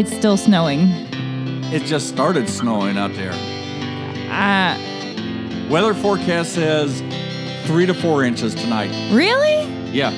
It's 0.00 0.16
still 0.16 0.38
snowing. 0.38 0.88
It 1.74 1.82
just 1.84 2.08
started 2.08 2.48
snowing 2.48 2.96
out 2.96 3.12
there. 3.12 3.32
Uh, 4.32 5.68
Weather 5.68 5.92
forecast 5.92 6.54
says 6.54 7.02
three 7.66 7.84
to 7.84 7.92
four 7.92 8.24
inches 8.24 8.54
tonight. 8.54 8.88
really? 9.12 9.62
Yeah. 9.92 10.10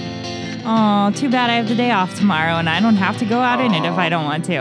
Oh, 0.65 1.11
too 1.19 1.29
bad 1.29 1.51
I 1.51 1.55
have 1.55 1.67
the 1.69 1.75
day 1.75 1.91
off 1.91 2.15
tomorrow 2.15 2.55
and 2.55 2.69
I 2.69 2.79
don't 2.79 2.95
have 2.95 3.19
to 3.19 3.25
go 3.25 3.41
out 3.41 3.61
in 3.61 3.75
it 3.75 3.85
if 3.85 3.99
I 3.99 4.09
don't 4.09 4.25
want 4.25 4.45
to. 4.45 4.55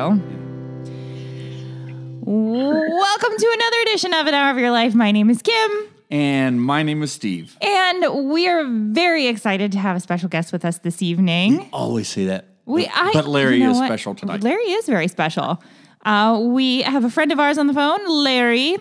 Welcome 2.24 3.38
to 3.38 3.52
another 3.54 3.78
edition 3.84 4.14
of 4.16 4.26
An 4.26 4.34
Hour 4.34 4.50
of 4.52 4.58
Your 4.58 4.72
Life. 4.72 4.96
My 4.96 5.12
name 5.12 5.30
is 5.30 5.44
Kim, 5.44 5.72
And 6.10 6.60
my 6.60 6.82
name 6.82 7.04
is 7.04 7.12
Steve. 7.12 7.56
and 7.62 8.32
we 8.32 8.48
are 8.48 8.66
very 8.68 9.28
excited 9.28 9.72
to 9.74 9.78
have 9.78 9.96
a 9.96 10.00
special 10.00 10.30
guest 10.30 10.52
with 10.52 10.66
us 10.66 10.80
this 10.80 11.04
evening. 11.04 11.70
Always 11.72 12.08
say 12.10 12.26
that. 12.26 12.46
We, 12.72 12.86
but, 12.86 12.94
I, 12.96 13.12
but 13.14 13.28
Larry 13.28 13.58
you 13.58 13.66
know 13.66 13.72
is 13.72 13.78
what? 13.78 13.88
special 13.88 14.16
tonight. 14.16 14.42
Larry 14.44 14.64
is 14.72 14.86
very 14.86 15.08
special. 15.08 15.62
Uh, 16.06 16.40
we 16.44 16.82
have 16.82 17.04
a 17.04 17.10
friend 17.10 17.32
of 17.32 17.40
ours 17.40 17.58
on 17.58 17.68
the 17.68 17.74
phone, 17.74 18.00
Larry. 18.08 18.78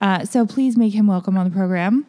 Uh, 0.00 0.24
so 0.24 0.46
please 0.46 0.76
make 0.76 0.92
him 0.94 1.06
welcome 1.06 1.36
on 1.36 1.44
the 1.48 1.54
program. 1.54 2.06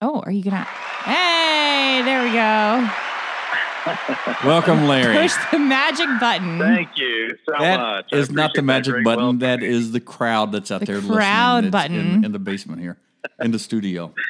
Oh, 0.00 0.20
are 0.24 0.32
you 0.32 0.42
gonna? 0.42 0.64
Hey, 1.04 2.02
there 2.04 2.22
we 2.24 2.30
go. 2.32 2.90
Welcome, 4.48 4.86
Larry. 4.86 5.14
Push 5.14 5.34
the 5.52 5.58
magic 5.58 6.06
button. 6.18 6.58
Thank 6.58 6.96
you 6.96 7.36
so 7.46 7.52
That 7.58 7.78
much. 7.80 8.06
I 8.12 8.16
is 8.16 8.30
not 8.30 8.54
the 8.54 8.60
appreciate 8.60 8.60
that 8.60 8.62
magic 8.62 8.92
great 8.94 9.04
button. 9.04 9.20
welcome. 9.24 9.38
That 9.40 9.62
is 9.62 9.92
the 9.92 10.00
crowd 10.00 10.52
that's 10.52 10.70
out 10.70 10.80
The 10.80 10.86
there 10.86 11.00
crowd 11.02 11.64
listening. 11.64 11.70
button. 11.70 11.94
in, 12.16 12.24
in 12.24 12.32
the 12.32 12.38
basement 12.38 12.80
here, 12.80 12.96
in 13.40 13.50
the 13.50 13.58
studio. 13.58 14.12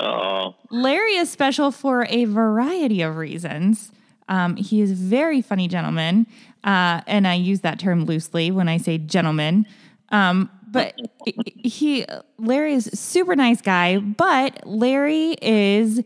Oh, 0.00 0.54
Larry 0.70 1.16
is 1.16 1.28
special 1.28 1.72
for 1.72 2.06
a 2.08 2.24
variety 2.26 3.02
of 3.02 3.16
reasons. 3.16 3.90
Um, 4.28 4.56
he 4.56 4.80
is 4.80 4.92
a 4.92 4.94
very 4.94 5.40
funny 5.42 5.68
gentleman, 5.68 6.26
uh, 6.64 7.00
and 7.06 7.26
I 7.26 7.34
use 7.34 7.60
that 7.60 7.78
term 7.78 8.04
loosely 8.04 8.50
when 8.50 8.68
I 8.68 8.76
say 8.78 8.98
gentleman. 8.98 9.66
Um, 10.10 10.50
but 10.70 10.94
he, 11.24 12.04
Larry 12.38 12.74
is 12.74 12.86
a 12.88 12.96
super 12.96 13.34
nice 13.34 13.60
guy. 13.60 13.98
But 13.98 14.66
Larry 14.66 15.36
is, 15.40 16.02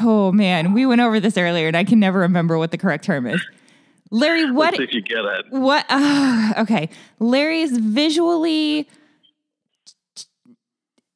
oh 0.00 0.32
man, 0.32 0.72
we 0.72 0.86
went 0.86 1.00
over 1.00 1.20
this 1.20 1.36
earlier, 1.36 1.68
and 1.68 1.76
I 1.76 1.84
can 1.84 1.98
never 1.98 2.20
remember 2.20 2.58
what 2.58 2.70
the 2.70 2.78
correct 2.78 3.04
term 3.04 3.26
is. 3.26 3.44
Larry, 4.10 4.50
what? 4.50 4.78
if 4.78 4.92
you 4.92 5.02
get 5.02 5.24
it. 5.24 5.46
What? 5.50 5.84
Uh, 5.88 6.52
okay, 6.58 6.88
Larry 7.18 7.62
is 7.62 7.76
visually 7.76 8.88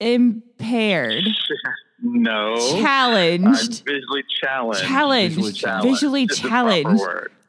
impaired, 0.00 1.24
No. 2.00 2.54
I'm 2.54 2.82
challenged. 2.82 3.84
visually 3.84 4.24
challenged. 4.40 4.82
challenged, 4.82 5.34
Visually 5.34 5.52
Challenged 5.52 5.88
visually 5.88 6.22
is 6.24 6.28
the 6.28 6.48
proper 6.48 6.82
challenged. 6.82 7.04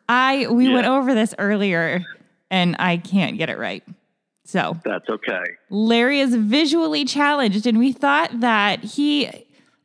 I 0.08 0.48
we 0.48 0.74
went 0.74 0.88
over 0.88 1.14
this 1.14 1.36
earlier, 1.38 2.04
and 2.50 2.76
I 2.80 2.98
can't 2.98 3.38
get 3.38 3.50
it 3.50 3.58
right. 3.58 3.84
So 4.46 4.78
That's 4.84 5.08
okay. 5.08 5.44
Larry 5.70 6.20
is 6.20 6.34
visually 6.34 7.06
challenged, 7.06 7.68
and 7.68 7.78
we 7.78 7.92
thought 7.92 8.40
that 8.40 8.84
he, 8.84 9.30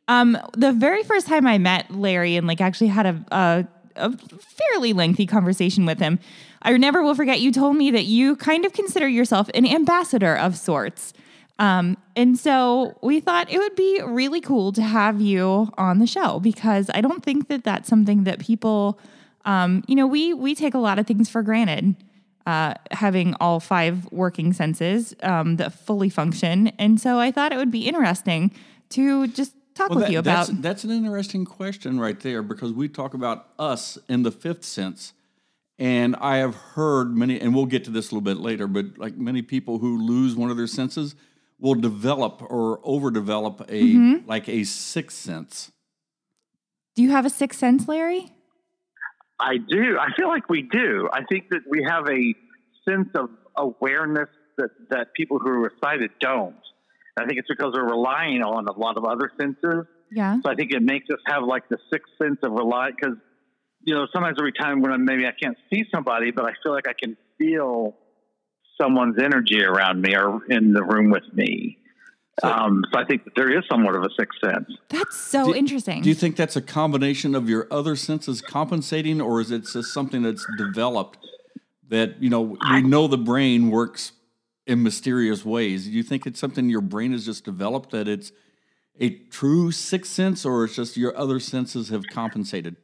um, 0.07 0.37
the 0.57 0.71
very 0.71 1.03
first 1.03 1.27
time 1.27 1.45
I 1.45 1.59
met 1.59 1.91
Larry 1.91 2.35
and 2.35 2.47
like 2.47 2.61
actually 2.61 2.87
had 2.87 3.05
a, 3.05 3.25
a 3.31 3.67
a 3.95 4.11
fairly 4.17 4.93
lengthy 4.93 5.25
conversation 5.25 5.85
with 5.85 5.99
him, 5.99 6.19
I 6.61 6.75
never 6.77 7.03
will 7.03 7.15
forget. 7.15 7.39
You 7.39 7.51
told 7.51 7.75
me 7.75 7.91
that 7.91 8.05
you 8.05 8.35
kind 8.35 8.65
of 8.65 8.73
consider 8.73 9.07
yourself 9.07 9.49
an 9.53 9.65
ambassador 9.65 10.35
of 10.35 10.57
sorts. 10.57 11.13
Um, 11.57 11.97
and 12.15 12.37
so 12.37 12.97
we 13.01 13.19
thought 13.19 13.51
it 13.51 13.57
would 13.59 13.75
be 13.75 14.01
really 14.05 14.41
cool 14.41 14.71
to 14.73 14.81
have 14.81 15.21
you 15.21 15.69
on 15.77 15.99
the 15.99 16.07
show 16.07 16.39
because 16.39 16.89
I 16.93 17.01
don't 17.01 17.23
think 17.23 17.47
that 17.47 17.63
that's 17.63 17.87
something 17.87 18.25
that 18.25 18.39
people, 18.39 18.99
um, 19.45 19.83
you 19.87 19.95
know, 19.95 20.07
we 20.07 20.33
we 20.33 20.53
take 20.53 20.73
a 20.73 20.79
lot 20.79 20.99
of 20.99 21.07
things 21.07 21.29
for 21.29 21.41
granted. 21.43 21.95
Uh, 22.47 22.75
having 22.91 23.33
all 23.39 23.59
five 23.59 24.05
working 24.11 24.53
senses 24.53 25.15
um, 25.23 25.55
that 25.55 25.73
fully 25.73 26.09
function, 26.09 26.67
and 26.77 27.01
so 27.01 27.17
I 27.19 27.31
thought 27.31 27.51
it 27.51 27.57
would 27.57 27.71
be 27.71 27.87
interesting 27.87 28.51
to 28.89 29.25
just 29.25 29.55
talk 29.73 29.89
with 29.89 30.01
that- 30.01 30.11
you 30.11 30.19
about. 30.19 30.47
that's, 30.47 30.59
that's 30.59 30.83
an 30.83 30.91
interesting 30.91 31.45
question 31.45 31.99
right 31.99 32.19
there 32.19 32.43
because 32.43 32.71
we 32.71 32.87
talk 32.87 33.15
about 33.15 33.47
us 33.57 33.97
in 34.07 34.21
the 34.21 34.31
fifth 34.31 34.63
sense. 34.63 35.13
And 35.77 36.15
I 36.17 36.37
have 36.37 36.55
heard 36.55 37.17
many, 37.17 37.41
and 37.41 37.53
we'll 37.53 37.65
get 37.65 37.83
to 37.85 37.91
this 37.91 38.11
a 38.11 38.15
little 38.15 38.21
bit 38.21 38.37
later, 38.37 38.67
but 38.67 38.97
like 38.97 39.17
many 39.17 39.41
people 39.41 39.79
who 39.79 40.01
lose 40.01 40.35
one 40.35 40.49
of 40.49 40.55
their 40.55 40.67
senses 40.67 41.15
will 41.59 41.75
develop 41.75 42.41
or 42.41 42.79
overdevelop 42.81 43.61
a 43.69 43.81
Mm-hmm. 43.95 44.27
like 44.29 44.47
a 44.49 44.63
sixth 44.63 45.17
sense. 45.17 45.71
Do 46.95 47.03
you 47.03 47.11
have 47.11 47.25
a 47.25 47.29
sixth 47.29 47.59
sense, 47.59 47.87
Larry? 47.87 48.31
I 49.39 49.57
do. 49.57 49.97
I 49.99 50.15
feel 50.15 50.27
like 50.29 50.49
we 50.49 50.61
do. 50.61 51.09
I 51.11 51.23
think 51.25 51.49
that 51.49 51.61
we 51.69 51.83
have 51.87 52.07
a 52.09 52.33
sense 52.89 53.09
of 53.15 53.29
awareness 53.57 54.29
that, 54.57 54.69
that 54.89 55.13
people 55.13 55.39
who 55.39 55.63
are 55.63 55.73
sighted 55.83 56.11
don't. 56.21 56.55
I 57.17 57.25
think 57.25 57.39
it's 57.39 57.47
because 57.47 57.73
we're 57.73 57.89
relying 57.89 58.41
on 58.43 58.67
a 58.67 58.71
lot 58.77 58.97
of 58.97 59.05
other 59.05 59.31
senses. 59.39 59.85
Yeah. 60.11 60.37
So 60.43 60.49
I 60.49 60.55
think 60.55 60.71
it 60.71 60.81
makes 60.81 61.09
us 61.09 61.19
have 61.27 61.43
like 61.43 61.67
the 61.69 61.77
sixth 61.91 62.11
sense 62.21 62.37
of 62.43 62.51
rely 62.51 62.91
because 62.91 63.17
you 63.81 63.93
know 63.95 64.07
sometimes 64.13 64.37
every 64.39 64.53
time 64.53 64.81
when 64.81 64.91
I, 64.91 64.97
maybe 64.97 65.25
I 65.25 65.31
can't 65.31 65.57
see 65.71 65.83
somebody, 65.93 66.31
but 66.31 66.45
I 66.45 66.51
feel 66.63 66.73
like 66.73 66.87
I 66.87 66.93
can 66.93 67.17
feel 67.37 67.95
someone's 68.79 69.17
energy 69.21 69.63
around 69.63 70.01
me 70.01 70.15
or 70.15 70.41
in 70.49 70.73
the 70.73 70.83
room 70.83 71.09
with 71.09 71.23
me. 71.33 71.77
um, 72.43 72.83
so 72.91 72.99
I 72.99 73.05
think 73.05 73.23
that 73.23 73.33
there 73.35 73.57
is 73.57 73.63
somewhat 73.69 73.95
of 73.95 74.03
a 74.03 74.09
sixth 74.19 74.39
sense. 74.43 74.69
That's 74.89 75.15
so 75.15 75.45
Do- 75.45 75.55
interesting. 75.55 76.01
Do 76.01 76.09
you 76.09 76.15
think 76.15 76.35
that's 76.35 76.57
a 76.57 76.61
combination 76.61 77.33
of 77.33 77.47
your 77.49 77.67
other 77.71 77.95
senses 77.95 78.41
compensating, 78.41 79.21
or 79.21 79.39
is 79.39 79.51
it 79.51 79.65
just 79.71 79.93
something 79.93 80.21
that's 80.23 80.45
developed 80.57 81.17
that 81.87 82.21
you 82.21 82.29
know 82.29 82.57
we 82.71 82.81
know 82.81 83.07
the 83.07 83.17
brain 83.17 83.69
works 83.69 84.11
in 84.67 84.83
mysterious 84.83 85.45
ways? 85.45 85.85
Do 85.85 85.91
you 85.91 86.03
think 86.03 86.25
it's 86.27 86.39
something 86.39 86.69
your 86.69 86.81
brain 86.81 87.13
has 87.13 87.25
just 87.25 87.45
developed 87.45 87.91
that 87.91 88.07
it's 88.09 88.33
a 88.99 89.11
true 89.11 89.71
sixth 89.71 90.11
sense, 90.11 90.45
or 90.45 90.65
it's 90.65 90.75
just 90.75 90.97
your 90.97 91.15
other 91.17 91.39
senses 91.39 91.87
have 91.89 92.03
compensated? 92.11 92.75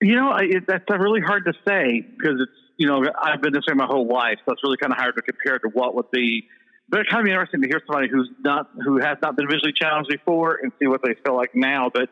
You 0.00 0.14
know, 0.14 0.30
I, 0.30 0.42
it, 0.44 0.66
that's 0.66 0.84
uh, 0.90 0.96
really 0.96 1.20
hard 1.20 1.44
to 1.44 1.52
say 1.66 2.00
because 2.00 2.40
it's 2.40 2.52
you 2.76 2.86
know 2.86 3.04
I've 3.20 3.40
been 3.40 3.52
this 3.52 3.64
way 3.66 3.74
my 3.74 3.86
whole 3.86 4.06
life, 4.06 4.38
so 4.44 4.52
it's 4.52 4.62
really 4.62 4.76
kind 4.76 4.92
of 4.92 4.98
hard 4.98 5.14
to 5.16 5.22
compare 5.22 5.58
to 5.58 5.68
what 5.72 5.94
would 5.94 6.10
be. 6.10 6.48
But 6.88 7.00
it's 7.00 7.10
kind 7.10 7.20
of 7.20 7.24
be 7.24 7.32
interesting 7.32 7.62
to 7.62 7.68
hear 7.68 7.80
somebody 7.86 8.08
who's 8.08 8.30
not 8.40 8.68
who 8.84 8.98
has 8.98 9.18
not 9.22 9.36
been 9.36 9.48
visually 9.48 9.72
challenged 9.72 10.10
before 10.10 10.58
and 10.62 10.72
see 10.78 10.86
what 10.86 11.00
they 11.04 11.14
feel 11.24 11.36
like 11.36 11.54
now. 11.54 11.90
But 11.92 12.08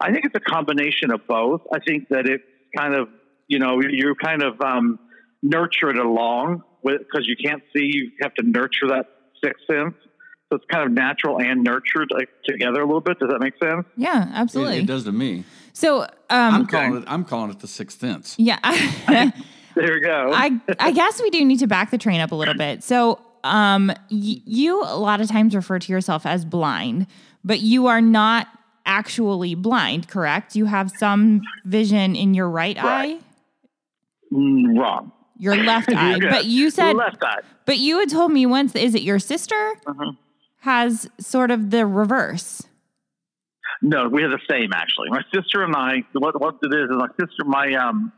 I 0.00 0.12
think 0.12 0.24
it's 0.24 0.34
a 0.34 0.40
combination 0.40 1.10
of 1.10 1.26
both. 1.26 1.62
I 1.72 1.78
think 1.80 2.08
that 2.10 2.26
it's 2.26 2.44
kind 2.76 2.94
of 2.94 3.08
you 3.48 3.58
know 3.58 3.80
you 3.80 4.14
kind 4.22 4.42
of 4.42 4.60
um, 4.60 4.98
nurture 5.42 5.90
it 5.90 5.98
along 5.98 6.62
with 6.82 6.98
because 6.98 7.26
you 7.26 7.36
can't 7.36 7.62
see. 7.74 7.90
You 7.92 8.12
have 8.22 8.34
to 8.34 8.42
nurture 8.42 8.88
that 8.88 9.06
sixth 9.42 9.64
sense. 9.66 9.94
So 10.52 10.56
it's 10.56 10.66
kind 10.70 10.84
of 10.84 10.92
natural 10.92 11.40
and 11.40 11.64
nurtured 11.64 12.10
like, 12.12 12.28
together 12.44 12.82
a 12.82 12.84
little 12.84 13.00
bit. 13.00 13.18
Does 13.18 13.30
that 13.30 13.40
make 13.40 13.54
sense? 13.62 13.86
yeah, 13.96 14.30
absolutely. 14.34 14.80
it 14.80 14.86
does 14.86 15.04
to 15.04 15.12
me. 15.12 15.44
So, 15.72 16.06
I'm 16.28 16.54
um, 16.54 16.66
calling 16.66 16.96
it. 16.98 17.04
I'm 17.06 17.24
calling 17.24 17.50
it 17.50 17.60
the 17.60 17.66
sixth 17.66 18.00
sense. 18.00 18.36
yeah, 18.38 18.58
I, 18.62 19.32
There 19.76 19.92
we 19.94 20.00
go. 20.00 20.30
I 20.32 20.60
I 20.78 20.92
guess 20.92 21.20
we 21.22 21.30
do 21.30 21.44
need 21.44 21.58
to 21.60 21.66
back 21.66 21.90
the 21.90 21.98
train 21.98 22.20
up 22.20 22.32
a 22.32 22.34
little 22.34 22.54
bit. 22.54 22.82
So, 22.84 23.18
um, 23.44 23.88
y- 23.88 23.96
you 24.44 24.82
a 24.82 24.96
lot 24.96 25.20
of 25.20 25.28
times 25.28 25.54
refer 25.54 25.78
to 25.78 25.92
yourself 25.92 26.26
as 26.26 26.44
blind, 26.44 27.06
but 27.44 27.60
you 27.60 27.86
are 27.86 28.00
not 28.00 28.48
actually 28.86 29.54
blind, 29.54 30.08
correct? 30.08 30.54
You 30.56 30.64
have 30.66 30.90
some 30.90 31.40
vision 31.64 32.14
in 32.16 32.34
your 32.34 32.48
right, 32.48 32.76
Right. 32.76 33.16
eye, 33.16 33.18
Mm, 34.32 34.78
wrong. 34.78 35.12
your 35.38 35.56
left 35.56 35.88
eye. 35.94 36.18
But 36.20 36.46
you 36.46 36.70
said, 36.70 36.94
left 36.96 37.22
eye. 37.22 37.40
but 37.66 37.78
you 37.78 37.98
had 37.98 38.08
told 38.10 38.32
me 38.32 38.46
once, 38.46 38.74
is 38.74 38.94
it 38.94 39.02
your 39.02 39.18
sister 39.18 39.74
Uh-huh. 39.86 40.12
has 40.60 41.08
sort 41.20 41.50
of 41.50 41.70
the 41.70 41.86
reverse? 41.86 42.62
No, 43.80 44.08
we 44.08 44.22
have 44.22 44.30
the 44.30 44.38
same 44.48 44.72
actually. 44.72 45.10
My 45.10 45.22
sister 45.34 45.62
and 45.64 45.74
I. 45.74 46.04
What 46.12 46.40
what 46.40 46.56
it 46.62 46.72
is 46.74 46.90
is 46.90 46.96
my 46.96 47.08
sister. 47.18 47.44
My 47.44 47.74
um, 47.74 48.12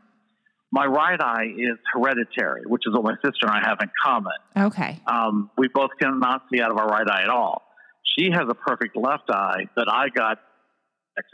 my 0.71 0.85
right 0.85 1.19
eye 1.19 1.45
is 1.57 1.77
hereditary, 1.93 2.63
which 2.65 2.83
is 2.85 2.93
what 2.93 3.03
my 3.03 3.15
sister 3.23 3.47
and 3.47 3.51
I 3.51 3.67
have 3.67 3.77
in 3.81 3.89
common. 4.03 4.33
Okay. 4.57 4.99
Um, 5.07 5.49
we 5.57 5.69
both 5.73 5.91
cannot 6.01 6.43
see 6.51 6.61
out 6.61 6.71
of 6.71 6.77
our 6.77 6.87
right 6.87 7.07
eye 7.09 7.23
at 7.23 7.29
all. 7.29 7.63
She 8.17 8.29
has 8.31 8.43
a 8.49 8.53
perfect 8.53 8.95
left 8.95 9.29
eye, 9.29 9.67
but 9.75 9.91
I 9.91 10.09
got 10.09 10.39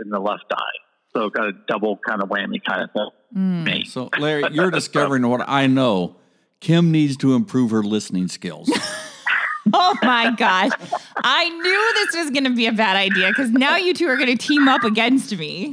in 0.03 0.09
the 0.09 0.19
left 0.19 0.45
eye, 0.51 0.77
so 1.13 1.29
got 1.29 1.47
a 1.47 1.53
double 1.67 1.99
kind 2.07 2.21
of 2.21 2.29
whammy 2.29 2.61
kind 2.67 2.83
of 2.83 2.91
thing. 2.91 3.09
Mm. 3.35 3.63
Me. 3.63 3.85
So, 3.85 4.09
Larry, 4.19 4.43
you're 4.51 4.71
discovering 4.71 5.27
what 5.27 5.47
I 5.47 5.67
know. 5.67 6.17
Kim 6.59 6.91
needs 6.91 7.17
to 7.17 7.33
improve 7.33 7.71
her 7.71 7.83
listening 7.83 8.27
skills. 8.27 8.71
Oh 9.73 9.95
my 10.01 10.31
gosh. 10.35 10.71
I 11.17 11.49
knew 11.49 11.93
this 12.05 12.15
was 12.23 12.31
going 12.31 12.45
to 12.45 12.55
be 12.55 12.65
a 12.67 12.71
bad 12.71 12.95
idea 12.97 13.29
because 13.29 13.51
now 13.51 13.75
you 13.77 13.93
two 13.93 14.07
are 14.07 14.17
going 14.17 14.35
to 14.35 14.47
team 14.47 14.67
up 14.67 14.83
against 14.83 15.37
me. 15.37 15.71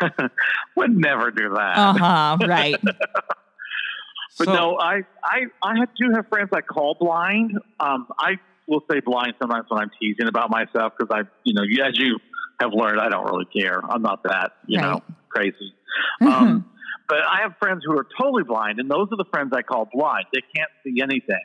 Would 0.76 0.96
never 0.96 1.30
do 1.30 1.50
that. 1.50 1.78
Uh 1.78 1.92
huh. 1.94 2.38
Right. 2.46 2.76
But 2.82 4.46
So- 4.46 4.54
no, 4.54 4.78
I, 4.78 5.02
I, 5.24 5.46
I 5.62 5.74
do 5.98 6.10
have 6.14 6.28
friends 6.28 6.50
I 6.52 6.60
call 6.60 6.96
blind. 7.00 7.52
Um, 7.80 8.06
I 8.18 8.38
will 8.68 8.82
say 8.90 9.00
blind 9.00 9.34
sometimes 9.40 9.66
when 9.68 9.80
I'm 9.80 9.90
teasing 10.00 10.28
about 10.28 10.50
myself 10.50 10.92
because 10.98 11.10
I, 11.10 11.28
you 11.44 11.54
know, 11.54 11.62
as 11.86 11.98
you 11.98 12.18
have 12.60 12.72
learned, 12.74 13.00
I 13.00 13.08
don't 13.08 13.24
really 13.24 13.46
care. 13.46 13.80
I'm 13.88 14.02
not 14.02 14.22
that, 14.24 14.52
you 14.66 14.80
know, 14.80 14.92
Right. 14.92 15.02
crazy. 15.30 15.72
Um, 16.20 16.64
but 17.08 17.18
I 17.18 17.42
have 17.42 17.54
friends 17.58 17.82
who 17.86 17.92
are 17.96 18.06
totally 18.20 18.42
blind, 18.42 18.80
and 18.80 18.90
those 18.90 19.08
are 19.12 19.16
the 19.16 19.24
friends 19.32 19.52
I 19.54 19.62
call 19.62 19.88
blind. 19.92 20.24
They 20.34 20.40
can't 20.54 20.70
see 20.84 21.00
anything, 21.00 21.40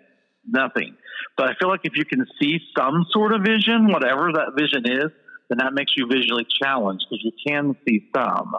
nothing. 0.48 0.96
But 1.38 1.50
I 1.50 1.54
feel 1.60 1.70
like 1.70 1.82
if 1.84 1.94
you 1.96 2.06
can 2.06 2.26
see 2.42 2.60
some 2.78 3.06
sort 3.12 3.34
of 3.34 3.42
vision, 3.42 3.88
whatever 3.92 4.32
that 4.34 4.54
vision 4.58 4.84
is, 4.86 5.12
then 5.50 5.58
that 5.60 5.74
makes 5.74 5.94
you 5.98 6.08
visually 6.08 6.46
challenged 6.62 7.06
because 7.10 7.24
you 7.24 7.32
can 7.46 7.76
see 7.88 8.10
some. 8.16 8.56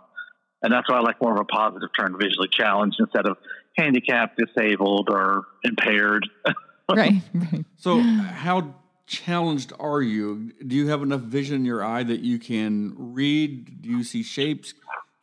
And 0.62 0.72
that's 0.72 0.88
why 0.88 0.98
I 0.98 1.00
like 1.00 1.20
more 1.20 1.32
of 1.32 1.40
a 1.40 1.44
positive 1.44 1.88
term, 1.98 2.16
visually 2.20 2.48
challenged, 2.52 2.96
instead 3.00 3.26
of 3.26 3.36
handicapped, 3.76 4.38
disabled, 4.38 5.08
or 5.10 5.44
impaired. 5.64 6.28
right, 6.88 7.22
right. 7.34 7.64
So, 7.76 7.98
how 8.00 8.74
challenged 9.06 9.72
are 9.78 10.02
you? 10.02 10.52
Do 10.66 10.76
you 10.76 10.88
have 10.88 11.02
enough 11.02 11.22
vision 11.22 11.56
in 11.56 11.64
your 11.64 11.84
eye 11.84 12.04
that 12.04 12.20
you 12.20 12.38
can 12.38 12.94
read? 12.96 13.82
Do 13.82 13.88
you 13.88 14.04
see 14.04 14.22
shapes? 14.22 14.74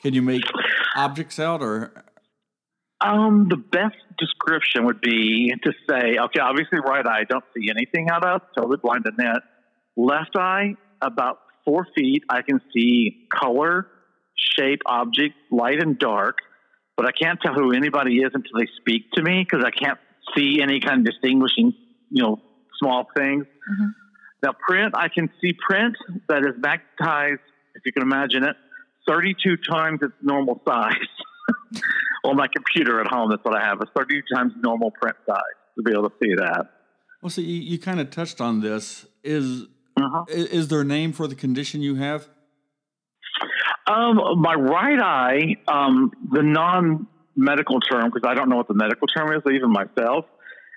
Can 0.02 0.12
you 0.14 0.22
make 0.22 0.42
objects 0.96 1.38
out 1.38 1.62
or 1.62 2.04
Um, 3.00 3.48
the 3.48 3.56
best 3.56 3.96
description 4.40 4.86
would 4.86 5.00
be 5.00 5.52
to 5.62 5.72
say, 5.88 6.16
okay, 6.18 6.40
obviously 6.40 6.78
right 6.80 7.06
eye, 7.06 7.24
don't 7.28 7.44
see 7.56 7.70
anything 7.70 8.08
out 8.10 8.24
of, 8.24 8.42
totally 8.56 8.78
blind 8.82 9.04
in 9.06 9.16
that. 9.18 9.42
Left 9.96 10.36
eye, 10.36 10.74
about 11.00 11.38
four 11.64 11.86
feet, 11.94 12.24
I 12.28 12.42
can 12.42 12.60
see 12.74 13.28
color, 13.32 13.86
shape, 14.58 14.80
object, 14.86 15.34
light 15.50 15.82
and 15.82 15.98
dark, 15.98 16.38
but 16.96 17.06
I 17.06 17.12
can't 17.12 17.40
tell 17.40 17.54
who 17.54 17.72
anybody 17.72 18.18
is 18.18 18.30
until 18.34 18.58
they 18.58 18.68
speak 18.80 19.10
to 19.14 19.22
me 19.22 19.44
because 19.48 19.64
I 19.64 19.70
can't 19.70 19.98
see 20.36 20.60
any 20.62 20.80
kind 20.80 21.06
of 21.06 21.12
distinguishing, 21.12 21.72
you 22.10 22.22
know, 22.22 22.40
small 22.78 23.08
things. 23.16 23.44
Mhm. 23.70 23.94
Now, 24.42 24.52
print, 24.66 24.94
I 24.96 25.08
can 25.08 25.30
see 25.40 25.52
print 25.52 25.96
that 26.28 26.40
is 26.40 26.54
magnetized, 26.58 27.42
if 27.74 27.84
you 27.84 27.92
can 27.92 28.02
imagine 28.02 28.44
it, 28.44 28.56
32 29.06 29.56
times 29.56 30.00
its 30.02 30.14
normal 30.22 30.62
size. 30.66 30.94
on 32.24 32.36
my 32.36 32.46
computer 32.48 33.00
at 33.00 33.06
home, 33.06 33.30
that's 33.30 33.44
what 33.44 33.54
I 33.60 33.64
have, 33.64 33.80
a 33.80 33.86
32 33.96 34.22
times 34.34 34.52
normal 34.62 34.90
print 34.90 35.16
size 35.26 35.36
to 35.76 35.82
be 35.82 35.92
able 35.92 36.08
to 36.10 36.14
see 36.22 36.34
that. 36.36 36.66
well? 37.22 37.30
see, 37.30 37.42
you, 37.42 37.60
you 37.72 37.78
kind 37.78 38.00
of 38.00 38.10
touched 38.10 38.40
on 38.40 38.60
this. 38.60 39.06
Is 39.24 39.62
Uh-huh. 39.96 40.24
i- 40.28 40.32
is 40.32 40.68
there 40.68 40.80
a 40.80 40.84
name 40.84 41.12
for 41.12 41.26
the 41.26 41.34
condition 41.34 41.80
you 41.82 41.94
have? 41.96 42.28
Um, 43.86 44.20
my 44.40 44.54
right 44.54 45.00
eye, 45.00 45.56
um, 45.66 46.12
the 46.30 46.42
non 46.42 47.06
medical 47.36 47.80
term, 47.80 48.10
because 48.12 48.28
I 48.28 48.34
don't 48.34 48.48
know 48.48 48.56
what 48.56 48.68
the 48.68 48.74
medical 48.74 49.06
term 49.08 49.32
is, 49.34 49.42
even 49.50 49.70
myself, 49.72 50.26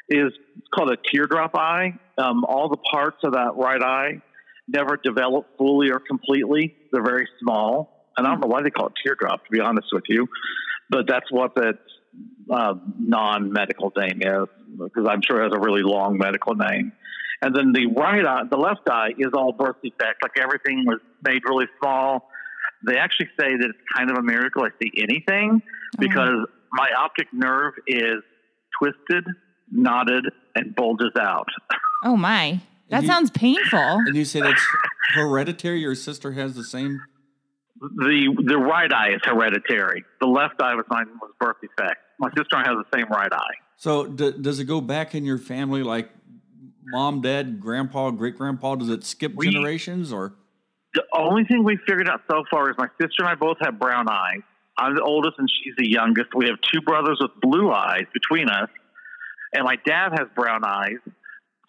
is 0.09 0.31
called 0.73 0.91
a 0.91 0.97
teardrop 1.11 1.55
eye. 1.55 1.93
Um, 2.17 2.43
all 2.45 2.69
the 2.69 2.77
parts 2.77 3.17
of 3.23 3.33
that 3.33 3.55
right 3.55 3.81
eye 3.81 4.21
never 4.67 4.97
develop 5.03 5.45
fully 5.57 5.89
or 5.91 5.99
completely. 5.99 6.75
They're 6.91 7.03
very 7.03 7.27
small. 7.41 8.07
And 8.17 8.25
I 8.25 8.31
don't 8.31 8.39
know 8.39 8.47
why 8.47 8.61
they 8.61 8.69
call 8.69 8.87
it 8.87 8.93
teardrop, 9.03 9.43
to 9.45 9.51
be 9.51 9.59
honest 9.59 9.87
with 9.91 10.03
you, 10.07 10.27
but 10.93 11.07
that's 11.07 11.31
what 11.31 11.55
the 11.55 11.73
uh, 12.51 12.75
non 12.99 13.51
medical 13.51 13.91
name 13.97 14.21
is, 14.21 14.47
because 14.77 15.07
I'm 15.09 15.21
sure 15.21 15.41
it 15.41 15.45
has 15.45 15.53
a 15.53 15.59
really 15.59 15.83
long 15.83 16.17
medical 16.17 16.55
name. 16.55 16.91
And 17.41 17.53
then 17.55 17.73
the 17.73 17.87
right 17.87 18.25
eye, 18.25 18.43
the 18.49 18.57
left 18.57 18.87
eye 18.89 19.09
is 19.17 19.31
all 19.33 19.51
birth 19.51 19.75
defect, 19.83 20.23
like 20.23 20.39
everything 20.41 20.85
was 20.85 20.99
made 21.23 21.41
really 21.45 21.65
small 21.81 22.29
they 22.85 22.97
actually 22.97 23.27
say 23.39 23.55
that 23.55 23.65
it's 23.69 23.79
kind 23.95 24.11
of 24.11 24.17
a 24.17 24.21
miracle 24.21 24.63
I 24.63 24.69
see 24.81 24.91
anything 24.97 25.61
because 25.99 26.45
my 26.71 26.89
optic 26.97 27.27
nerve 27.31 27.73
is 27.87 28.21
twisted, 28.77 29.25
knotted, 29.71 30.25
and 30.55 30.75
bulges 30.75 31.11
out. 31.19 31.47
Oh 32.03 32.17
my. 32.17 32.59
That 32.89 33.03
You- 33.03 33.07
sounds 33.07 33.31
painful. 33.31 33.79
And 33.79 34.15
you 34.15 34.25
say 34.25 34.41
that's 34.41 34.65
hereditary. 35.13 35.79
Your 35.79 35.95
sister 35.95 36.33
has 36.33 36.55
the 36.55 36.63
same. 36.63 36.99
The 37.95 38.43
the 38.45 38.57
right 38.57 38.91
eye 38.91 39.09
is 39.13 39.21
hereditary. 39.25 40.05
The 40.21 40.27
left 40.27 40.61
eye 40.61 40.73
was 40.73 40.85
mine 40.89 41.07
was 41.21 41.31
birth 41.39 41.57
defect. 41.61 41.97
My 42.19 42.29
sister 42.29 42.55
has 42.57 42.67
the 42.67 42.85
same 42.97 43.07
right 43.09 43.31
eye. 43.31 43.55
So 43.75 44.05
d- 44.07 44.31
does 44.39 44.59
it 44.61 44.65
go 44.65 44.79
back 44.79 45.13
in 45.15 45.25
your 45.25 45.37
family, 45.37 45.83
like 45.83 46.09
mom, 46.85 47.21
dad, 47.21 47.59
grandpa, 47.59 48.11
great 48.11 48.37
grandpa? 48.37 48.75
Does 48.75 48.87
it 48.89 49.03
skip 49.03 49.33
We- 49.35 49.49
generations 49.49 50.13
or? 50.13 50.33
The 50.93 51.03
only 51.13 51.43
thing 51.43 51.63
we 51.63 51.77
figured 51.87 52.07
out 52.07 52.21
so 52.31 52.43
far 52.51 52.69
is 52.69 52.77
my 52.77 52.87
sister 53.01 53.23
and 53.23 53.27
I 53.27 53.35
both 53.35 53.57
have 53.61 53.79
brown 53.79 54.07
eyes. 54.07 54.41
I'm 54.77 54.95
the 54.95 55.01
oldest 55.01 55.35
and 55.39 55.49
she's 55.49 55.73
the 55.77 55.89
youngest. 55.89 56.29
We 56.35 56.45
have 56.45 56.57
two 56.71 56.81
brothers 56.81 57.17
with 57.19 57.31
blue 57.41 57.71
eyes 57.71 58.05
between 58.13 58.47
us, 58.47 58.69
and 59.53 59.65
my 59.65 59.75
dad 59.85 60.11
has 60.17 60.27
brown 60.35 60.63
eyes. 60.63 60.97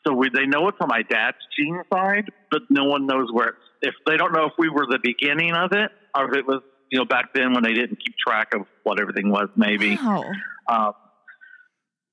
So 0.07 0.13
we, 0.13 0.29
they 0.29 0.47
know 0.47 0.69
it's 0.69 0.79
on 0.81 0.89
my 0.89 1.03
dad's 1.03 1.39
gene 1.57 1.83
side, 1.93 2.31
but 2.51 2.63
no 2.71 2.85
one 2.85 3.07
knows 3.07 3.29
where. 3.33 3.49
It's, 3.49 3.59
if 3.83 3.95
they 4.07 4.17
don't 4.17 4.33
know 4.33 4.47
if 4.47 4.53
we 4.59 4.69
were 4.69 4.87
the 4.89 4.99
beginning 5.03 5.55
of 5.55 5.73
it, 5.73 5.91
or 6.17 6.31
if 6.31 6.37
it 6.37 6.47
was, 6.47 6.61
you 6.91 6.99
know, 6.99 7.05
back 7.05 7.35
then 7.35 7.53
when 7.53 7.63
they 7.63 7.73
didn't 7.73 7.97
keep 8.05 8.15
track 8.17 8.49
of 8.55 8.67
what 8.83 9.01
everything 9.01 9.31
was, 9.31 9.49
maybe. 9.57 9.97
Wow. 9.97 10.25
Uh, 10.69 10.93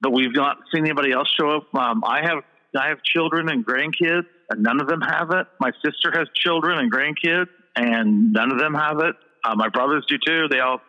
but 0.02 0.12
we've 0.12 0.34
not 0.34 0.58
seen 0.74 0.86
anybody 0.86 1.12
else 1.12 1.30
show 1.40 1.58
up. 1.58 1.76
Um, 1.76 2.04
I 2.06 2.22
have 2.24 2.44
I 2.76 2.88
have 2.88 3.04
children 3.04 3.50
and 3.50 3.66
grandkids, 3.66 4.26
and 4.50 4.64
none 4.64 4.82
of 4.82 4.88
them 4.88 5.02
have 5.02 5.30
it. 5.32 5.48
My 5.60 5.72
sister 5.84 6.12
has 6.18 6.28
children 6.36 6.80
and 6.80 6.92
grandkids, 6.92 7.48
and 7.76 8.32
none 8.34 8.52
of 8.52 8.58
them 8.58 8.74
have 8.74 9.00
it. 9.00 9.16
Uh, 9.44 9.56
my 9.56 9.70
brothers 9.70 10.06
do 10.08 10.18
too. 10.26 10.48
They 10.50 10.60
all 10.60 10.82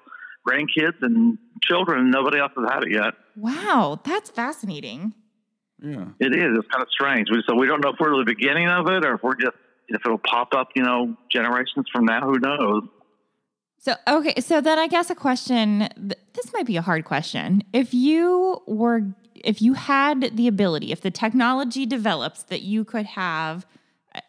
grandkids 0.48 1.02
and 1.02 1.38
children, 1.62 2.00
and 2.00 2.10
nobody 2.10 2.38
else 2.38 2.52
has 2.56 2.70
had 2.72 2.84
it 2.84 2.92
yet. 2.92 3.14
Wow. 3.36 4.00
That's 4.04 4.30
fascinating. 4.30 5.14
Yeah. 5.82 6.06
It 6.20 6.34
is. 6.34 6.58
It's 6.58 6.68
kind 6.68 6.82
of 6.82 6.88
strange. 6.90 7.28
We, 7.30 7.42
so 7.48 7.56
we 7.56 7.66
don't 7.66 7.82
know 7.82 7.90
if 7.90 7.96
we're 7.98 8.16
the 8.16 8.24
beginning 8.24 8.68
of 8.68 8.86
it, 8.88 9.04
or 9.04 9.14
if 9.14 9.22
we're 9.22 9.34
just 9.34 9.56
if 9.88 10.00
it'll 10.04 10.18
pop 10.18 10.54
up. 10.54 10.68
You 10.74 10.82
know, 10.82 11.16
generations 11.30 11.86
from 11.92 12.04
now, 12.04 12.20
who 12.20 12.38
knows? 12.38 12.84
So, 13.78 13.94
okay. 14.06 14.40
So 14.40 14.60
then 14.60 14.78
I 14.78 14.86
guess 14.86 15.10
a 15.10 15.14
question 15.16 15.88
this 16.34 16.52
might 16.52 16.66
be 16.66 16.76
a 16.76 16.82
hard 16.82 17.04
question. 17.04 17.64
If 17.72 17.92
you 17.92 18.62
were, 18.66 19.02
if 19.34 19.60
you 19.60 19.74
had 19.74 20.36
the 20.36 20.46
ability, 20.46 20.92
if 20.92 21.00
the 21.00 21.10
technology 21.10 21.84
develops 21.84 22.44
that 22.44 22.62
you 22.62 22.84
could 22.84 23.06
have 23.06 23.66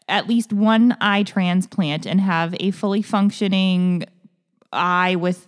at 0.07 0.27
least 0.27 0.53
one 0.53 0.97
eye 1.01 1.23
transplant 1.23 2.05
and 2.05 2.21
have 2.21 2.55
a 2.59 2.71
fully 2.71 3.01
functioning 3.01 4.05
eye 4.71 5.15
with, 5.15 5.47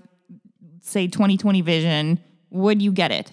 say, 0.82 1.08
20/20 1.08 1.64
vision, 1.64 2.20
would 2.52 2.82
you 2.82 2.92
get 2.92 3.12
it? 3.12 3.32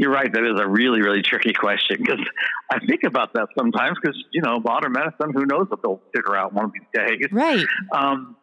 You're 0.00 0.10
right. 0.10 0.32
That 0.32 0.44
is 0.44 0.58
a 0.58 0.66
really, 0.66 1.02
really 1.02 1.20
tricky 1.20 1.52
question 1.52 1.98
because 2.00 2.24
I 2.72 2.78
think 2.78 3.02
about 3.04 3.34
that 3.34 3.48
sometimes 3.54 3.98
because, 4.00 4.16
you 4.32 4.40
know, 4.40 4.58
modern 4.58 4.92
medicine, 4.92 5.30
who 5.34 5.44
knows 5.44 5.66
what 5.68 5.82
they'll 5.82 6.00
figure 6.16 6.34
out 6.34 6.54
one 6.54 6.64
of 6.64 6.72
these 6.72 6.88
days. 6.94 7.28
Right. 7.30 7.66
Um, 7.92 8.34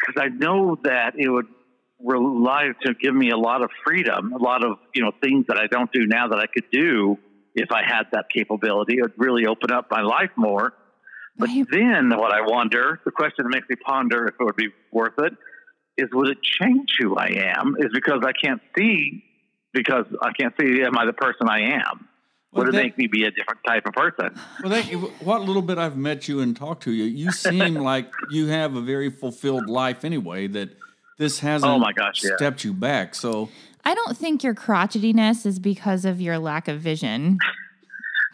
because 0.00 0.20
I 0.20 0.26
know 0.26 0.76
that 0.82 1.12
it 1.16 1.28
would 1.28 1.46
rely 2.00 2.70
to 2.84 2.94
give 2.94 3.14
me 3.14 3.30
a 3.30 3.36
lot 3.36 3.62
of 3.62 3.70
freedom, 3.84 4.32
a 4.32 4.38
lot 4.38 4.64
of, 4.64 4.78
you 4.92 5.04
know, 5.04 5.12
things 5.22 5.44
that 5.46 5.56
I 5.56 5.68
don't 5.68 5.92
do 5.92 6.04
now 6.04 6.26
that 6.26 6.40
I 6.40 6.46
could 6.52 6.68
do 6.72 7.16
if 7.54 7.70
I 7.70 7.84
had 7.86 8.06
that 8.10 8.24
capability. 8.34 8.94
It 8.98 9.02
would 9.02 9.14
really 9.16 9.46
open 9.46 9.70
up 9.70 9.86
my 9.88 10.02
life 10.02 10.30
more. 10.34 10.72
But 11.38 11.50
Right. 11.50 11.64
then 11.70 12.10
what 12.10 12.32
I 12.32 12.40
wonder, 12.40 13.00
the 13.04 13.12
question 13.12 13.44
that 13.44 13.54
makes 13.54 13.68
me 13.68 13.76
ponder 13.76 14.26
if 14.26 14.34
it 14.40 14.42
would 14.42 14.56
be 14.56 14.70
worth 14.90 15.14
it, 15.18 15.32
is 15.96 16.08
would 16.12 16.28
it 16.28 16.42
change 16.42 16.96
who 16.98 17.14
I 17.14 17.54
am? 17.56 17.76
Is 17.78 17.92
because 17.94 18.24
I 18.24 18.32
can't 18.32 18.60
see, 18.76 19.22
because 19.72 20.06
I 20.20 20.32
can't 20.32 20.54
see, 20.60 20.82
am 20.82 20.96
I 20.98 21.04
the 21.06 21.12
person 21.12 21.48
I 21.48 21.60
am? 21.74 22.08
Well, 22.52 22.66
Would 22.66 22.74
it 22.74 22.78
make 22.78 22.98
me 22.98 23.06
be 23.06 23.24
a 23.24 23.30
different 23.30 23.60
type 23.66 23.86
of 23.86 23.94
person? 23.94 24.38
Well, 24.62 24.70
that, 24.70 24.84
what 25.24 25.40
little 25.40 25.62
bit 25.62 25.78
I've 25.78 25.96
met 25.96 26.28
you 26.28 26.40
and 26.40 26.54
talked 26.54 26.82
to 26.82 26.92
you, 26.92 27.04
you 27.04 27.30
seem 27.32 27.74
like 27.76 28.12
you 28.30 28.48
have 28.48 28.76
a 28.76 28.80
very 28.82 29.10
fulfilled 29.10 29.68
life 29.68 30.04
anyway. 30.04 30.48
That 30.48 30.70
this 31.18 31.38
hasn't 31.38 31.70
Oh 31.70 31.78
my 31.78 31.92
gosh, 31.92 32.22
yeah. 32.22 32.36
stepped 32.36 32.62
you 32.64 32.74
back. 32.74 33.14
So 33.14 33.48
I 33.84 33.94
don't 33.94 34.16
think 34.16 34.44
your 34.44 34.54
crotchetiness 34.54 35.46
is 35.46 35.58
because 35.58 36.04
of 36.04 36.20
your 36.20 36.38
lack 36.38 36.68
of 36.68 36.80
vision. 36.80 37.38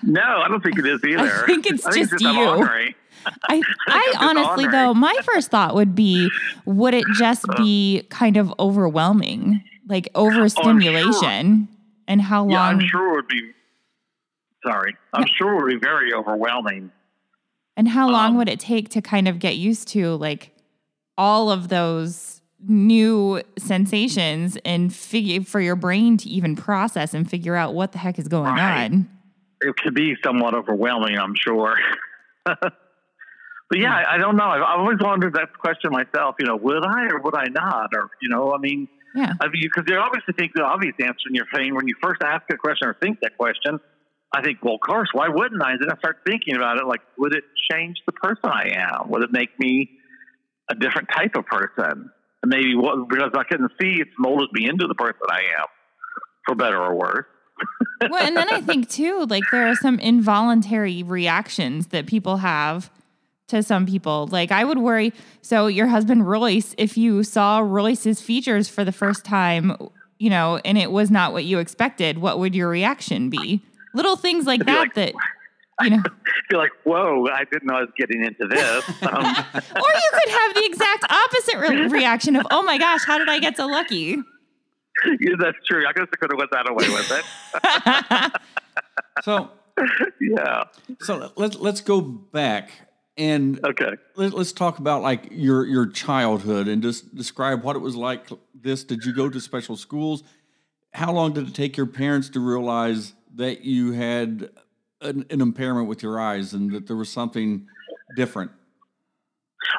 No, 0.03 0.23
I 0.23 0.47
don't 0.47 0.63
think 0.63 0.79
it 0.79 0.87
is 0.87 1.01
either. 1.05 1.43
I 1.43 1.47
think 1.47 1.67
it's 1.67 1.83
just 1.93 2.13
I'm 2.25 2.37
you. 2.37 2.95
I, 3.49 3.61
I 3.89 4.15
honestly, 4.21 4.69
though, 4.69 4.95
my 4.95 5.13
first 5.25 5.51
thought 5.51 5.75
would 5.75 5.97
be 5.97 6.31
would 6.67 6.95
it 6.95 7.03
just 7.19 7.45
be 7.57 8.07
kind 8.09 8.37
of 8.37 8.55
overwhelming, 8.61 9.61
like 9.89 10.09
overstimulation? 10.15 11.69
And 12.07 12.23
how 12.23 12.43
long? 12.43 12.51
Yeah? 12.53 12.63
I'm 12.63 12.81
sure 12.81 13.09
it 13.13 13.17
would 13.17 13.29
be. 13.29 13.51
Sorry, 14.67 14.97
I'm 15.13 15.27
sure 15.37 15.53
it 15.53 15.63
would 15.63 15.81
be 15.81 15.87
very 15.87 16.13
overwhelming. 16.13 16.91
And 17.77 17.89
how 17.89 18.09
long 18.09 18.31
Um, 18.31 18.37
would 18.39 18.49
it 18.49 18.59
take 18.59 18.89
to 18.91 19.01
kind 19.03 19.29
of 19.29 19.39
get 19.39 19.57
used 19.57 19.87
to 19.89 20.17
like 20.17 20.51
all 21.17 21.51
of 21.51 21.69
those 21.69 22.43
new 22.67 23.41
sensations 23.57 24.59
and 24.65 24.93
figure 24.93 25.43
for 25.45 25.61
your 25.61 25.77
brain 25.77 26.17
to 26.19 26.29
even 26.29 26.57
process 26.57 27.15
and 27.15 27.31
figure 27.31 27.55
out 27.55 27.73
what 27.75 27.93
the 27.93 27.99
heck 27.99 28.19
is 28.19 28.27
going 28.27 28.53
Right. 28.53 28.87
on? 28.91 29.09
It 29.61 29.77
could 29.77 29.95
be 29.95 30.17
somewhat 30.25 30.55
overwhelming, 30.55 31.17
I'm 31.19 31.35
sure. 31.37 31.77
but 32.45 32.73
yeah, 33.77 33.95
I, 33.95 34.15
I 34.15 34.19
don't 34.19 34.37
know. 34.37 34.45
I've, 34.45 34.63
I've 34.63 34.81
always 34.81 34.99
wondered 35.01 35.35
that 35.35 35.57
question 35.57 35.93
myself. 35.93 36.35
You 36.41 36.47
know, 36.47 36.57
would 36.57 36.85
I 36.85 37.07
or 37.13 37.21
would 37.21 37.37
I 37.37 37.45
not? 37.49 37.91
Or 37.95 38.11
you 38.21 38.29
know, 38.29 38.53
I 38.55 38.59
mean, 38.59 38.89
Yeah. 39.15 39.33
I 39.41 39.49
mean, 39.49 39.63
because 39.63 39.85
you 39.89 39.97
obviously 39.97 40.35
think 40.39 40.53
the 40.55 40.63
obvious 40.63 40.95
answer 41.01 41.29
in 41.29 41.35
your 41.35 41.47
brain 41.53 41.75
when 41.75 41.89
you 41.89 41.95
first 42.03 42.23
ask 42.23 42.45
a 42.53 42.57
question 42.57 42.89
or 42.89 42.97
think 43.01 43.21
that 43.23 43.37
question. 43.37 43.81
I 44.35 44.43
think, 44.43 44.63
well, 44.63 44.75
of 44.75 44.81
course, 44.81 45.09
why 45.13 45.29
wouldn't 45.29 45.63
I? 45.63 45.73
And 45.73 45.81
then 45.81 45.91
I 45.91 45.97
start 45.99 46.19
thinking 46.27 46.55
about 46.55 46.77
it. 46.77 46.87
Like, 46.87 47.01
would 47.17 47.35
it 47.35 47.45
change 47.71 47.97
the 48.05 48.13
person 48.13 48.45
I 48.45 48.75
am? 48.77 49.09
Would 49.11 49.23
it 49.23 49.33
make 49.33 49.59
me 49.59 49.91
a 50.71 50.75
different 50.75 51.09
type 51.17 51.35
of 51.35 51.47
person? 51.47 52.11
And 52.43 52.51
maybe 52.51 52.75
what, 52.75 53.09
because 53.09 53.31
I 53.35 53.45
couldn't 53.45 53.73
see, 53.81 53.97
it's 54.01 54.11
molded 54.19 54.51
me 54.53 54.69
into 54.69 54.87
the 54.87 54.95
person 54.95 55.23
I 55.31 55.41
am, 55.59 55.67
for 56.47 56.55
better 56.55 56.79
or 56.79 56.95
worse. 56.95 57.25
well, 58.11 58.23
and 58.23 58.37
then 58.37 58.53
I 58.53 58.61
think 58.61 58.89
too, 58.89 59.27
like 59.29 59.45
there 59.51 59.67
are 59.67 59.75
some 59.75 59.99
involuntary 59.99 61.03
reactions 61.03 61.89
that 61.89 62.07
people 62.07 62.37
have 62.39 62.91
to 63.49 63.63
some 63.63 63.87
people. 63.87 64.29
Like 64.31 64.53
I 64.53 64.65
would 64.65 64.79
worry. 64.79 65.13
So 65.43 65.67
your 65.67 65.89
husband 65.89 66.29
Royce, 66.29 66.75
if 66.79 66.97
you 66.97 67.23
saw 67.23 67.59
Royce's 67.59 68.21
features 68.21 68.69
for 68.69 68.85
the 68.85 68.93
first 68.93 69.25
time, 69.25 69.77
you 70.19 70.31
know, 70.31 70.61
and 70.65 70.79
it 70.79 70.91
was 70.91 71.11
not 71.11 71.33
what 71.33 71.45
you 71.45 71.59
expected, 71.59 72.19
what 72.19 72.39
would 72.39 72.55
your 72.55 72.69
reaction 72.69 73.31
be? 73.31 73.63
Little 73.95 74.17
things 74.17 74.47
like 74.47 74.65
that 74.67 74.79
like, 74.79 74.95
that 74.95 75.15
you 75.83 75.91
know. 75.91 76.03
Feel 76.51 76.59
like, 76.59 76.73
whoa, 76.85 77.27
I 77.33 77.45
didn't 77.45 77.67
know 77.67 77.75
I 77.75 77.81
was 77.81 77.91
getting 77.97 78.25
into 78.25 78.47
this. 78.47 78.89
Um, 79.03 79.25
or 79.55 79.61
you 79.63 80.11
could 80.13 80.31
have 80.31 80.55
the 80.55 80.65
exact 80.65 81.05
opposite 81.11 81.59
re- 81.59 81.89
reaction 81.89 82.37
of, 82.37 82.47
oh 82.51 82.63
my 82.63 82.79
gosh, 82.79 83.05
how 83.05 83.19
did 83.19 83.29
I 83.29 83.39
get 83.39 83.57
so 83.57 83.67
lucky? 83.67 84.17
Yeah, 85.21 85.35
that's 85.39 85.59
true. 85.67 85.87
I 85.87 85.93
guess 85.93 86.07
I 86.13 86.17
could 86.17 86.31
have 86.33 86.39
went 86.39 86.51
that 86.51 86.69
away 86.69 86.89
with 86.89 87.13
it. 88.27 88.33
so, 89.25 89.51
yeah. 90.21 90.65
So 91.01 91.31
let's 91.37 91.57
let's 91.57 91.81
go 91.81 92.01
back 92.01 92.88
and 93.19 93.61
okay. 93.67 93.93
Let, 94.17 94.33
us 94.35 94.53
talk 94.53 94.79
about 94.79 95.03
like 95.03 95.29
your 95.31 95.67
your 95.67 95.87
childhood 95.87 96.69
and 96.69 96.83
just 96.83 97.15
describe 97.15 97.65
what 97.65 97.77
it 97.77 97.81
was 97.81 97.97
like. 97.97 98.29
This 98.55 98.85
did 98.85 99.05
you 99.05 99.13
go 99.13 99.29
to 99.29 99.41
special 99.41 99.77
schools? 99.77 100.23
How 100.95 101.13
long 101.13 101.33
did 101.33 101.49
it 101.49 101.55
take 101.55 101.77
your 101.77 101.87
parents 101.87 102.31
to 102.31 102.41
realize 102.41 103.15
that 103.35 103.63
you 103.63 103.93
had 103.93 104.49
an, 105.03 105.27
an 105.31 105.41
impairment 105.41 105.89
with 105.89 106.03
your 106.03 106.19
eyes 106.19 106.55
and 106.55 106.73
that 106.73 106.87
there 106.87 106.97
was 106.97 107.11
something 107.11 107.67
different? 108.17 108.53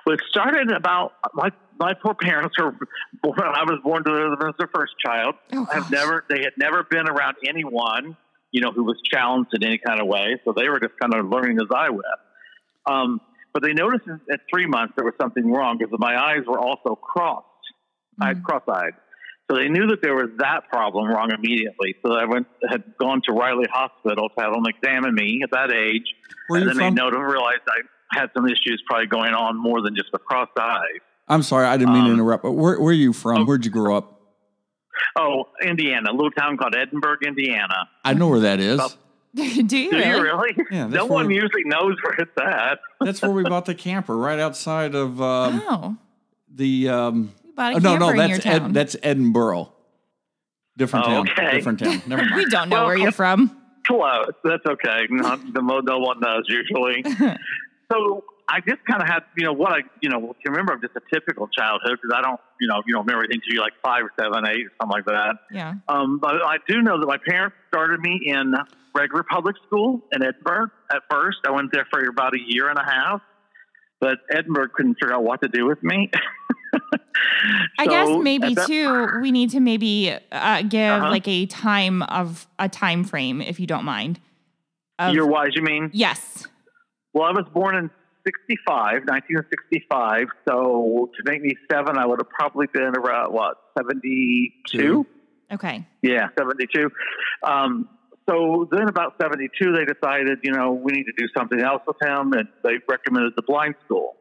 Well, 0.05 0.15
it 0.15 0.21
started 0.29 0.71
about 0.71 1.13
my 1.33 1.49
my 1.79 1.93
poor 1.93 2.13
parents 2.13 2.55
were 2.59 2.75
born. 3.23 3.39
I 3.39 3.63
was 3.63 3.79
born 3.83 4.03
to 4.03 4.11
them 4.11 4.49
as 4.49 4.55
their 4.59 4.69
first 4.73 4.93
child. 5.03 5.35
Oh, 5.53 5.65
I've 5.71 5.89
never 5.89 6.25
they 6.29 6.43
had 6.43 6.53
never 6.57 6.83
been 6.83 7.07
around 7.07 7.37
anyone 7.47 8.17
you 8.51 8.61
know 8.61 8.71
who 8.71 8.83
was 8.83 8.99
challenged 9.03 9.51
in 9.53 9.63
any 9.63 9.77
kind 9.77 10.01
of 10.01 10.07
way, 10.07 10.39
so 10.43 10.53
they 10.55 10.67
were 10.69 10.79
just 10.79 10.93
kind 10.99 11.13
of 11.13 11.27
learning 11.29 11.59
as 11.59 11.67
I 11.73 11.89
went. 11.89 12.05
Um, 12.85 13.21
but 13.53 13.63
they 13.63 13.73
noticed 13.73 14.05
at 14.31 14.41
three 14.51 14.67
months 14.67 14.93
there 14.95 15.05
was 15.05 15.13
something 15.19 15.51
wrong 15.51 15.77
because 15.77 15.93
my 15.99 16.15
eyes 16.15 16.43
were 16.47 16.59
also 16.59 16.95
crossed. 16.95 17.45
Mm-hmm. 17.45 18.23
I 18.23 18.27
had 18.29 18.43
cross-eyed. 18.43 18.93
So 19.49 19.57
they 19.57 19.67
knew 19.67 19.87
that 19.87 20.01
there 20.03 20.13
was 20.13 20.29
that 20.37 20.69
problem 20.69 21.07
wrong 21.07 21.31
immediately. 21.31 21.95
So 22.05 22.13
I 22.13 22.25
went 22.25 22.45
had 22.69 22.83
gone 22.99 23.21
to 23.25 23.33
Riley 23.33 23.65
Hospital 23.71 24.29
to 24.29 24.43
have 24.43 24.53
them 24.53 24.63
examine 24.67 25.15
me 25.15 25.41
at 25.43 25.49
that 25.51 25.71
age. 25.71 26.05
And 26.49 26.67
then 26.67 26.75
from? 26.75 26.77
they 26.77 26.89
noticed 26.91 27.19
realized 27.19 27.61
I 27.67 28.19
had 28.19 28.29
some 28.35 28.45
issues 28.45 28.83
probably 28.87 29.07
going 29.07 29.33
on 29.33 29.57
more 29.57 29.81
than 29.81 29.95
just 29.95 30.11
the 30.11 30.19
crossed 30.19 30.51
eyes. 30.59 31.01
I'm 31.27 31.41
sorry, 31.43 31.65
I 31.65 31.77
didn't 31.77 31.93
mean 31.93 32.03
um, 32.03 32.07
to 32.07 32.13
interrupt. 32.13 32.43
But 32.43 32.51
where, 32.51 32.79
where 32.79 32.91
are 32.91 32.93
you 32.93 33.13
from? 33.13 33.41
Oh, 33.41 33.45
Where'd 33.45 33.65
you 33.65 33.71
grow 33.71 33.97
up? 33.97 34.19
Oh, 35.17 35.45
Indiana, 35.63 36.11
a 36.11 36.13
little 36.13 36.31
town 36.31 36.57
called 36.57 36.75
Edinburgh, 36.75 37.17
Indiana. 37.25 37.87
I 38.03 38.13
know 38.13 38.27
where 38.27 38.41
that 38.41 38.59
is. 38.59 38.79
Do 39.35 39.43
you 39.43 39.63
Do 39.63 39.89
really? 39.91 40.07
you 40.07 40.23
really? 40.23 40.55
Yeah, 40.71 40.87
no 40.87 41.05
one 41.05 41.27
we, 41.27 41.35
usually 41.35 41.63
knows 41.65 41.95
where 42.03 42.15
it's 42.15 42.31
at. 42.41 42.79
that's 43.01 43.21
where 43.21 43.31
we 43.31 43.43
bought 43.43 43.65
the 43.65 43.75
camper, 43.75 44.17
right 44.17 44.39
outside 44.39 44.95
of 44.95 45.21
um, 45.21 45.61
oh. 45.67 45.97
the. 46.53 46.89
Um, 46.89 47.33
oh, 47.57 47.77
no, 47.77 47.97
no, 47.97 48.15
that's 48.15 48.45
Ed, 48.45 48.73
that's 48.73 48.95
Edinboro. 48.95 49.71
Different 50.77 51.05
oh, 51.05 51.09
town. 51.09 51.29
Okay. 51.29 51.51
Different 51.57 51.79
town. 51.79 52.01
Never 52.07 52.23
mind. 52.23 52.35
we 52.35 52.45
don't 52.45 52.69
know 52.69 52.77
well, 52.77 52.85
where 52.87 52.97
you're 52.97 53.11
from. 53.11 53.55
Close. 53.85 54.31
That's 54.43 54.65
okay. 54.65 55.07
Not 55.09 55.53
the 55.53 55.61
no 55.61 55.99
one 55.99 56.19
knows 56.21 56.45
usually. 56.47 57.03
so 57.91 58.23
I 58.49 58.61
just 58.61 58.83
kind 58.85 59.01
of 59.01 59.07
had, 59.07 59.19
you 59.37 59.45
know, 59.45 59.53
what 59.53 59.71
I, 59.71 59.81
you 60.01 60.09
know, 60.09 60.35
can 60.43 60.51
remember 60.51 60.73
of 60.73 60.81
just 60.81 60.95
a 60.95 61.01
typical 61.13 61.47
childhood 61.47 61.99
because 62.01 62.17
I 62.17 62.21
don't, 62.21 62.39
you 62.59 62.67
know, 62.67 62.81
you 62.87 62.95
don't 62.95 63.05
remember 63.05 63.25
anything 63.25 63.41
until 63.43 63.53
you're 63.53 63.63
like 63.63 63.73
five, 63.83 64.03
seven, 64.19 64.43
eight, 64.47 64.49
or 64.49 64.49
seven, 64.49 64.49
eight, 64.49 64.65
something 64.81 64.97
like 64.97 65.05
that. 65.05 65.35
Yeah. 65.51 65.73
Um, 65.87 66.17
but 66.19 66.35
I 66.43 66.57
do 66.67 66.81
know 66.81 66.99
that 66.99 67.05
my 67.05 67.17
parents 67.17 67.55
started 67.67 67.99
me 67.99 68.19
in 68.25 68.55
regular 68.95 69.23
public 69.23 69.55
school 69.67 70.01
in 70.11 70.23
Edinburgh 70.23 70.71
at 70.91 71.03
first. 71.11 71.37
I 71.45 71.51
went 71.51 71.71
there 71.71 71.85
for 71.91 72.03
about 72.09 72.33
a 72.33 72.39
year 72.43 72.69
and 72.69 72.79
a 72.79 72.83
half, 72.83 73.21
but 74.01 74.17
Edinburgh 74.31 74.69
couldn't 74.73 74.95
figure 74.95 75.13
out 75.13 75.23
what 75.23 75.41
to 75.43 75.47
do 75.47 75.67
with 75.67 75.83
me. 75.83 76.09
I 77.77 77.85
guess 77.85 78.09
maybe 78.21 78.55
too. 78.55 79.19
We 79.21 79.31
need 79.31 79.51
to 79.51 79.59
maybe 79.59 80.15
uh, 80.31 80.61
give 80.63 80.91
uh-huh. 80.91 81.09
like 81.09 81.27
a 81.27 81.45
time 81.45 82.01
of 82.03 82.47
a 82.57 82.67
time 82.67 83.03
frame, 83.03 83.41
if 83.41 83.59
you 83.59 83.67
don't 83.67 83.85
mind. 83.85 84.19
Of, 84.97 85.13
Year 85.13 85.25
wise, 85.25 85.51
you 85.55 85.61
mean? 85.61 85.91
Yes. 85.93 86.47
Well, 87.13 87.23
I 87.23 87.31
was 87.31 87.45
born 87.53 87.75
in 87.75 87.89
65, 88.29 89.05
1965. 89.05 90.27
So 90.47 91.09
to 91.15 91.31
make 91.31 91.41
me 91.41 91.55
seven, 91.71 91.97
I 91.97 92.05
would 92.05 92.19
have 92.21 92.29
probably 92.29 92.67
been 92.73 92.93
around 92.95 93.33
what 93.33 93.57
72. 93.77 95.05
Okay. 95.51 95.85
Yeah, 96.01 96.27
72. 96.37 96.89
Um, 97.43 97.89
so 98.29 98.67
then 98.71 98.87
about 98.87 99.15
72, 99.19 99.73
they 99.73 99.85
decided, 99.85 100.39
you 100.43 100.51
know, 100.51 100.73
we 100.73 100.91
need 100.91 101.05
to 101.05 101.13
do 101.17 101.27
something 101.35 101.59
else 101.59 101.81
with 101.87 101.97
him, 102.01 102.33
and 102.33 102.47
they 102.63 102.73
recommended 102.87 103.33
the 103.35 103.41
blind 103.41 103.75
school. 103.85 104.15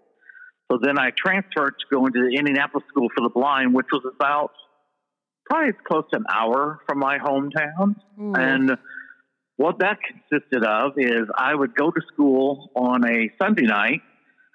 So 0.70 0.78
then 0.82 0.98
I 0.98 1.10
transferred 1.16 1.74
to 1.78 1.86
go 1.94 2.06
into 2.06 2.20
the 2.20 2.36
Indianapolis 2.36 2.86
School 2.88 3.08
for 3.16 3.22
the 3.22 3.30
Blind, 3.30 3.74
which 3.74 3.86
was 3.92 4.02
about 4.14 4.52
probably 5.48 5.72
close 5.86 6.04
to 6.12 6.18
an 6.18 6.24
hour 6.32 6.80
from 6.86 6.98
my 6.98 7.18
hometown. 7.18 7.96
Ooh. 8.20 8.34
And 8.34 8.76
what 9.58 9.80
that 9.80 9.98
consisted 10.00 10.64
of 10.64 10.92
is 10.96 11.28
I 11.36 11.52
would 11.52 11.74
go 11.74 11.90
to 11.90 12.00
school 12.12 12.70
on 12.76 13.04
a 13.04 13.28
Sunday 13.42 13.66
night 13.66 14.02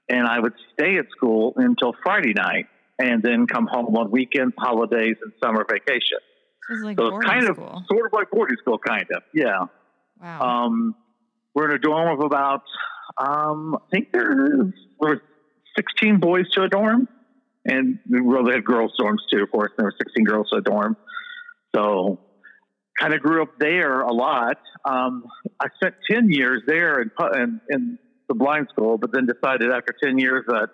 and 0.09 0.25
I 0.25 0.39
would 0.39 0.53
stay 0.73 0.97
at 0.97 1.05
school 1.11 1.53
until 1.57 1.93
Friday 2.01 2.33
night 2.33 2.67
and 2.97 3.21
then 3.21 3.45
come 3.45 3.67
home 3.67 3.97
on 3.97 4.11
weekends, 4.11 4.55
holidays, 4.57 5.17
and 5.21 5.33
summer 5.43 5.65
vacation. 5.69 6.19
So 6.67 6.73
it's 6.73 6.83
like 6.83 6.97
so 6.97 7.17
it's 7.17 7.25
kind 7.25 7.43
school. 7.43 7.67
of 7.67 7.83
sort 7.91 8.05
of 8.05 8.13
like 8.13 8.31
boarding 8.31 8.55
school, 8.61 8.79
kind 8.79 9.05
of. 9.13 9.23
Yeah. 9.33 9.65
Wow. 10.21 10.39
Um, 10.39 10.95
we're 11.53 11.69
in 11.69 11.75
a 11.75 11.79
dorm 11.79 12.17
of 12.17 12.25
about, 12.25 12.63
um, 13.17 13.75
I 13.75 13.89
think 13.91 14.13
there's, 14.13 14.73
there's 15.01 15.19
16 15.75 16.21
boys 16.21 16.49
to 16.51 16.63
a 16.63 16.69
dorm. 16.69 17.09
And 17.65 17.99
well, 18.09 18.45
they 18.45 18.53
had 18.53 18.63
girls' 18.63 18.93
dorms 18.97 19.17
too, 19.29 19.43
of 19.43 19.51
course. 19.51 19.73
There 19.75 19.85
were 19.85 19.95
16 19.97 20.23
girls 20.23 20.49
to 20.51 20.59
a 20.59 20.61
dorm. 20.61 20.95
So 21.75 22.19
kind 22.99 23.13
of 23.13 23.21
grew 23.21 23.41
up 23.41 23.59
there 23.59 24.01
a 24.01 24.13
lot. 24.13 24.57
Um, 24.85 25.25
I 25.59 25.67
spent 25.75 25.95
10 26.09 26.29
years 26.29 26.61
there 26.67 27.01
in, 27.01 27.11
in, 27.35 27.61
in, 27.69 27.99
the 28.29 28.35
blind 28.35 28.67
school, 28.71 28.97
but 28.97 29.11
then 29.11 29.25
decided 29.25 29.69
after 29.69 29.93
10 30.01 30.17
years 30.17 30.45
that 30.47 30.69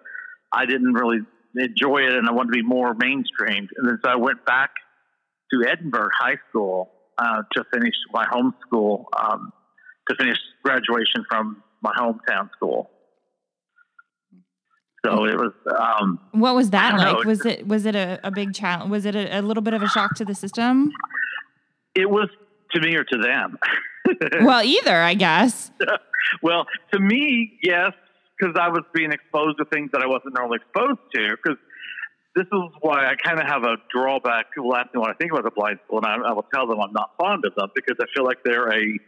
I 0.53 0.67
didn't 0.67 0.93
really 0.93 1.17
enjoy 1.57 2.03
it 2.03 2.13
and 2.13 2.29
I 2.29 2.31
wanted 2.31 2.53
to 2.53 2.61
be 2.61 2.63
more 2.63 2.93
mainstreamed. 2.93 3.69
And 3.75 3.87
then 3.87 3.97
so 4.03 4.09
I 4.09 4.17
went 4.17 4.45
back 4.45 4.69
to 5.51 5.67
Edinburgh 5.67 6.09
High 6.17 6.37
School 6.49 6.91
uh, 7.17 7.41
to 7.53 7.63
finish 7.73 7.95
my 8.13 8.25
home 8.29 8.53
school, 8.61 9.07
um, 9.19 9.51
to 10.09 10.15
finish 10.15 10.37
graduation 10.63 11.25
from 11.27 11.63
my 11.81 11.91
hometown 11.97 12.51
school. 12.51 12.91
So 15.05 15.25
it 15.25 15.35
was. 15.35 15.53
Um, 15.77 16.19
what 16.31 16.55
was 16.55 16.71
that 16.71 16.97
like? 16.97 17.23
Know, 17.23 17.23
was 17.25 17.45
it 17.45 17.65
was 17.65 17.85
it 17.85 17.95
a, 17.95 18.19
a 18.23 18.31
big 18.31 18.53
challenge? 18.53 18.91
Was 18.91 19.05
it 19.05 19.15
a, 19.15 19.39
a 19.39 19.41
little 19.41 19.63
bit 19.63 19.73
of 19.73 19.81
a 19.81 19.87
shock 19.87 20.13
to 20.15 20.25
the 20.25 20.35
system? 20.35 20.91
It 21.99 22.09
was 22.09 22.29
to 22.71 22.81
me 22.81 22.95
or 22.95 23.03
to 23.03 23.17
them. 23.17 23.57
well, 24.41 24.63
either, 24.63 24.95
I 24.95 25.13
guess. 25.13 25.71
well, 26.41 26.65
to 26.93 26.99
me, 26.99 27.57
yes, 27.61 27.93
because 28.37 28.55
I 28.59 28.69
was 28.69 28.83
being 28.93 29.11
exposed 29.11 29.57
to 29.57 29.65
things 29.65 29.91
that 29.93 30.01
I 30.01 30.07
wasn't 30.07 30.35
normally 30.37 30.59
exposed 30.61 30.99
to. 31.15 31.35
Because 31.35 31.57
this 32.35 32.45
is 32.45 32.71
why 32.81 33.05
I 33.05 33.15
kind 33.15 33.39
of 33.39 33.47
have 33.47 33.63
a 33.63 33.77
drawback. 33.93 34.53
People 34.53 34.75
ask 34.75 34.93
me 34.93 34.99
what 34.99 35.09
I 35.09 35.13
think 35.13 35.31
about 35.31 35.43
the 35.43 35.51
blind 35.51 35.79
school, 35.85 35.99
and 35.99 36.07
I, 36.07 36.29
I 36.29 36.33
will 36.33 36.47
tell 36.53 36.67
them 36.67 36.79
I'm 36.79 36.93
not 36.93 37.11
fond 37.17 37.43
of 37.45 37.55
them 37.55 37.69
because 37.75 37.97
I 37.99 38.05
feel 38.15 38.25
like 38.25 38.37
they're 38.43 38.69
a 38.69 38.99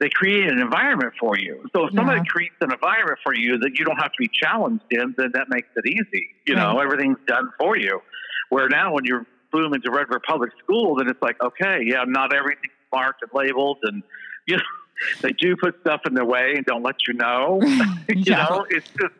they 0.00 0.08
create 0.08 0.50
an 0.50 0.58
environment 0.58 1.12
for 1.20 1.38
you. 1.38 1.64
So 1.72 1.86
if 1.86 1.94
somebody 1.94 2.22
creates 2.26 2.56
an 2.60 2.72
environment 2.72 3.20
for 3.22 3.36
you 3.36 3.58
that 3.58 3.78
you 3.78 3.84
don't 3.84 3.98
have 3.98 4.10
to 4.10 4.18
be 4.18 4.28
challenged 4.32 4.84
in, 4.90 5.14
then 5.16 5.30
that 5.34 5.46
makes 5.48 5.68
it 5.76 5.86
easy. 5.86 6.30
You 6.44 6.56
know, 6.56 6.74
right. 6.74 6.84
everything's 6.84 7.18
done 7.28 7.50
for 7.56 7.76
you. 7.76 8.00
Where 8.48 8.68
now 8.68 8.92
when 8.92 9.04
you're 9.04 9.24
boom 9.52 9.74
into 9.74 9.90
regular 9.90 10.20
public 10.20 10.50
school, 10.62 10.96
then 10.96 11.08
it's 11.08 11.22
like, 11.22 11.36
okay, 11.42 11.80
yeah, 11.84 12.04
not 12.06 12.34
everything's 12.34 12.72
marked 12.92 13.22
and 13.22 13.30
labeled, 13.34 13.78
and 13.82 14.02
you 14.46 14.56
know, 14.56 14.62
they 15.20 15.32
do 15.32 15.56
put 15.56 15.80
stuff 15.80 16.02
in 16.06 16.14
their 16.14 16.24
way 16.24 16.54
and 16.56 16.64
don't 16.64 16.82
let 16.82 16.96
you 17.06 17.14
know. 17.14 17.60
you 17.62 17.84
yeah. 18.08 18.46
know, 18.48 18.66
it's 18.68 18.88
just 18.88 19.14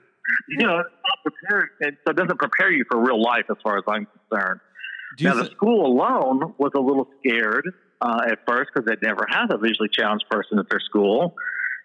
you 0.49 0.59
know, 0.67 0.79
it's 0.79 0.91
not 0.91 1.33
prepared, 1.33 1.69
and 1.81 1.97
so 2.05 2.11
it 2.11 2.17
doesn't 2.17 2.39
prepare 2.39 2.71
you 2.71 2.85
for 2.91 2.99
real 2.99 3.21
life 3.21 3.45
as 3.51 3.57
far 3.63 3.79
as 3.79 3.85
I'm 3.87 4.07
concerned. 4.07 4.61
Now, 5.21 5.35
th- 5.35 5.45
the 5.45 5.51
school 5.51 5.87
alone 5.87 6.55
was 6.59 6.73
a 6.75 6.81
little 6.81 7.07
scared 7.21 7.69
uh, 8.01 8.21
at 8.31 8.39
first 8.47 8.71
because 8.73 8.87
they'd 8.87 9.03
never 9.03 9.27
had 9.29 9.51
a 9.51 9.59
visually 9.59 9.89
challenged 9.93 10.25
person 10.31 10.59
at 10.59 10.69
their 10.71 10.81
school. 10.81 11.35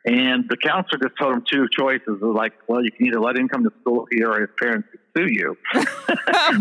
And 0.08 0.48
the 0.48 0.56
counselor 0.56 1.00
just 1.02 1.18
told 1.20 1.34
him 1.34 1.44
two 1.52 1.68
choices. 1.78 2.22
"Was 2.22 2.34
like, 2.34 2.54
well, 2.68 2.82
you 2.82 2.92
can 2.92 3.08
either 3.08 3.20
let 3.20 3.36
him 3.36 3.50
come 3.50 3.66
to 3.66 3.72
school 3.82 4.08
here 4.10 4.32
or 4.32 4.40
his 4.40 4.50
parents 4.58 4.88
can 4.90 5.00
sue 5.18 5.34
you. 5.34 5.58
well, 5.74 5.84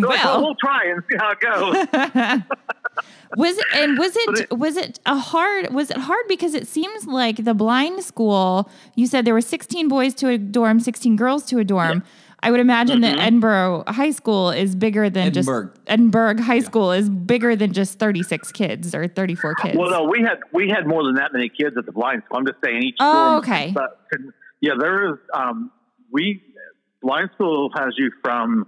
like, 0.01 0.25
well, 0.25 0.43
we'll 0.43 0.57
try 0.57 0.87
and 0.87 1.03
see 1.09 1.17
how 1.17 1.31
it 1.31 1.41
goes. 1.41 2.43
was 3.37 3.57
it 3.57 3.67
and 3.73 3.99
was 3.99 4.17
it, 4.17 4.39
it, 4.51 4.59
was 4.59 4.77
it 4.77 4.99
a 5.07 5.17
hard 5.17 5.73
was 5.73 5.91
it 5.91 5.97
hard 5.97 6.27
because 6.29 6.55
it 6.55 6.67
seems 6.67 7.07
like 7.07 7.45
the 7.45 7.55
blind 7.55 8.03
school 8.03 8.71
you 8.95 9.07
said 9.07 9.25
there 9.25 9.35
were 9.35 9.41
16 9.41 9.89
boys 9.89 10.15
to 10.15 10.29
a 10.29 10.39
dorm 10.39 10.81
16 10.81 11.15
girls 11.17 11.45
to 11.45 11.59
a 11.59 11.65
dorm 11.65 12.03
yeah. 12.05 12.26
I 12.47 12.51
would 12.53 12.61
imagine 12.61 13.01
Mm-hmm. 13.01 13.17
that 13.17 13.25
Edinburgh 13.27 13.85
High 13.89 14.13
School 14.13 14.51
is 14.51 14.75
bigger 14.77 15.11
than 15.11 15.27
Edinburgh. 15.29 15.67
just 15.75 15.81
Edinburgh 15.89 16.43
High 16.43 16.61
School 16.61 16.93
is 16.93 17.11
bigger 17.11 17.57
than 17.57 17.73
just 17.73 17.99
36 17.99 18.53
kids 18.53 18.95
or 18.95 19.09
34 19.09 19.55
kids. 19.57 19.77
Well, 19.77 19.91
no, 19.91 20.05
we 20.05 20.21
had 20.21 20.39
we 20.53 20.69
had 20.71 20.87
more 20.87 21.03
than 21.05 21.17
that 21.17 21.33
many 21.33 21.49
kids 21.49 21.77
at 21.77 21.85
the 21.87 21.93
blind 21.93 22.23
school. 22.25 22.39
I'm 22.39 22.47
just 22.47 22.59
saying 22.65 22.83
each. 22.85 22.97
Oh, 23.01 23.41
school- 23.43 23.55
okay. 23.55 23.73
But 23.75 23.99
yeah, 24.61 24.75
there 24.79 25.11
is. 25.13 25.19
Um, 25.35 25.71
we 26.13 26.43
blind 27.03 27.31
school 27.35 27.71
has 27.77 27.95
you 27.99 28.11
from 28.23 28.67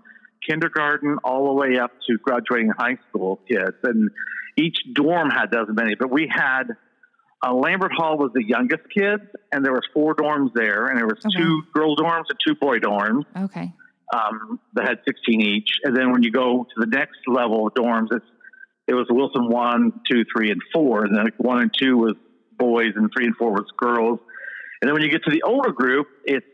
kindergarten 0.49 1.19
all 1.25 1.47
the 1.47 1.53
way 1.55 1.79
up 1.79 1.93
to 2.09 2.19
graduating 2.19 2.71
high 2.77 2.99
school 3.09 3.41
kids, 3.49 3.77
and 3.85 4.11
each 4.57 4.79
dorm 4.93 5.31
had 5.31 5.55
as 5.55 5.69
many. 5.69 5.95
But 5.95 6.11
we 6.11 6.29
had 6.31 6.65
uh, 7.47 7.55
Lambert 7.55 7.93
Hall 7.95 8.19
was 8.19 8.31
the 8.35 8.45
youngest 8.45 8.83
kids, 8.93 9.23
and 9.53 9.65
there 9.65 9.73
was 9.73 9.83
four 9.95 10.15
dorms 10.15 10.51
there, 10.55 10.87
and 10.87 10.99
there 10.99 11.07
was 11.07 11.19
Okay. 11.25 11.37
two 11.39 11.63
girl 11.73 11.95
dorms 11.97 12.25
and 12.29 12.39
two 12.47 12.55
boy 12.57 12.79
dorms 12.79 13.25
okay. 13.37 13.73
um, 14.15 14.59
that 14.75 14.89
had 14.89 14.99
16 15.07 15.41
each. 15.41 15.71
And 15.85 15.97
then 15.97 16.11
when 16.13 16.23
you 16.23 16.31
go 16.33 16.65
to 16.65 16.75
the 16.81 16.87
next 16.87 17.19
level 17.27 17.67
of 17.67 17.75
dorms, 17.75 18.09
it's 18.13 18.25
it 18.89 18.95
was 18.95 19.07
Wilson 19.11 19.49
one, 19.51 19.93
two, 20.11 20.25
three, 20.35 20.51
and 20.51 20.63
four. 20.73 21.05
And 21.05 21.15
then 21.15 21.27
one 21.37 21.61
and 21.61 21.71
two 21.79 21.97
was 21.99 22.15
boys, 22.59 22.93
and 22.97 23.11
three 23.15 23.27
and 23.27 23.37
four 23.37 23.53
was 23.53 23.67
girls. 23.77 24.19
And 24.81 24.89
then 24.89 24.95
when 24.95 25.03
you 25.03 25.11
get 25.11 25.23
to 25.25 25.31
the 25.31 25.43
older 25.43 25.73
group, 25.73 26.07
it's 26.25 26.47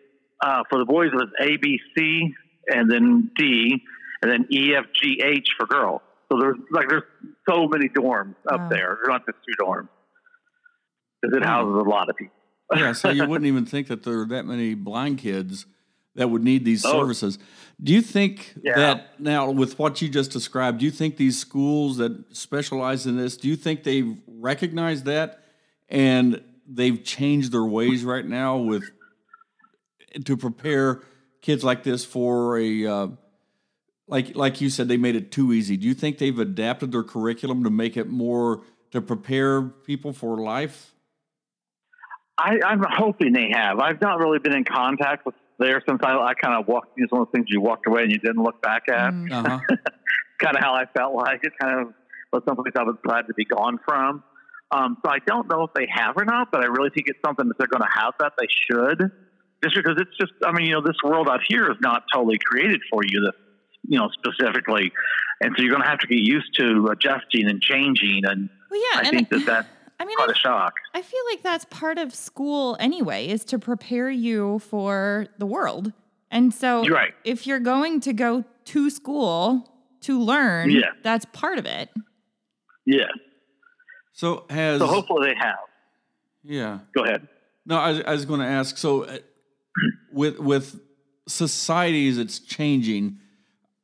uh, 0.44 0.64
for 0.68 0.78
the 0.80 0.84
boys 0.84 1.10
it 1.12 1.16
was 1.16 1.28
A, 1.40 1.56
B, 1.58 1.78
C, 1.96 2.34
and 2.68 2.90
then 2.90 3.30
D, 3.36 3.80
and 4.20 4.30
then 4.32 4.46
E, 4.50 4.74
F, 4.76 4.84
G, 5.00 5.22
H 5.24 5.48
for 5.56 5.66
girls. 5.66 6.00
So 6.30 6.38
there's 6.40 6.56
like 6.72 6.88
there's 6.88 7.04
so 7.48 7.68
many 7.68 7.88
dorms 7.88 8.34
up 8.50 8.60
Wow. 8.62 8.68
there. 8.68 8.98
There's 8.98 9.08
not 9.08 9.24
just 9.26 9.38
two 9.46 9.64
dorms 9.64 9.88
because 11.24 11.36
it 11.42 11.44
houses 11.44 11.74
a 11.74 11.88
lot 11.88 12.08
of 12.08 12.16
people. 12.16 12.34
yeah, 12.76 12.92
so 12.92 13.10
you 13.10 13.26
wouldn't 13.26 13.46
even 13.46 13.66
think 13.66 13.88
that 13.88 14.02
there 14.02 14.20
are 14.20 14.26
that 14.26 14.46
many 14.46 14.74
blind 14.74 15.18
kids 15.18 15.66
that 16.16 16.30
would 16.30 16.42
need 16.42 16.64
these 16.64 16.84
Oh. 16.84 16.92
services. 16.92 17.38
Do 17.82 17.92
you 17.92 18.00
think 18.00 18.54
Yeah. 18.62 18.74
that 18.76 19.20
now, 19.20 19.50
with 19.50 19.78
what 19.78 20.00
you 20.00 20.08
just 20.08 20.30
described, 20.30 20.78
do 20.78 20.84
you 20.84 20.90
think 20.90 21.16
these 21.16 21.38
schools 21.38 21.96
that 21.98 22.34
specialize 22.34 23.06
in 23.06 23.16
this, 23.16 23.36
do 23.36 23.48
you 23.48 23.56
think 23.56 23.82
they've 23.82 24.16
recognized 24.26 25.04
that 25.06 25.40
and 25.88 26.40
they've 26.66 27.02
changed 27.04 27.52
their 27.52 27.64
ways 27.64 28.04
right 28.04 28.26
now 28.26 28.56
with 28.56 28.84
to 30.24 30.36
prepare 30.36 31.02
kids 31.42 31.64
like 31.64 31.82
this 31.82 32.04
for 32.04 32.56
a 32.58 32.86
uh, 32.86 33.08
like 34.06 34.34
like 34.36 34.60
you 34.60 34.70
said 34.70 34.88
they 34.88 34.96
made 34.96 35.16
it 35.16 35.30
too 35.32 35.52
easy. 35.52 35.76
Do 35.76 35.86
you 35.86 35.94
think 35.94 36.18
they've 36.18 36.38
adapted 36.38 36.92
their 36.92 37.02
curriculum 37.02 37.64
to 37.64 37.70
make 37.70 37.96
it 37.96 38.08
more 38.08 38.62
to 38.92 39.00
prepare 39.02 39.62
people 39.62 40.12
for 40.12 40.38
life? 40.38 40.93
I, 42.36 42.58
I'm 42.64 42.82
hoping 42.88 43.32
they 43.32 43.50
have. 43.52 43.78
I've 43.78 44.00
not 44.00 44.18
really 44.18 44.38
been 44.38 44.54
in 44.54 44.64
contact 44.64 45.24
with 45.24 45.34
there 45.58 45.80
since 45.88 46.00
I, 46.02 46.16
I 46.16 46.34
kind 46.34 46.60
of 46.60 46.66
walked. 46.66 46.88
It's 46.96 47.12
one 47.12 47.22
of 47.22 47.28
those 47.28 47.32
things 47.32 47.46
you 47.48 47.60
walked 47.60 47.86
away 47.86 48.02
and 48.02 48.10
you 48.10 48.18
didn't 48.18 48.42
look 48.42 48.60
back 48.60 48.88
at. 48.88 49.12
Mm. 49.12 49.30
Uh-huh. 49.32 49.58
kind 50.40 50.56
of 50.56 50.62
how 50.62 50.74
I 50.74 50.86
felt 50.96 51.14
like 51.14 51.40
it. 51.44 51.52
Kind 51.60 51.80
of 51.80 51.94
was 52.32 52.42
someplace 52.46 52.72
I 52.76 52.82
was 52.82 52.96
glad 53.04 53.28
to 53.28 53.34
be 53.34 53.44
gone 53.44 53.78
from. 53.84 54.24
Um, 54.70 54.96
so 55.04 55.10
I 55.12 55.18
don't 55.24 55.48
know 55.48 55.62
if 55.64 55.70
they 55.74 55.86
have 55.88 56.16
or 56.16 56.24
not, 56.24 56.50
but 56.50 56.62
I 56.62 56.66
really 56.66 56.90
think 56.90 57.06
it's 57.08 57.20
something 57.24 57.46
that 57.46 57.58
they're 57.58 57.68
going 57.68 57.82
to 57.82 58.00
have 58.00 58.14
that 58.18 58.32
they 58.38 58.46
should. 58.48 59.10
Just 59.62 59.76
because 59.76 59.96
it's 59.98 60.16
just, 60.18 60.32
I 60.44 60.52
mean, 60.52 60.66
you 60.66 60.72
know, 60.72 60.82
this 60.82 60.96
world 61.04 61.28
out 61.28 61.40
here 61.46 61.70
is 61.70 61.78
not 61.80 62.02
totally 62.12 62.38
created 62.44 62.80
for 62.90 63.02
you. 63.04 63.20
This, 63.20 63.40
you 63.86 63.98
know, 63.98 64.08
specifically, 64.08 64.92
and 65.40 65.54
so 65.56 65.62
you're 65.62 65.70
going 65.70 65.82
to 65.82 65.88
have 65.88 66.00
to 66.00 66.06
get 66.06 66.18
used 66.18 66.54
to 66.58 66.88
adjusting 66.90 67.48
and 67.48 67.62
changing. 67.62 68.22
And 68.24 68.50
Well, 68.70 68.80
yeah. 68.80 68.98
I 68.98 69.02
and 69.02 69.10
think 69.10 69.28
that 69.30 69.46
that's 69.46 69.68
I 70.04 70.06
mean, 70.06 70.16
quite 70.16 70.28
I, 70.28 70.32
a 70.32 70.34
shock. 70.34 70.74
I 70.92 71.00
feel 71.02 71.20
like 71.30 71.42
that's 71.42 71.64
part 71.66 71.96
of 71.98 72.14
school 72.14 72.76
anyway, 72.78 73.26
is 73.28 73.44
to 73.46 73.58
prepare 73.58 74.10
you 74.10 74.58
for 74.58 75.26
the 75.38 75.46
world. 75.46 75.92
And 76.30 76.52
so 76.52 76.82
You're 76.82 76.94
right. 76.94 77.14
if 77.24 77.46
you're 77.46 77.58
going 77.60 78.00
to 78.00 78.12
go 78.12 78.44
to 78.66 78.90
school 78.90 79.70
to 80.02 80.20
learn, 80.20 80.70
Yeah. 80.70 80.90
that's 81.02 81.24
part 81.32 81.58
of 81.58 81.64
it. 81.64 81.88
Yeah. 82.84 83.06
So 84.12 84.44
has 84.50 84.78
So 84.80 84.86
hopefully 84.86 85.28
they 85.30 85.34
have. 85.38 85.56
yeah. 86.42 86.78
Go 86.94 87.04
ahead. 87.04 87.26
No, 87.66 87.76
I, 87.78 87.90
was- 87.92 88.02
I 88.06 88.12
was 88.12 88.24
going 88.26 88.40
to 88.40 88.46
ask. 88.46 88.76
So, 88.76 89.04
uh, 89.04 89.18
with 90.12 90.38
with 90.38 90.78
societies, 91.26 92.18
it's 92.18 92.38
changing. 92.38 93.18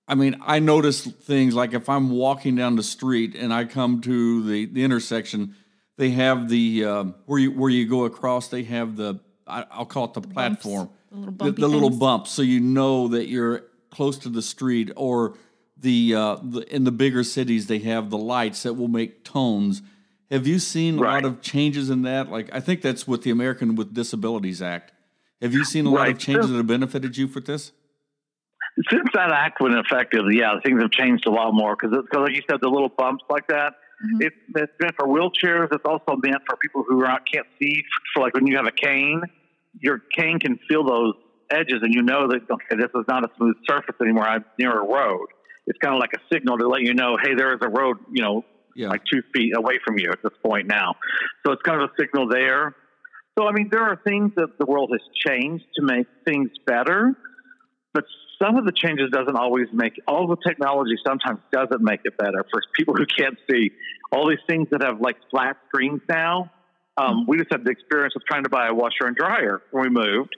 I 0.06 0.14
mean, 0.14 0.36
I 0.44 0.58
notice 0.58 1.06
things 1.06 1.54
like 1.54 1.72
if 1.72 1.88
I'm 1.88 2.10
walking 2.10 2.56
down 2.56 2.76
the 2.76 2.82
street 2.82 3.34
and 3.34 3.52
I 3.54 3.64
come 3.64 4.00
to 4.02 4.42
the, 4.42 4.66
the 4.66 4.82
intersection, 4.84 5.54
they 5.96 6.10
have 6.10 6.48
the 6.48 6.84
um, 6.84 7.14
where 7.26 7.38
you 7.38 7.52
where 7.52 7.70
you 7.70 7.86
go 7.86 8.04
across. 8.04 8.48
They 8.48 8.62
have 8.64 8.96
the 8.96 9.20
I, 9.46 9.64
I'll 9.70 9.86
call 9.86 10.04
it 10.04 10.14
the, 10.14 10.22
platform, 10.22 10.90
the 11.10 11.16
little 11.16 11.26
the, 11.26 11.32
bumpy 11.32 11.60
the 11.60 11.68
little 11.68 11.88
things. 11.90 12.00
bumps, 12.00 12.30
so 12.30 12.42
you 12.42 12.60
know 12.60 13.08
that 13.08 13.28
you're 13.28 13.64
close 13.90 14.18
to 14.18 14.28
the 14.28 14.42
street. 14.42 14.90
Or 14.96 15.34
the, 15.76 16.14
uh, 16.14 16.36
the 16.42 16.60
in 16.74 16.84
the 16.84 16.92
bigger 16.92 17.24
cities, 17.24 17.66
they 17.66 17.78
have 17.80 18.10
the 18.10 18.18
lights 18.18 18.62
that 18.62 18.74
will 18.74 18.88
make 18.88 19.24
tones. 19.24 19.82
Have 20.30 20.46
you 20.46 20.58
seen 20.58 20.98
a 20.98 21.02
lot 21.02 21.24
of 21.24 21.40
changes 21.40 21.90
in 21.90 22.02
that? 22.02 22.30
Like, 22.30 22.54
I 22.54 22.60
think 22.60 22.82
that's 22.82 23.08
with 23.08 23.22
the 23.22 23.30
American 23.30 23.74
with 23.74 23.92
Disabilities 23.92 24.62
Act. 24.62 24.92
Have 25.42 25.54
you 25.54 25.64
seen 25.64 25.86
a 25.86 25.90
lot 25.90 26.08
of 26.08 26.18
changes 26.18 26.50
that 26.50 26.56
have 26.56 26.66
benefited 26.66 27.16
you 27.16 27.26
for 27.26 27.40
this? 27.40 27.72
Since 28.88 29.08
that 29.14 29.32
act 29.32 29.60
went 29.60 29.74
effective, 29.74 30.24
yeah, 30.32 30.60
things 30.64 30.80
have 30.80 30.92
changed 30.92 31.26
a 31.26 31.30
lot 31.30 31.52
more 31.52 31.76
because, 31.76 32.04
like 32.14 32.32
you 32.32 32.42
said, 32.48 32.60
the 32.62 32.68
little 32.68 32.90
bumps 32.90 33.24
like 33.28 33.48
that. 33.48 33.74
Mhm. 34.04 34.22
It, 34.22 34.32
it's 34.56 34.72
meant 34.80 34.94
for 34.98 35.06
wheelchairs. 35.06 35.68
It's 35.72 35.84
also 35.84 36.16
meant 36.22 36.42
for 36.48 36.56
people 36.56 36.84
who 36.88 37.04
are 37.04 37.20
can't 37.32 37.46
see. 37.60 37.82
For 38.14 38.22
like 38.22 38.34
when 38.34 38.46
you 38.46 38.56
have 38.56 38.66
a 38.66 38.72
cane, 38.72 39.22
your 39.80 39.98
cane 40.16 40.38
can 40.38 40.58
feel 40.68 40.84
those 40.84 41.14
edges, 41.50 41.80
and 41.82 41.92
you 41.92 42.02
know 42.02 42.28
that 42.28 42.42
okay, 42.50 42.76
this 42.76 42.90
is 42.94 43.04
not 43.08 43.24
a 43.24 43.28
smooth 43.36 43.56
surface 43.68 43.96
anymore. 44.00 44.24
I'm 44.24 44.44
near 44.58 44.72
a 44.80 44.86
road. 44.86 45.26
It's 45.66 45.78
kind 45.78 45.94
of 45.94 46.00
like 46.00 46.12
a 46.14 46.20
signal 46.34 46.58
to 46.58 46.66
let 46.68 46.80
you 46.82 46.94
know, 46.94 47.16
hey, 47.22 47.34
there 47.34 47.52
is 47.52 47.60
a 47.62 47.68
road, 47.68 47.98
you 48.10 48.22
know, 48.22 48.44
Yeah. 48.74 48.88
like 48.88 49.02
two 49.04 49.22
feet 49.34 49.52
away 49.54 49.78
from 49.84 49.98
you 49.98 50.10
at 50.10 50.18
this 50.22 50.32
point 50.44 50.66
now. 50.66 50.94
So 51.44 51.52
it's 51.52 51.62
kind 51.62 51.80
of 51.82 51.90
a 51.90 51.92
signal 52.02 52.28
there. 52.28 52.74
So 53.38 53.46
I 53.46 53.52
mean, 53.52 53.68
there 53.70 53.82
are 53.82 53.96
things 54.04 54.32
that 54.36 54.58
the 54.58 54.66
world 54.66 54.90
has 54.92 55.00
changed 55.26 55.64
to 55.76 55.82
make 55.82 56.06
things 56.26 56.50
better, 56.66 57.14
but 57.92 58.04
some 58.42 58.56
of 58.56 58.64
the 58.64 58.72
changes 58.72 59.10
doesn't 59.10 59.36
always 59.36 59.66
make 59.72 60.00
all 60.06 60.26
the 60.26 60.36
technology 60.46 60.94
sometimes 61.06 61.40
doesn't 61.52 61.82
make 61.82 62.00
it 62.04 62.16
better 62.16 62.44
for 62.50 62.62
people 62.74 62.94
who 62.94 63.04
can't 63.06 63.36
see. 63.50 63.70
All 64.12 64.28
these 64.28 64.38
things 64.48 64.68
that 64.70 64.82
have 64.82 65.00
like 65.00 65.16
flat 65.30 65.56
screens 65.68 66.00
now. 66.08 66.50
Um, 66.96 67.26
we 67.26 67.38
just 67.38 67.50
had 67.50 67.64
the 67.64 67.70
experience 67.70 68.14
of 68.16 68.22
trying 68.26 68.44
to 68.44 68.50
buy 68.50 68.68
a 68.68 68.74
washer 68.74 69.06
and 69.06 69.16
dryer 69.16 69.62
when 69.70 69.84
we 69.84 69.90
moved 69.90 70.36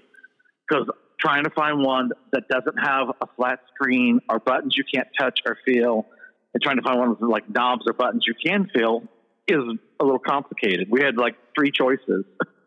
because 0.69 0.87
trying 1.19 1.45
to 1.45 1.51
find 1.51 1.83
one 1.83 2.11
that 2.33 2.49
doesn't 2.49 2.77
have 2.77 3.09
a 3.21 3.27
flat 3.37 3.61
screen 3.75 4.21
or 4.29 4.39
buttons 4.39 4.75
you 4.77 4.85
can't 4.93 5.09
touch 5.19 5.41
or 5.47 5.57
feel, 5.65 6.07
and 6.53 6.63
trying 6.63 6.77
to 6.77 6.83
find 6.83 6.99
one 6.99 7.11
with 7.11 7.21
like 7.21 7.49
knobs 7.49 7.83
or 7.87 7.93
buttons 7.93 8.25
you 8.27 8.35
can 8.35 8.69
feel 8.75 9.03
is 9.49 9.59
a 10.01 10.05
little 10.05 10.19
complicated. 10.19 10.89
We 10.91 11.03
had 11.03 11.17
like 11.17 11.35
three 11.57 11.71
choices. 11.71 12.25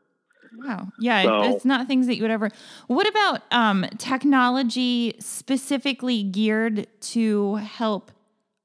Wow. 0.58 0.88
Yeah, 1.00 1.24
So- 1.24 1.44
it's 1.56 1.66
not 1.66 1.88
things 1.88 2.08
that 2.08 2.16
you 2.16 2.22
would 2.24 2.32
ever. 2.32 2.50
What 2.88 3.08
about 3.08 3.42
um, 3.52 3.86
technology 3.98 5.16
specifically 5.20 6.24
geared 6.24 6.88
to 7.02 7.56
help 7.56 8.12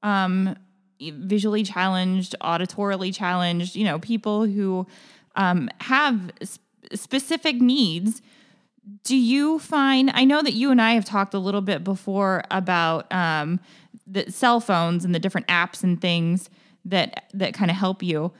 um, 0.03 0.55
visually 0.99 1.63
challenged, 1.63 2.35
auditorily 2.41 3.13
challenged, 3.13 3.75
you 3.75 3.83
know, 3.85 3.99
people 3.99 4.45
who 4.45 4.87
um, 5.35 5.69
have 5.81 6.31
s- 6.41 6.59
specific 6.93 7.61
needs? 7.61 8.21
Do 9.03 9.15
you 9.15 9.59
find? 9.59 10.11
I 10.13 10.23
know 10.25 10.41
that 10.41 10.53
you 10.53 10.71
and 10.71 10.81
I 10.81 10.93
have 10.93 11.05
talked 11.05 11.33
a 11.33 11.39
little 11.39 11.61
bit 11.61 11.83
before 11.83 12.43
about 12.49 13.11
um, 13.13 13.59
the 14.07 14.29
cell 14.31 14.59
phones 14.59 15.05
and 15.05 15.13
the 15.13 15.19
different 15.19 15.47
apps 15.47 15.83
and 15.83 16.01
things 16.01 16.49
that 16.85 17.25
that 17.33 17.53
kind 17.53 17.69
of 17.69 17.77
help 17.77 18.01
you 18.01 18.31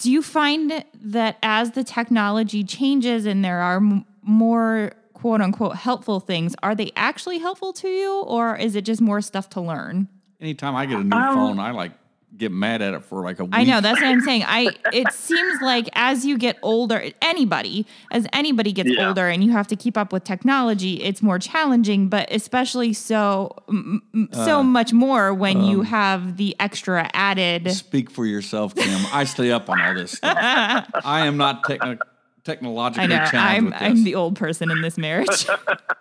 do 0.00 0.10
you 0.10 0.22
find 0.22 0.84
that 1.02 1.38
as 1.42 1.70
the 1.72 1.84
technology 1.84 2.64
changes 2.64 3.24
and 3.26 3.44
there 3.44 3.60
are 3.60 3.76
m- 3.76 4.04
more 4.22 4.92
quote 5.14 5.40
unquote 5.40 5.76
helpful 5.76 6.18
things, 6.20 6.54
are 6.62 6.74
they 6.74 6.90
actually 6.96 7.38
helpful 7.38 7.72
to 7.74 7.88
you 7.88 8.20
or 8.22 8.56
is 8.56 8.74
it 8.76 8.82
just 8.86 9.00
more 9.00 9.20
stuff 9.20 9.48
to 9.50 9.60
learn? 9.60 10.08
Anytime 10.40 10.74
I 10.74 10.86
get 10.86 11.00
a 11.00 11.04
new 11.04 11.14
Um, 11.16 11.34
phone, 11.34 11.58
I 11.58 11.70
like 11.72 11.92
get 12.40 12.50
mad 12.50 12.82
at 12.82 12.94
it 12.94 13.04
for 13.04 13.22
like 13.22 13.38
a 13.38 13.44
week. 13.44 13.54
I 13.54 13.62
know 13.64 13.80
that's 13.80 14.00
what 14.00 14.08
I'm 14.08 14.22
saying. 14.22 14.42
I 14.46 14.70
it 14.92 15.12
seems 15.12 15.60
like 15.60 15.88
as 15.92 16.24
you 16.24 16.36
get 16.38 16.58
older, 16.62 17.04
anybody 17.22 17.86
as 18.10 18.26
anybody 18.32 18.72
gets 18.72 18.88
Yeah. 18.90 19.08
older 19.08 19.28
and 19.28 19.44
you 19.44 19.52
have 19.52 19.68
to 19.68 19.76
keep 19.76 19.96
up 19.96 20.12
with 20.12 20.24
technology, 20.24 20.94
it's 21.02 21.22
more 21.22 21.38
challenging. 21.38 22.08
But 22.08 22.32
especially 22.32 22.92
so 22.94 23.54
m- 23.68 24.02
m- 24.14 24.28
so 24.32 24.62
much 24.62 24.92
more 24.92 25.32
when 25.34 25.62
you 25.62 25.82
have 25.82 26.36
the 26.38 26.56
extra 26.58 27.08
added. 27.14 27.70
Speak 27.72 28.10
for 28.10 28.26
yourself, 28.26 28.74
Kim. 28.74 29.00
I 29.12 29.24
stay 29.24 29.52
up 29.52 29.68
on 29.70 29.80
all 29.80 29.94
this 29.94 30.12
stuff. 30.12 30.36
I 31.04 31.26
am 31.26 31.36
not 31.36 31.62
techno- 31.64 31.98
technologically 32.44 33.04
I 33.04 33.06
know 33.06 33.26
challenged 33.30 33.74
I'm. 33.74 33.92
I'm 33.98 34.04
the 34.04 34.14
old 34.14 34.36
person 34.36 34.70
in 34.70 34.80
this 34.80 34.96
marriage. 34.96 35.46
uh 35.48 35.56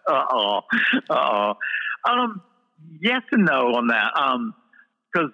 oh. 0.08 0.62
Uh 1.10 1.14
oh. 1.14 1.54
Um, 2.10 2.42
yes 3.02 3.22
and 3.32 3.44
no 3.46 3.76
on 3.76 3.88
that. 3.88 4.12
Um, 4.18 4.56
because 5.12 5.32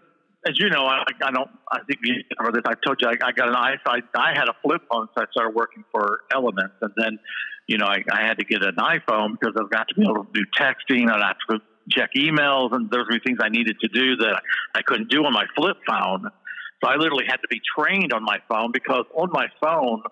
as 0.48 0.60
you 0.60 0.70
know, 0.70 0.86
I, 0.86 1.04
I 1.24 1.32
don't. 1.32 1.50
I 1.72 1.80
think 1.88 2.00
you 2.04 2.24
remember 2.40 2.62
this. 2.62 2.66
I 2.68 2.74
told 2.86 3.02
you 3.02 3.08
I, 3.08 3.28
I 3.28 3.32
got 3.32 3.50
an 3.50 3.56
iPhone. 3.56 4.02
I 4.16 4.34
had 4.34 4.48
a 4.48 4.56
flip 4.64 4.82
phone, 4.92 5.08
so 5.16 5.24
I 5.24 5.26
started 5.32 5.56
working 5.56 5.84
for 5.92 6.22
Elements, 6.34 6.76
and 6.82 6.92
then 6.98 7.20
you 7.68 7.78
know, 7.78 7.86
I, 7.86 8.04
I 8.12 8.22
had 8.22 8.38
to 8.40 8.46
get 8.46 8.62
an 8.64 8.76
iPhone 8.76 9.38
because 9.40 9.56
I've 9.60 9.70
got 9.70 9.88
to 9.90 9.96
be 9.96 10.04
able 10.04 10.26
to 10.26 10.30
do 10.34 10.42
texting 10.60 11.04
and 11.04 11.12
I 11.12 11.28
have 11.28 11.38
to 11.50 11.60
check 11.90 12.12
emails 12.18 12.74
and 12.74 12.90
there's 12.90 13.08
were 13.08 13.20
things 13.26 13.40
I 13.42 13.50
needed 13.50 13.78
to 13.82 13.88
do 13.88 14.18
that 14.18 14.42
I 14.74 14.82
couldn't 14.82 15.10
do 15.10 15.24
on 15.26 15.34
my 15.34 15.46
flip 15.56 15.78
phone. 15.88 16.30
So 16.84 16.90
I 16.90 16.96
literally 16.98 17.26
had 17.28 17.38
to 17.38 17.48
be 17.50 17.62
trained 17.78 18.14
on 18.14 18.24
my 18.24 18.38
phone 18.50 18.72
because 18.72 19.06
on 19.16 19.30
my 19.32 19.48
phone, 19.62 20.04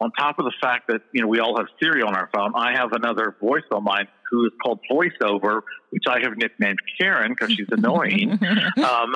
on 0.00 0.12
top 0.12 0.38
of 0.38 0.44
the 0.44 0.52
fact 0.60 0.88
that 0.88 1.02
you 1.12 1.22
know 1.22 1.28
we 1.28 1.40
all 1.40 1.56
have 1.56 1.66
Siri 1.80 2.02
on 2.02 2.14
our 2.14 2.28
phone, 2.34 2.52
I 2.54 2.72
have 2.72 2.92
another 2.92 3.36
voice 3.40 3.62
on 3.72 3.84
mine 3.84 4.08
who 4.30 4.46
is 4.46 4.52
called 4.62 4.80
VoiceOver, 4.90 5.60
which 5.90 6.04
I 6.08 6.20
have 6.20 6.36
nicknamed 6.36 6.78
Karen 7.00 7.32
because 7.32 7.54
she's 7.54 7.68
annoying. 7.70 8.32
um, 8.82 9.14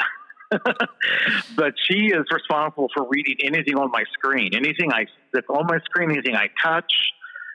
but 1.57 1.75
she 1.89 2.07
is 2.07 2.25
responsible 2.33 2.89
for 2.95 3.07
reading 3.09 3.37
anything 3.45 3.77
on 3.77 3.91
my 3.91 4.05
screen, 4.13 4.55
anything 4.55 4.93
I 4.93 5.07
that's 5.33 5.47
on 5.49 5.67
my 5.67 5.79
screen, 5.85 6.11
anything 6.11 6.35
I 6.35 6.49
touch, 6.63 6.93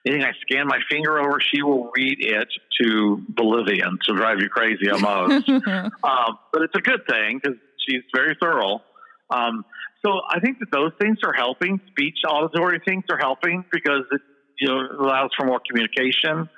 anything 0.06 0.24
I 0.24 0.34
scan 0.42 0.68
my 0.68 0.80
finger 0.90 1.20
over, 1.20 1.40
she 1.40 1.64
will 1.64 1.92
read 1.96 2.18
it 2.20 2.48
to 2.82 3.22
Bolivian 3.30 3.98
to 4.08 4.16
drive 4.16 4.40
you 4.40 4.50
crazy 4.50 4.90
almost. 4.92 5.50
um, 5.50 6.40
but 6.52 6.62
it's 6.62 6.76
a 6.76 6.82
good 6.82 7.02
thing 7.10 7.40
because 7.42 7.58
she's 7.88 8.04
very 8.14 8.38
thorough. 8.40 8.82
Um, 9.30 9.66
so 10.06 10.20
I 10.30 10.40
think 10.40 10.60
that 10.60 10.72
those 10.72 10.92
things 11.00 11.18
are 11.26 11.34
helping. 11.34 11.80
Speech 11.92 12.20
auditory 12.28 12.80
things 12.86 13.06
are 13.10 13.18
helping 13.18 13.66
because 13.72 14.04
it 14.12 14.22
you 14.60 14.68
know 14.68 14.82
allows 15.00 15.32
for 15.38 15.46
more 15.46 15.62
communication. 15.68 16.50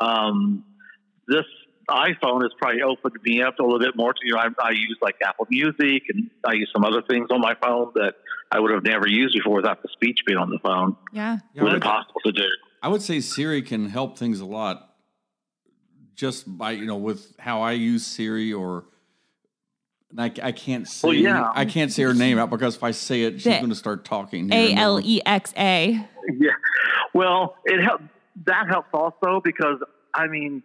Um, 0.00 0.64
this 1.28 1.44
iPhone 1.88 2.42
has 2.42 2.52
probably 2.58 2.82
opened 2.82 3.16
me 3.24 3.42
up 3.42 3.58
a 3.58 3.62
little 3.62 3.78
bit 3.78 3.96
more 3.96 4.12
to 4.12 4.20
you 4.22 4.32
know 4.32 4.38
I, 4.38 4.48
I 4.62 4.70
use 4.70 4.98
like 5.02 5.16
Apple 5.24 5.46
Music 5.50 6.04
and 6.08 6.30
I 6.44 6.52
use 6.52 6.70
some 6.72 6.84
other 6.84 7.02
things 7.02 7.28
on 7.30 7.40
my 7.40 7.54
phone 7.62 7.92
that 7.94 8.14
I 8.50 8.60
would 8.60 8.70
have 8.70 8.84
never 8.84 9.08
used 9.08 9.34
before 9.34 9.56
without 9.56 9.82
the 9.82 9.88
speech 9.92 10.20
being 10.26 10.38
on 10.38 10.50
the 10.50 10.58
phone. 10.60 10.96
Yeah. 11.12 11.38
Yeah, 11.54 11.62
was 11.62 11.70
I, 11.70 11.74
would, 11.74 11.82
impossible 11.82 12.20
to 12.24 12.32
do. 12.32 12.48
I 12.82 12.88
would 12.88 13.02
say 13.02 13.20
Siri 13.20 13.62
can 13.62 13.88
help 13.88 14.18
things 14.18 14.40
a 14.40 14.46
lot 14.46 14.94
just 16.14 16.56
by, 16.56 16.72
you 16.72 16.86
know, 16.86 16.96
with 16.96 17.34
how 17.38 17.62
I 17.62 17.72
use 17.72 18.06
Siri 18.06 18.52
or 18.52 18.84
and 20.10 20.20
I, 20.20 20.32
I 20.46 20.52
can't 20.52 20.86
say 20.86 21.08
Well, 21.08 21.16
yeah. 21.16 21.50
I 21.52 21.64
can't 21.64 21.90
say 21.90 22.04
her 22.04 22.14
name 22.14 22.38
out 22.38 22.48
because 22.48 22.76
if 22.76 22.84
I 22.84 22.92
say 22.92 23.22
it, 23.22 23.40
she's 23.40 23.56
going 23.56 23.70
to 23.70 23.74
start 23.74 24.04
talking. 24.04 24.48
here 24.48 24.60
A 24.60 24.70
in 24.70 24.78
a 24.78 24.80
L 24.80 24.90
moment. 24.92 25.06
E 25.06 25.20
X 25.26 25.52
A. 25.56 26.06
Yeah. 26.38 26.52
Well, 27.12 27.54
it 27.66 27.82
help 27.84 28.00
that 28.46 28.66
helps 28.66 28.88
also 28.94 29.42
because 29.44 29.78
I 30.14 30.26
mean, 30.26 30.62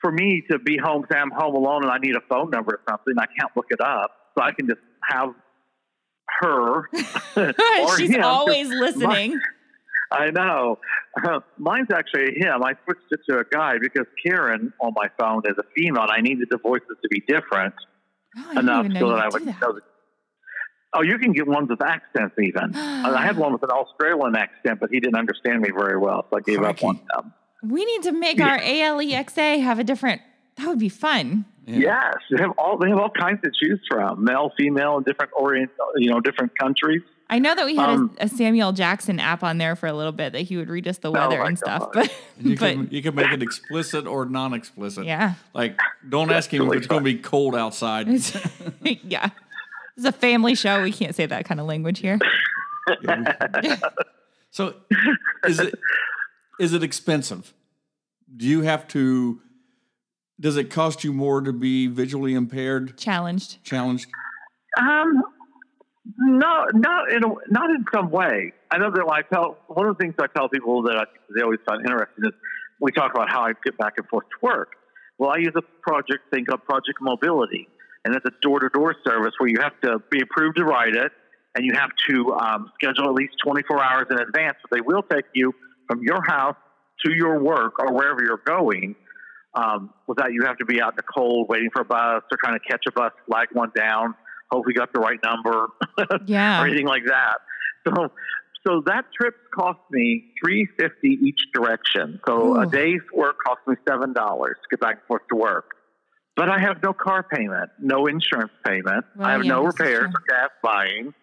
for 0.00 0.10
me 0.12 0.42
to 0.50 0.58
be 0.58 0.76
home, 0.76 1.04
say 1.10 1.18
I'm 1.18 1.30
home 1.30 1.54
alone 1.54 1.82
and 1.84 1.90
I 1.92 1.98
need 1.98 2.16
a 2.16 2.20
phone 2.28 2.50
number 2.50 2.74
or 2.74 2.80
something, 2.88 3.14
I 3.18 3.26
can't 3.38 3.50
look 3.56 3.66
it 3.70 3.80
up, 3.80 4.10
so 4.36 4.44
I 4.44 4.52
can 4.52 4.66
just 4.68 4.80
have 5.08 5.30
her. 6.40 6.88
She's 7.96 8.10
him, 8.10 8.22
always 8.24 8.68
listening. 8.68 9.40
I 10.12 10.30
know. 10.30 10.78
Uh, 11.24 11.40
mine's 11.58 11.88
actually 11.92 12.34
him. 12.38 12.62
I 12.62 12.74
switched 12.84 13.10
it 13.10 13.20
to 13.28 13.38
a 13.40 13.44
guy 13.44 13.74
because 13.80 14.06
Karen 14.24 14.72
on 14.80 14.92
my 14.94 15.08
phone 15.18 15.42
is 15.46 15.54
a 15.58 15.64
female, 15.76 16.02
and 16.02 16.10
I 16.12 16.20
needed 16.20 16.48
the 16.50 16.58
voices 16.58 16.96
to 17.02 17.08
be 17.10 17.20
different 17.26 17.74
Oh, 18.38 18.58
enough 18.60 18.86
so 18.98 19.08
that 19.08 19.18
I 19.18 19.28
would 19.28 19.46
that. 19.46 19.60
know. 19.62 19.72
That, 19.72 19.82
oh, 20.92 21.02
you 21.02 21.18
can 21.18 21.32
get 21.32 21.48
ones 21.48 21.70
with 21.70 21.80
accents 21.82 22.36
even. 22.38 22.76
I 22.76 23.24
had 23.24 23.36
one 23.38 23.52
with 23.52 23.62
an 23.62 23.70
Australian 23.70 24.36
accent, 24.36 24.78
but 24.78 24.90
he 24.92 25.00
didn't 25.00 25.16
understand 25.16 25.62
me 25.62 25.70
very 25.76 25.96
well, 25.98 26.26
so 26.30 26.36
I 26.36 26.40
gave 26.42 26.58
Crikey. 26.58 26.84
up 26.86 26.88
on 26.90 26.96
him. 26.96 27.32
We 27.68 27.84
need 27.84 28.02
to 28.04 28.12
make 28.12 28.40
our 28.40 28.58
ALEXA 28.58 29.62
have 29.62 29.78
a 29.78 29.84
different. 29.84 30.20
That 30.56 30.68
would 30.68 30.78
be 30.78 30.88
fun. 30.88 31.44
Yeah. 31.66 31.78
Yes, 31.78 32.14
they 32.30 32.40
have 32.40 32.52
all 32.58 32.76
they 32.78 32.88
have 32.90 32.98
all 32.98 33.10
kinds 33.10 33.40
to 33.42 33.50
choose 33.52 33.80
from, 33.90 34.24
male, 34.24 34.52
female, 34.56 34.98
in 34.98 35.02
different 35.02 35.32
orient, 35.36 35.70
you 35.96 36.10
know, 36.10 36.20
different 36.20 36.56
countries. 36.56 37.02
I 37.28 37.40
know 37.40 37.56
that 37.56 37.66
we 37.66 37.74
had 37.74 37.90
Um, 37.90 38.14
a, 38.20 38.26
a 38.26 38.28
Samuel 38.28 38.70
Jackson 38.72 39.18
app 39.18 39.42
on 39.42 39.58
there 39.58 39.74
for 39.74 39.88
a 39.88 39.92
little 39.92 40.12
bit 40.12 40.32
that 40.34 40.42
he 40.42 40.56
would 40.56 40.68
read 40.68 40.86
us 40.86 40.98
the 40.98 41.10
weather 41.10 41.40
my 41.40 41.48
and 41.48 41.58
stuff. 41.58 41.88
But, 41.92 42.08
And 42.38 42.50
you 42.50 42.56
but 42.60 42.74
can 42.74 42.88
you 42.92 43.02
can 43.02 43.16
make 43.16 43.32
it 43.32 43.42
explicit 43.42 44.06
or 44.06 44.26
non-explicit. 44.26 45.04
yeah, 45.06 45.34
Like, 45.52 45.76
don't 46.08 46.30
ask 46.30 46.52
him 46.54 46.68
if 46.70 46.72
it's 46.74 46.86
going 46.86 47.00
to 47.02 47.12
be 47.12 47.18
cold 47.18 47.56
outside. 47.56 48.06
It's- 48.08 48.48
yeah. 49.02 49.30
It's 49.96 50.06
a 50.06 50.12
family 50.12 50.54
show. 50.54 50.82
We 50.84 50.92
can't 50.92 51.16
say 51.16 51.26
that 51.26 51.46
kind 51.46 51.58
of 51.58 51.66
language 51.66 51.98
here. 51.98 52.18
so, 54.50 54.74
is 55.44 55.58
it 55.58 55.74
is 56.60 56.72
it 56.74 56.82
expensive? 56.82 57.52
Do 58.36 58.46
you 58.46 58.62
have 58.62 58.86
to? 58.88 59.40
Does 60.38 60.56
it 60.56 60.70
cost 60.70 61.02
you 61.04 61.12
more 61.12 61.40
to 61.40 61.52
be 61.52 61.86
visually 61.86 62.34
impaired, 62.34 62.98
Challenged. 62.98 63.62
challenged? 63.64 64.06
Um, 64.78 65.22
no, 66.18 66.66
not 66.74 67.10
in 67.10 67.24
a, 67.24 67.28
not 67.48 67.70
in 67.70 67.84
some 67.94 68.10
way. 68.10 68.52
I 68.70 68.78
know 68.78 68.90
that 68.90 69.06
when 69.06 69.14
I 69.16 69.22
tell 69.22 69.56
one 69.68 69.86
of 69.86 69.96
the 69.96 70.02
things 70.02 70.14
I 70.20 70.26
tell 70.36 70.48
people 70.50 70.82
that 70.82 70.96
I, 70.96 71.04
they 71.34 71.42
always 71.42 71.60
find 71.66 71.80
interesting 71.80 72.24
is 72.26 72.32
we 72.80 72.92
talk 72.92 73.12
about 73.14 73.30
how 73.30 73.42
I 73.42 73.52
get 73.64 73.78
back 73.78 73.94
and 73.96 74.06
forth 74.08 74.26
to 74.28 74.36
work. 74.46 74.72
Well, 75.18 75.30
I 75.30 75.38
use 75.38 75.54
a 75.56 75.62
project 75.88 76.24
thing 76.30 76.44
called 76.44 76.64
Project 76.64 76.98
Mobility, 77.00 77.68
and 78.04 78.14
it's 78.14 78.26
a 78.26 78.32
door 78.42 78.60
to 78.60 78.68
door 78.68 78.94
service 79.06 79.32
where 79.38 79.48
you 79.48 79.56
have 79.62 79.80
to 79.80 80.02
be 80.10 80.20
approved 80.20 80.58
to 80.58 80.64
ride 80.64 80.94
it, 80.94 81.12
and 81.54 81.64
you 81.64 81.72
have 81.72 81.90
to 82.10 82.34
um, 82.34 82.70
schedule 82.74 83.08
at 83.08 83.14
least 83.14 83.32
24 83.42 83.82
hours 83.82 84.06
in 84.10 84.18
advance. 84.18 84.58
So 84.60 84.76
they 84.76 84.82
will 84.82 85.02
take 85.02 85.24
you 85.32 85.54
from 85.88 86.02
your 86.02 86.22
house 86.26 86.56
to 87.06 87.14
your 87.14 87.38
work 87.38 87.78
or 87.78 87.92
wherever 87.92 88.22
you're 88.22 88.42
going. 88.44 88.94
Um, 89.54 89.90
without 90.06 90.32
you 90.34 90.44
have 90.44 90.58
to 90.58 90.66
be 90.66 90.82
out 90.82 90.92
in 90.92 90.96
the 90.96 91.02
cold 91.02 91.48
waiting 91.48 91.70
for 91.72 91.80
a 91.80 91.84
bus 91.84 92.22
or 92.30 92.38
trying 92.42 92.58
to 92.58 92.68
catch 92.68 92.84
a 92.86 92.92
bus, 92.92 93.12
flag 93.26 93.48
one 93.52 93.72
down, 93.74 94.14
hope 94.50 94.66
we 94.66 94.74
got 94.74 94.92
the 94.92 95.00
right 95.00 95.18
number 95.24 95.68
Yeah. 96.26 96.60
or 96.62 96.66
anything 96.66 96.86
like 96.86 97.04
that. 97.06 97.38
So, 97.88 98.12
so 98.66 98.82
that 98.86 99.06
trip 99.18 99.34
cost 99.54 99.78
me 99.90 100.24
three 100.42 100.68
fifty 100.78 101.18
each 101.22 101.40
direction. 101.54 102.20
So 102.26 102.60
a 102.60 102.66
day's 102.66 103.00
work 103.14 103.36
cost 103.46 103.60
me 103.66 103.76
seven 103.88 104.12
dollars 104.12 104.56
to 104.62 104.76
get 104.76 104.80
back 104.80 104.96
and 104.96 105.02
forth 105.06 105.22
to 105.30 105.36
work. 105.36 105.70
But 106.36 106.50
I 106.50 106.58
have 106.58 106.82
no 106.82 106.92
car 106.92 107.22
payment, 107.22 107.70
no 107.80 108.06
insurance 108.06 108.52
payment. 108.66 109.06
Well, 109.16 109.26
I 109.26 109.32
have 109.32 109.44
yeah, 109.44 109.52
no 109.52 109.64
repairs 109.64 110.12
or 110.12 110.22
gas 110.28 110.50
buying. 110.62 111.14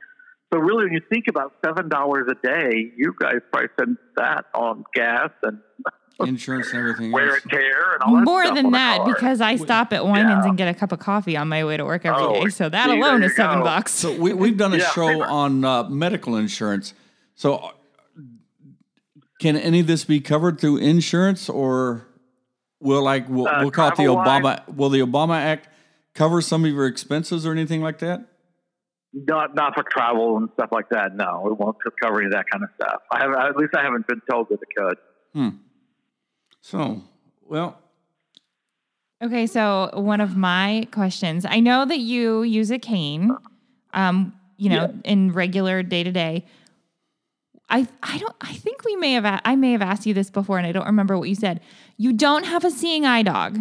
So 0.53 0.59
really, 0.59 0.83
when 0.85 0.93
you 0.93 1.01
think 1.09 1.25
about 1.27 1.53
seven 1.65 1.89
dollars 1.89 2.27
a 2.29 2.35
day, 2.47 2.91
you 2.95 3.15
guys 3.19 3.37
probably 3.51 3.69
spend 3.75 3.97
that 4.17 4.45
on 4.53 4.83
gas 4.93 5.31
and 5.41 5.59
Insurance 6.27 6.67
and 6.69 6.77
everything 6.77 7.11
wear 7.11 7.31
else. 7.31 7.41
and 7.41 7.51
tear 7.51 7.93
and 7.95 8.03
all 8.03 8.15
that 8.17 8.23
More 8.23 8.43
stuff 8.43 8.55
than 8.55 8.67
on 8.67 8.71
that, 8.73 8.97
car. 8.97 9.13
because 9.15 9.41
I 9.41 9.55
stop 9.55 9.91
at 9.93 10.05
Winans 10.05 10.43
Yeah. 10.43 10.49
and 10.49 10.55
get 10.57 10.67
a 10.67 10.73
cup 10.75 10.91
of 10.91 10.99
coffee 10.99 11.35
on 11.35 11.49
my 11.49 11.65
way 11.65 11.75
to 11.75 11.83
work 11.83 12.05
every 12.05 12.21
day. 12.21 12.41
Oh, 12.45 12.49
So 12.49 12.69
that 12.69 12.85
see, 12.87 12.99
alone 12.99 13.23
is 13.23 13.35
seven 13.35 13.57
go. 13.59 13.63
bucks. 13.65 13.91
So 13.93 14.15
we 14.15 14.31
we've 14.31 14.55
done 14.55 14.73
a 14.73 14.77
Yeah. 14.77 14.89
show 14.91 15.23
on 15.23 15.65
uh, 15.65 15.89
medical 15.89 16.35
insurance. 16.35 16.93
So 17.33 17.55
uh, 17.55 17.69
can 19.39 19.57
any 19.57 19.79
of 19.79 19.87
this 19.87 20.05
be 20.05 20.19
covered 20.19 20.59
through 20.59 20.77
insurance, 20.77 21.49
or 21.49 22.05
will 22.79 23.01
like 23.01 23.27
we'll, 23.27 23.47
Uh, 23.47 23.61
we'll 23.61 23.71
call 23.71 23.87
it 23.87 23.95
the 23.95 24.03
travel-wise- 24.03 24.43
Obama? 24.43 24.75
Will 24.75 24.89
the 24.89 24.99
Obama 24.99 25.35
Act 25.35 25.67
cover 26.13 26.41
some 26.41 26.63
of 26.63 26.71
your 26.71 26.85
expenses 26.85 27.43
or 27.45 27.51
anything 27.51 27.81
like 27.81 27.97
that? 27.99 28.27
Not 29.13 29.53
not 29.55 29.75
for 29.75 29.83
travel 29.83 30.37
and 30.37 30.49
stuff 30.53 30.69
like 30.71 30.89
that. 30.89 31.15
No, 31.15 31.47
it 31.47 31.57
won't 31.59 31.77
cover 32.01 32.17
any 32.19 32.25
of 32.25 32.31
that 32.31 32.45
kind 32.51 32.63
of 32.63 32.69
stuff. 32.75 33.01
I 33.11 33.19
have 33.23 33.31
at 33.33 33.55
least 33.57 33.75
I 33.75 33.83
haven't 33.83 34.07
been 34.07 34.21
told 34.29 34.49
that 34.49 34.59
it 34.61 34.67
could. 34.75 34.97
So 36.61 37.01
well, 37.47 37.77
Okay, 39.23 39.45
so 39.47 39.89
one 39.93 40.19
of 40.19 40.35
my 40.35 40.87
questions 40.91 41.45
I 41.45 41.59
know 41.59 41.85
that 41.85 41.99
you 41.99 42.41
use 42.43 42.71
a 42.71 42.79
cane, 42.79 43.31
um, 43.93 44.33
you 44.57 44.69
know, 44.69 44.93
in 45.05 45.31
regular 45.31 45.83
day 45.83 46.03
to 46.03 46.11
day. 46.11 46.45
I 47.69 47.87
I 48.01 48.17
don't 48.17 48.35
I 48.41 48.53
think 48.53 48.83
we 48.83 48.95
may 48.95 49.13
have 49.13 49.25
a- 49.25 49.41
I 49.45 49.55
may 49.55 49.71
have 49.73 49.81
asked 49.81 50.05
you 50.05 50.13
this 50.13 50.29
before 50.29 50.57
and 50.57 50.65
I 50.67 50.71
don't 50.71 50.85
remember 50.85 51.17
what 51.17 51.29
you 51.29 51.35
said. 51.35 51.61
You 51.97 52.13
don't 52.13 52.45
have 52.45 52.65
a 52.65 52.71
seeing 52.71 53.05
eye 53.05 53.23
dog. 53.23 53.59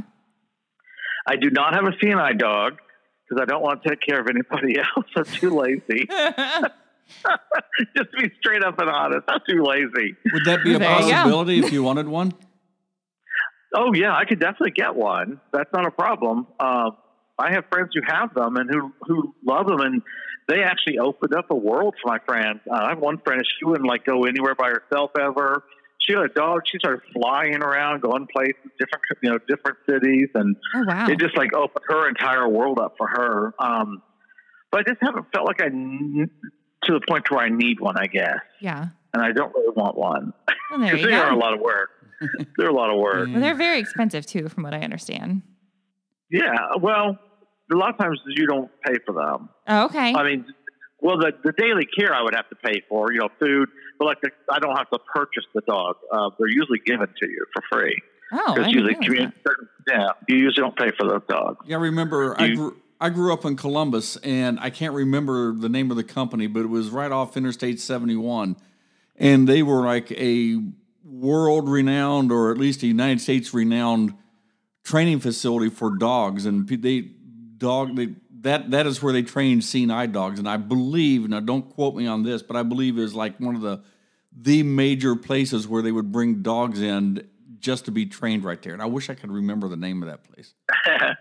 I 1.27 1.37
do 1.37 1.51
not 1.51 1.75
have 1.75 1.85
a 1.85 1.93
seeing 2.01 2.15
eye 2.17 2.33
dog 2.33 2.79
because 3.33 3.43
I 3.43 3.51
don't 3.51 3.63
want 3.63 3.83
to 3.83 3.89
take 3.89 4.01
care 4.01 4.21
of 4.21 4.27
anybody 4.29 4.79
else. 4.97 5.07
I'm 5.17 5.25
too 5.25 5.51
lazy. 5.51 6.09
Just 7.97 8.11
to 8.13 8.17
be 8.19 8.31
straight 8.41 8.63
up 8.65 8.79
and 8.79 8.89
honest, 8.89 9.25
I'm 9.29 9.41
too 9.49 9.63
lazy. 9.63 10.17
would 10.33 10.45
that 10.47 10.65
be 10.65 10.75
a 10.75 10.79
There 10.79 10.91
you 11.01 11.13
possibility 11.13 11.59
if 11.59 11.73
you 11.73 11.83
wanted 11.83 12.09
one? 12.09 12.33
Oh 13.75 13.93
yeah, 13.95 14.15
I 14.17 14.25
could 14.25 14.39
definitely 14.41 14.71
get 14.71 14.95
one. 14.95 15.41
That's 15.53 15.71
not 15.73 15.87
a 15.87 15.91
problem. 15.91 16.47
Um, 16.61 16.97
I 17.39 17.53
have 17.53 17.65
friends 17.71 17.91
who 17.95 18.01
have 18.07 18.35
them 18.35 18.57
and 18.57 18.71
who 18.71 18.93
who 19.03 19.35
love 19.45 19.67
them, 19.67 19.81
and 19.81 20.03
they 20.49 20.63
actually 20.63 20.99
opened 20.99 21.35
up 21.35 21.51
a 21.51 21.57
world 21.57 21.95
for 22.03 22.11
my 22.11 22.19
friend. 22.27 22.61
Uh, 22.71 22.75
I 22.75 22.89
have 22.91 22.99
one 22.99 23.19
friend; 23.19 23.43
she 23.59 23.65
wouldn't 23.65 23.89
like 23.89 24.05
go 24.05 24.25
anywhere 24.25 24.55
by 24.55 24.71
herself 24.71 25.11
ever. 25.19 25.65
She 26.07 26.15
had 26.15 26.23
a 26.25 26.29
dog. 26.29 26.63
She 26.71 26.79
started 26.79 27.01
flying 27.13 27.63
around, 27.63 28.01
going 28.03 28.27
places, 28.33 28.57
different 28.79 29.05
you 29.23 29.31
know, 29.31 29.39
different 29.49 29.79
cities, 29.89 30.29
and 30.35 30.57
Oh 30.75 30.85
wow. 30.87 31.07
it 31.09 31.19
just 31.21 31.37
like 31.37 31.55
opened 31.55 31.85
her 31.89 32.09
entire 32.09 32.49
world 32.49 32.79
up 32.81 32.95
for 32.99 33.07
her. 33.09 33.55
Um, 33.59 34.03
but 34.71 34.81
I 34.81 34.91
just 34.91 35.03
haven't 35.03 35.27
felt 35.33 35.47
like 35.47 35.63
I 35.63 35.67
n- 35.67 36.31
to 36.85 36.93
the 36.93 37.01
point 37.09 37.31
where 37.31 37.41
I 37.41 37.49
need 37.51 37.79
one, 37.79 37.97
I 37.97 38.07
guess, 38.09 38.39
yeah. 38.61 38.87
and 39.15 39.23
I 39.23 39.31
don't 39.33 39.55
really 39.55 39.75
want 39.77 39.97
one 39.97 40.33
because 40.71 41.01
you 41.01 41.07
they 41.07 41.15
are 41.15 41.31
a 41.31 41.37
lot 41.37 41.55
of 41.55 41.61
work. 41.61 41.91
They're 42.57 42.69
a 42.69 42.75
lot 42.75 42.91
of 42.91 42.99
work. 42.99 43.29
Well, 43.33 43.41
they're 43.41 43.55
very 43.57 43.79
expensive 43.81 44.25
too, 44.27 44.49
from 44.49 44.63
what 44.63 44.75
I 44.75 44.81
understand. 44.81 45.43
Yeah, 46.31 46.55
well, 46.81 47.19
a 47.73 47.77
lot 47.77 47.91
of 47.91 47.99
times 47.99 48.21
you 48.27 48.47
don't 48.47 48.71
pay 48.85 48.95
for 49.05 49.13
them. 49.15 49.49
Oh, 49.69 49.85
okay. 49.87 50.15
I 50.15 50.23
mean, 50.25 50.47
well, 51.01 51.19
the 51.19 51.33
the 51.45 51.53
daily 51.59 51.85
care 51.87 52.15
I 52.15 52.23
would 52.23 52.35
have 52.35 52.49
to 52.49 52.55
pay 52.57 52.83
for, 52.89 53.13
you 53.13 53.21
know, 53.21 53.29
food. 53.41 53.69
But 54.03 54.07
like 54.07 54.21
the, 54.21 54.31
I 54.53 54.59
don't 54.59 54.77
have 54.77 54.91
to 54.91 54.99
purchase 54.99 55.45
the 55.55 55.61
dog. 55.63 55.97
Uh, 56.13 56.31
they're 56.39 56.49
usually 56.49 56.81
given 56.85 57.07
to 57.07 57.29
you 57.29 57.45
for 57.53 57.63
free. 57.71 58.01
Oh, 58.33 58.55
I 58.57 58.65
It's 58.65 58.73
usually 58.75 58.95
realize 58.95 59.05
community. 59.05 59.37
that. 59.45 59.57
Yeah, 59.89 60.09
you 60.29 60.37
usually 60.39 60.63
don't 60.63 60.77
pay 60.77 60.91
for 60.99 61.07
those 61.09 61.23
dogs. 61.29 61.59
Yeah, 61.67 61.77
I 61.77 61.81
remember 61.81 62.35
I 62.41 62.49
grew 62.55 62.77
I 63.01 63.09
grew 63.11 63.33
up 63.33 63.45
in 63.45 63.57
Columbus 63.57 64.17
and 64.19 64.59
I 64.61 64.71
can't 64.71 64.95
remember 64.95 65.53
the 65.53 65.69
name 65.69 65.91
of 65.91 65.97
the 65.97 66.05
company, 66.05 66.47
but 66.47 66.61
it 66.61 66.69
was 66.69 66.91
right 66.91 67.11
off 67.13 67.37
Interstate 67.37 67.81
71. 67.81 68.57
And 69.17 69.49
they 69.49 69.63
were 69.63 69.85
like 69.85 70.11
a 70.13 70.61
world 71.05 71.69
renowned 71.69 72.33
or 72.33 72.51
at 72.51 72.59
least 72.59 72.83
a 72.83 72.87
United 72.87 73.21
States 73.21 73.53
renowned 73.53 74.15
training 74.85 75.21
facility 75.21 75.69
for 75.69 75.97
dogs 75.97 76.47
and 76.47 76.67
they 76.69 77.01
dog 77.59 77.95
they 77.95 78.15
that 78.41 78.71
that 78.73 78.87
is 78.87 79.01
where 79.03 79.13
they 79.13 79.23
train 79.23 79.61
seeing 79.61 79.91
eye 79.91 80.07
dogs 80.07 80.39
and 80.41 80.49
I 80.49 80.57
believe 80.57 81.29
now 81.29 81.39
don't 81.41 81.69
quote 81.75 81.95
me 81.95 82.07
on 82.07 82.23
this, 82.25 82.43
but 82.43 82.57
I 82.57 82.63
believe 82.63 82.99
is 82.99 83.15
like 83.15 83.39
one 83.39 83.55
of 83.55 83.61
the 83.63 83.83
the 84.35 84.63
major 84.63 85.15
places 85.15 85.69
where 85.69 85.83
they 85.83 85.93
would 85.93 86.11
bring 86.13 86.43
dogs 86.43 86.81
in 86.81 87.29
just 87.59 87.85
to 87.85 87.91
be 87.91 88.07
trained 88.07 88.45
right 88.45 88.61
there. 88.63 88.73
And 88.73 88.83
I 88.83 88.87
wish 88.87 89.09
I 89.09 89.15
could 89.15 89.31
remember 89.31 89.69
the 89.69 89.77
name 89.77 90.03
of 90.03 90.09
that 90.09 90.25
place. 90.25 90.55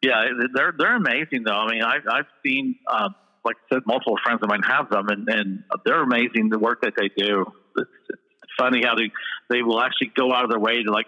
Yeah, 0.00 0.24
they're 0.54 0.72
they're 0.78 0.96
amazing 0.96 1.42
though. 1.44 1.52
I 1.54 1.70
mean, 1.72 1.82
I've 1.82 2.06
I've 2.08 2.26
seen 2.46 2.76
uh, 2.86 3.08
like 3.44 3.56
I 3.56 3.74
said, 3.74 3.82
multiple 3.86 4.16
friends 4.22 4.40
of 4.42 4.48
mine 4.48 4.62
have 4.62 4.90
them, 4.90 5.08
and 5.08 5.28
and 5.28 5.64
they're 5.84 6.02
amazing. 6.02 6.50
The 6.50 6.58
work 6.58 6.82
that 6.82 6.92
they 6.96 7.08
do. 7.08 7.46
It's, 7.76 7.90
it's 8.10 8.52
funny 8.56 8.82
how 8.84 8.94
they 8.94 9.10
they 9.50 9.62
will 9.62 9.80
actually 9.80 10.12
go 10.16 10.32
out 10.32 10.44
of 10.44 10.50
their 10.50 10.60
way 10.60 10.82
to 10.84 10.92
like 10.92 11.06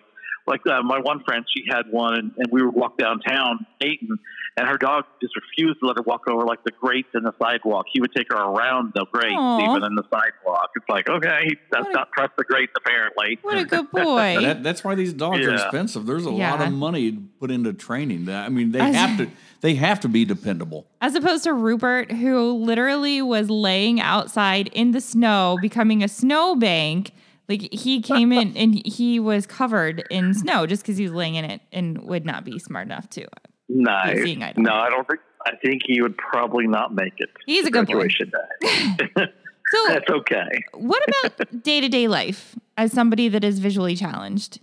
like 0.50 0.66
uh, 0.66 0.82
my 0.82 0.98
one 1.00 1.22
friend. 1.24 1.44
She 1.56 1.64
had 1.70 1.84
one, 1.90 2.14
and, 2.14 2.32
and 2.36 2.46
we 2.52 2.62
would 2.62 2.74
walk 2.74 2.98
downtown, 2.98 3.64
Dayton, 3.80 4.18
and 4.56 4.68
her 4.68 4.76
dog 4.76 5.04
just 5.22 5.34
refused 5.36 5.80
to 5.80 5.86
let 5.86 5.96
her 5.96 6.02
walk 6.02 6.28
over 6.28 6.44
like 6.44 6.62
the 6.64 6.72
grates 6.72 7.08
in 7.14 7.22
the 7.22 7.32
sidewalk. 7.40 7.86
He 7.92 8.00
would 8.00 8.12
take 8.14 8.26
her 8.30 8.36
around 8.38 8.92
the 8.94 9.06
grates, 9.12 9.34
Aw. 9.38 9.70
even 9.70 9.84
in 9.84 9.94
the 9.94 10.02
sidewalk. 10.10 10.70
It's 10.76 10.84
like 10.88 11.08
okay, 11.08 11.56
that's 11.70 11.84
What 11.84 11.90
a- 11.92 11.94
not 11.94 12.08
trust 12.12 12.32
the 12.36 12.44
grates 12.44 12.72
apparently. 12.76 13.38
What 13.42 13.56
a 13.58 13.64
good 13.64 13.90
boy. 13.92 14.36
That, 14.40 14.62
that's 14.62 14.84
why 14.84 14.94
these 14.96 15.12
dogs 15.12 15.38
are 15.46 15.54
expensive. 15.54 16.04
There's 16.06 16.26
a 16.26 16.30
lot 16.30 16.60
of 16.60 16.72
money 16.72 17.12
put 17.12 17.50
into 17.50 17.72
training. 17.72 18.26
That 18.26 18.46
I 18.46 18.48
mean, 18.50 18.72
they 18.72 18.80
As- 18.80 18.94
have 18.96 19.16
to 19.18 19.30
they 19.62 19.74
have 19.76 20.00
to 20.00 20.08
be 20.08 20.24
dependable. 20.24 20.86
As 21.00 21.14
opposed 21.14 21.44
to 21.44 21.52
Rupert, 21.54 22.10
who 22.12 22.52
literally 22.52 23.22
was 23.22 23.48
laying 23.50 24.00
outside 24.00 24.68
in 24.68 24.90
the 24.92 25.00
snow, 25.00 25.58
becoming 25.62 26.02
a 26.02 26.08
snowbank. 26.08 27.12
Like 27.50 27.68
he 27.72 28.00
came 28.00 28.30
in 28.30 28.56
and 28.56 28.80
he 28.86 29.18
was 29.18 29.44
covered 29.44 30.04
in 30.08 30.34
snow 30.34 30.66
just 30.66 30.82
because 30.82 30.96
he 30.96 31.02
was 31.02 31.12
laying 31.12 31.34
in 31.34 31.44
it 31.44 31.60
and 31.72 32.00
would 32.02 32.24
not 32.24 32.44
be 32.44 32.60
smart 32.60 32.86
enough 32.86 33.10
to. 33.10 33.24
Uh, 33.24 33.28
nice. 33.68 34.22
seeing 34.22 34.44
eye 34.44 34.54
No, 34.56 34.72
I 34.72 34.88
don't 34.88 35.06
think. 35.06 35.18
I 35.46 35.56
think 35.56 35.82
he 35.84 36.00
would 36.00 36.16
probably 36.16 36.68
not 36.68 36.94
make 36.94 37.14
it. 37.18 37.30
He's 37.46 37.66
a 37.66 37.70
good 37.70 37.86
boy. 37.86 37.94
graduation 37.94 38.30
day. 38.62 39.26
So, 39.70 39.78
That's 39.86 40.10
okay. 40.10 40.48
what 40.74 41.00
about 41.08 41.62
day 41.62 41.80
to 41.80 41.88
day 41.88 42.08
life 42.08 42.56
as 42.76 42.92
somebody 42.92 43.28
that 43.28 43.44
is 43.44 43.60
visually 43.60 43.94
challenged? 43.94 44.58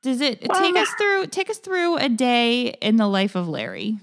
Does 0.00 0.20
it 0.20 0.40
take 0.42 0.76
us 0.76 0.88
through 0.96 1.26
take 1.26 1.50
us 1.50 1.58
through 1.58 1.96
a 1.96 2.08
day 2.08 2.68
in 2.80 2.96
the 2.96 3.08
life 3.08 3.34
of 3.34 3.48
Larry? 3.48 3.98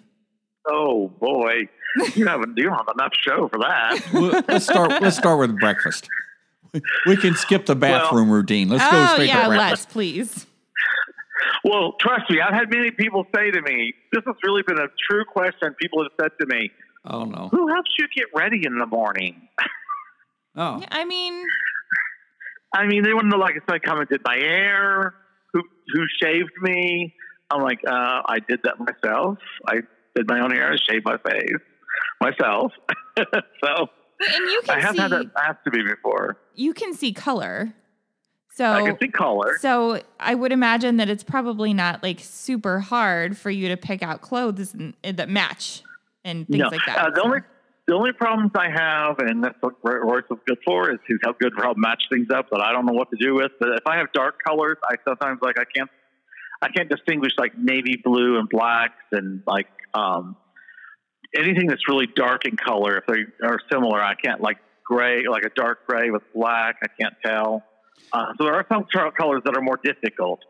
Oh 0.70 1.08
boy, 1.08 1.70
you 2.16 2.28
haven't 2.28 2.58
you 2.58 2.70
have 2.70 2.86
enough 2.94 3.14
show 3.18 3.48
for 3.48 3.60
that. 3.60 4.44
Let's 4.50 4.66
start. 4.66 5.02
Let's 5.02 5.18
start 5.18 5.40
with 5.40 5.58
breakfast. 5.58 6.10
We- 6.74 6.82
We 7.06 7.18
can 7.18 7.36
skip 7.36 7.66
the 7.66 7.76
bathroom 7.76 8.30
routine. 8.30 8.70
Let's 8.70 8.90
go 8.90 8.98
oh 9.02 9.14
straight 9.14 9.28
yeah, 9.28 9.44
to 9.44 9.48
breakfast. 9.50 9.70
let's 9.72 9.86
please. 9.94 10.48
Well, 11.64 11.94
trust 12.00 12.30
me, 12.30 12.40
I've 12.42 12.54
had 12.54 12.70
many 12.72 12.92
people 12.92 13.26
say 13.36 13.52
to 13.52 13.62
me, 13.62 13.94
this 14.12 14.24
has 14.26 14.36
really 14.44 14.64
been 14.64 14.80
a 14.80 14.88
true 15.10 15.26
question. 15.26 15.76
People 15.80 16.04
have 16.04 16.12
said 16.20 16.32
to 16.40 16.46
me, 16.48 16.72
Oh 17.06 17.26
no. 17.26 17.50
"Who 17.52 17.68
helps 17.68 17.90
you 18.00 18.08
get 18.16 18.28
ready 18.36 18.62
in 18.66 18.78
the 18.78 18.86
morning?" 18.86 19.48
Oh, 20.56 20.84
I 20.92 21.06
mean, 21.06 21.44
I 22.76 22.86
mean, 22.86 23.04
they 23.04 23.14
want 23.14 23.26
to 23.26 23.30
know, 23.30 23.38
like, 23.38 23.56
if 23.56 23.64
I 23.70 23.80
come 23.80 24.00
and 24.00 24.08
did 24.10 24.22
my 24.24 24.36
hair, 24.36 25.14
who 25.54 25.62
who 25.94 26.04
shaved 26.22 26.52
me. 26.62 27.14
I'm 27.50 27.62
like, 27.62 27.80
uh, 27.86 28.22
I 28.26 28.38
did 28.48 28.62
that 28.64 28.76
myself. 28.80 29.38
I 29.68 29.82
did 30.16 30.28
my 30.30 30.40
own 30.40 30.52
hair, 30.52 30.72
I 30.72 30.78
shaved 30.90 31.06
my 31.06 31.18
face 31.18 31.60
myself. 32.22 32.72
so 33.64 33.88
and 34.22 34.46
you 34.52 34.62
I 34.70 34.74
can 34.74 34.82
have 34.82 34.96
see 34.96 35.02
had 35.02 35.12
that 35.12 35.26
asked 35.38 35.64
to 35.66 35.72
me 35.72 35.84
before. 35.84 36.38
you 36.56 36.74
can 36.74 36.94
see 36.94 37.14
color. 37.14 37.74
So 38.54 38.66
I 38.66 38.82
can 38.82 38.98
see 39.00 39.08
color. 39.08 39.58
So 39.60 40.02
I 40.20 40.36
would 40.36 40.52
imagine 40.52 40.98
that 40.98 41.10
it's 41.10 41.24
probably 41.24 41.74
not 41.74 42.04
like 42.04 42.20
super 42.20 42.80
hard 42.80 43.38
for 43.38 43.50
you 43.50 43.70
to 43.70 43.78
pick 43.78 44.04
out 44.04 44.22
clothes 44.22 44.76
that 45.04 45.30
match 45.30 45.84
and 46.26 46.48
things 46.48 46.60
no, 46.60 46.68
like 46.68 46.86
that. 46.86 46.98
Uh, 46.98 47.10
the 47.12 47.22
only 47.22 47.40
the 47.88 47.96
only 47.96 48.12
problems 48.12 48.52
I 48.56 48.70
have, 48.70 49.20
and 49.20 49.44
that's 49.44 49.58
what 49.62 49.76
Roy- 49.84 49.98
Royce 49.98 50.24
is 50.30 50.38
good 50.46 50.60
for, 50.64 50.92
is 50.92 51.00
he's 51.08 51.18
how 51.24 51.34
good 51.34 51.54
for 51.54 51.64
help 51.64 51.78
match 51.78 52.04
things 52.12 52.28
up 52.34 52.50
that 52.52 52.62
I 52.62 52.72
don't 52.72 52.86
know 52.86 52.94
what 52.94 53.10
to 53.12 53.18
do 53.18 53.34
with. 53.36 53.52
But 53.60 53.70
if 53.70 53.88
I 53.88 53.98
have 53.98 54.12
dark 54.14 54.36
colors, 54.46 54.78
I 54.84 54.96
sometimes 55.08 55.40
like 55.42 55.58
I 55.58 55.64
can't 55.76 55.90
I 56.62 56.70
can't 56.70 56.90
distinguish 56.90 57.34
like 57.38 57.58
navy 57.58 58.00
blue 58.04 58.38
and 58.38 58.48
blacks 58.48 59.02
and 59.12 59.42
like 59.48 59.68
um, 59.94 60.36
anything 61.36 61.68
that's 61.68 61.88
really 61.88 62.08
dark 62.08 62.46
in 62.46 62.56
color. 62.58 62.98
If 62.98 63.06
they 63.08 63.46
are 63.48 63.60
similar, 63.72 64.02
I 64.02 64.16
can't 64.16 64.42
like 64.42 64.58
gray, 64.86 65.24
like 65.30 65.44
a 65.44 65.50
dark 65.56 65.86
gray 65.88 66.10
with 66.12 66.24
black. 66.34 66.76
I 66.84 66.88
can't 67.00 67.14
tell. 67.26 67.64
Uh, 68.14 68.34
so 68.38 68.44
there 68.46 68.54
are 68.54 68.66
some 68.70 68.86
co- 68.94 69.12
colors 69.12 69.42
that 69.46 69.56
are 69.56 69.62
more 69.62 69.80
difficult, 69.84 70.42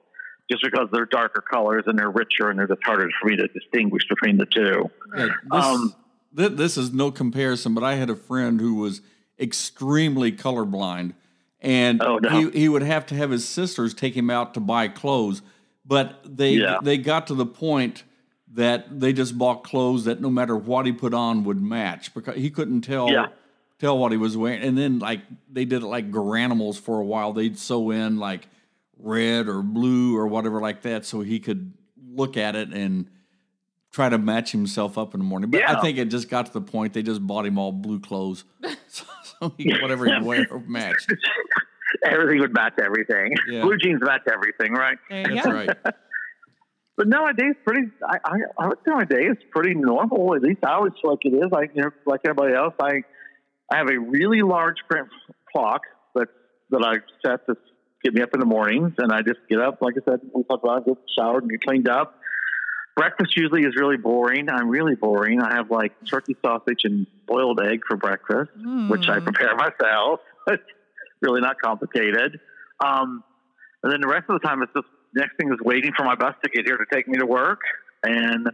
just 0.49 0.63
because 0.63 0.87
they're 0.91 1.05
darker 1.05 1.41
colors 1.41 1.83
and 1.85 1.97
they're 1.99 2.09
richer 2.09 2.49
and 2.49 2.57
they're 2.57 2.67
just 2.67 2.83
harder 2.83 3.07
for 3.21 3.29
me 3.29 3.35
to 3.37 3.47
distinguish 3.49 4.03
between 4.09 4.37
the 4.37 4.45
two. 4.47 4.89
Yeah, 5.15 5.25
this, 5.51 5.63
Um, 5.65 5.95
thi- 6.35 6.47
this 6.47 6.77
is 6.77 6.91
no 6.91 7.11
comparison, 7.11 7.73
but 7.75 7.83
I 7.83 7.95
had 7.95 8.09
a 8.09 8.15
friend 8.15 8.59
who 8.59 8.75
was 8.75 9.01
extremely 9.39 10.31
colorblind, 10.31 11.13
and 11.61 12.01
Oh, 12.01 12.17
no. 12.17 12.29
he, 12.29 12.49
he 12.61 12.69
would 12.69 12.81
have 12.83 13.05
to 13.07 13.15
have 13.15 13.29
his 13.29 13.47
sisters 13.47 13.93
take 13.93 14.15
him 14.15 14.29
out 14.29 14.53
to 14.55 14.59
buy 14.59 14.87
clothes. 14.87 15.41
But 15.85 16.21
they 16.25 16.53
Yeah. 16.53 16.77
they 16.81 16.97
got 16.97 17.27
to 17.27 17.33
the 17.35 17.45
point 17.45 18.03
that 18.53 18.99
they 18.99 19.13
just 19.13 19.37
bought 19.37 19.63
clothes 19.63 20.05
that 20.05 20.19
no 20.21 20.29
matter 20.29 20.55
what 20.55 20.85
he 20.85 20.91
put 20.91 21.13
on 21.13 21.43
would 21.45 21.61
match 21.61 22.13
because 22.13 22.35
he 22.35 22.49
couldn't 22.49 22.81
tell 22.81 23.09
Yeah. 23.09 23.27
tell 23.79 23.97
what 23.97 24.11
he 24.11 24.17
was 24.17 24.35
wearing. 24.35 24.61
And 24.61 24.77
then 24.77 24.99
like 24.99 25.21
they 25.51 25.65
did 25.65 25.83
it 25.83 25.87
like 25.87 26.11
Garanimals 26.11 26.79
for 26.79 26.99
a 26.99 27.05
while. 27.05 27.31
They'd 27.33 27.57
sew 27.57 27.91
in 27.91 28.17
like 28.17 28.47
red 28.97 29.47
or 29.47 29.61
blue 29.61 30.17
or 30.17 30.27
whatever 30.27 30.59
like 30.59 30.81
that 30.83 31.05
so 31.05 31.21
he 31.21 31.39
could 31.39 31.73
look 32.13 32.35
at 32.37 32.55
it 32.55 32.69
and 32.73 33.07
try 33.91 34.09
to 34.09 34.17
match 34.17 34.51
himself 34.51 34.97
up 34.97 35.13
in 35.13 35.19
the 35.19 35.25
morning. 35.25 35.49
But 35.49 35.67
I 35.67 35.79
think 35.81 35.97
it 35.97 36.05
just 36.09 36.29
got 36.29 36.45
to 36.47 36.53
the 36.53 36.61
point 36.61 36.93
they 36.93 37.03
just 37.03 37.25
bought 37.25 37.45
him 37.45 37.57
all 37.57 37.71
blue 37.71 37.99
clothes. 37.99 38.43
so, 38.87 39.05
so 39.39 39.53
he, 39.57 39.73
whatever 39.81 40.05
he 40.05 40.23
wear 40.25 40.45
matched. 40.67 41.11
everything 42.05 42.39
would 42.41 42.53
match 42.53 42.73
everything. 42.81 43.33
Yeah. 43.49 43.61
Blue 43.61 43.77
jeans 43.77 44.01
match 44.01 44.21
everything, 44.31 44.73
right? 44.73 44.97
there 45.09 45.29
you 45.29 45.35
That's 45.35 45.47
right. 45.47 45.77
But 46.97 47.07
nowadays, 47.07 47.55
pretty. 47.65 47.87
I, 48.07 48.17
I, 48.23 48.35
I 48.59 48.67
would 48.67 48.77
say 48.85 48.93
my 48.93 49.05
day 49.05 49.23
is 49.25 49.37
pretty 49.51 49.73
normal. 49.73 50.35
At 50.35 50.41
least 50.41 50.59
I 50.63 50.73
always 50.73 50.93
feel 51.01 51.11
like 51.11 51.25
it 51.25 51.33
is. 51.33 51.49
I, 51.53 51.63
you 51.73 51.81
know, 51.83 51.89
like 52.05 52.21
everybody 52.25 52.53
else, 52.55 52.73
I, 52.81 53.01
I 53.71 53.77
have 53.77 53.89
a 53.89 53.97
really 53.99 54.41
large 54.41 54.77
print 54.89 55.07
clock 55.51 55.81
that 56.15 56.27
that 56.71 56.83
I 56.83 56.95
set 57.27 57.45
to 57.47 57.55
get 58.03 58.13
me 58.13 58.21
up 58.21 58.29
in 58.33 58.39
the 58.39 58.45
mornings, 58.45 58.93
and 58.97 59.11
I 59.11 59.21
just 59.21 59.39
get 59.49 59.59
up. 59.59 59.79
Like 59.81 59.95
I 59.97 60.11
said, 60.11 60.19
we 60.35 60.43
talked 60.43 60.63
about, 60.63 60.81
I 60.81 60.85
get 60.85 60.97
showered 61.17 61.43
and 61.43 61.51
get 61.51 61.61
cleaned 61.61 61.87
up. 61.89 62.15
Breakfast 62.97 63.35
usually 63.37 63.61
is 63.61 63.73
really 63.79 63.97
boring. 63.97 64.49
I'm 64.49 64.67
really 64.67 64.95
boring. 64.95 65.41
I 65.41 65.55
have 65.55 65.71
like 65.71 65.93
turkey 66.09 66.35
sausage 66.45 66.81
and 66.83 67.07
boiled 67.25 67.61
egg 67.63 67.81
for 67.87 67.95
breakfast. 67.95 68.51
which 68.87 69.07
I 69.07 69.19
Mm. 69.19 69.23
prepare 69.23 69.55
myself. 69.65 70.19
It's 70.47 70.63
really 71.21 71.39
not 71.41 71.55
complicated. 71.63 72.39
Um, 72.83 73.23
and 73.83 73.91
then 73.93 74.01
the 74.01 74.07
rest 74.07 74.25
of 74.29 74.39
the 74.41 74.45
time, 74.45 74.61
it's 74.61 74.73
just 74.73 74.87
next 75.15 75.35
thing 75.37 75.49
is 75.49 75.59
waiting 75.63 75.91
for 75.95 76.05
my 76.05 76.15
bus 76.15 76.35
to 76.43 76.49
get 76.49 76.65
here 76.65 76.77
to 76.77 76.85
take 76.91 77.07
me 77.07 77.17
to 77.19 77.25
work. 77.25 77.59
And 78.03 78.49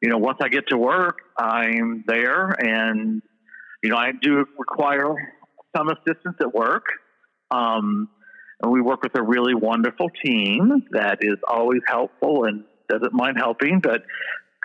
you 0.00 0.10
know, 0.10 0.18
once 0.18 0.38
I 0.40 0.48
get 0.48 0.68
to 0.68 0.76
work, 0.76 1.18
I'm 1.38 2.04
there, 2.06 2.50
and 2.50 3.22
you 3.82 3.90
know, 3.90 3.96
I 3.96 4.12
do 4.20 4.44
require 4.58 5.14
some 5.76 5.88
assistance 5.88 6.36
at 6.40 6.54
work. 6.54 6.84
Um, 7.50 8.08
and 8.62 8.72
we 8.72 8.80
work 8.80 9.02
with 9.02 9.16
a 9.16 9.22
really 9.22 9.54
wonderful 9.54 10.08
team 10.24 10.82
that 10.92 11.18
is 11.20 11.36
always 11.46 11.82
helpful 11.86 12.44
and 12.44 12.64
doesn't 12.88 13.12
mind 13.12 13.36
helping, 13.38 13.80
but 13.80 14.02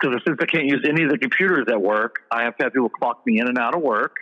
because 0.00 0.18
since 0.26 0.38
I 0.40 0.46
can't 0.46 0.66
use 0.66 0.84
any 0.88 1.04
of 1.04 1.10
the 1.10 1.18
computers 1.18 1.66
at 1.70 1.80
work, 1.80 2.16
I 2.30 2.44
have 2.44 2.56
to 2.56 2.64
have 2.64 2.72
people 2.72 2.88
clock 2.88 3.22
me 3.26 3.40
in 3.40 3.48
and 3.48 3.58
out 3.58 3.74
of 3.74 3.82
work. 3.82 4.16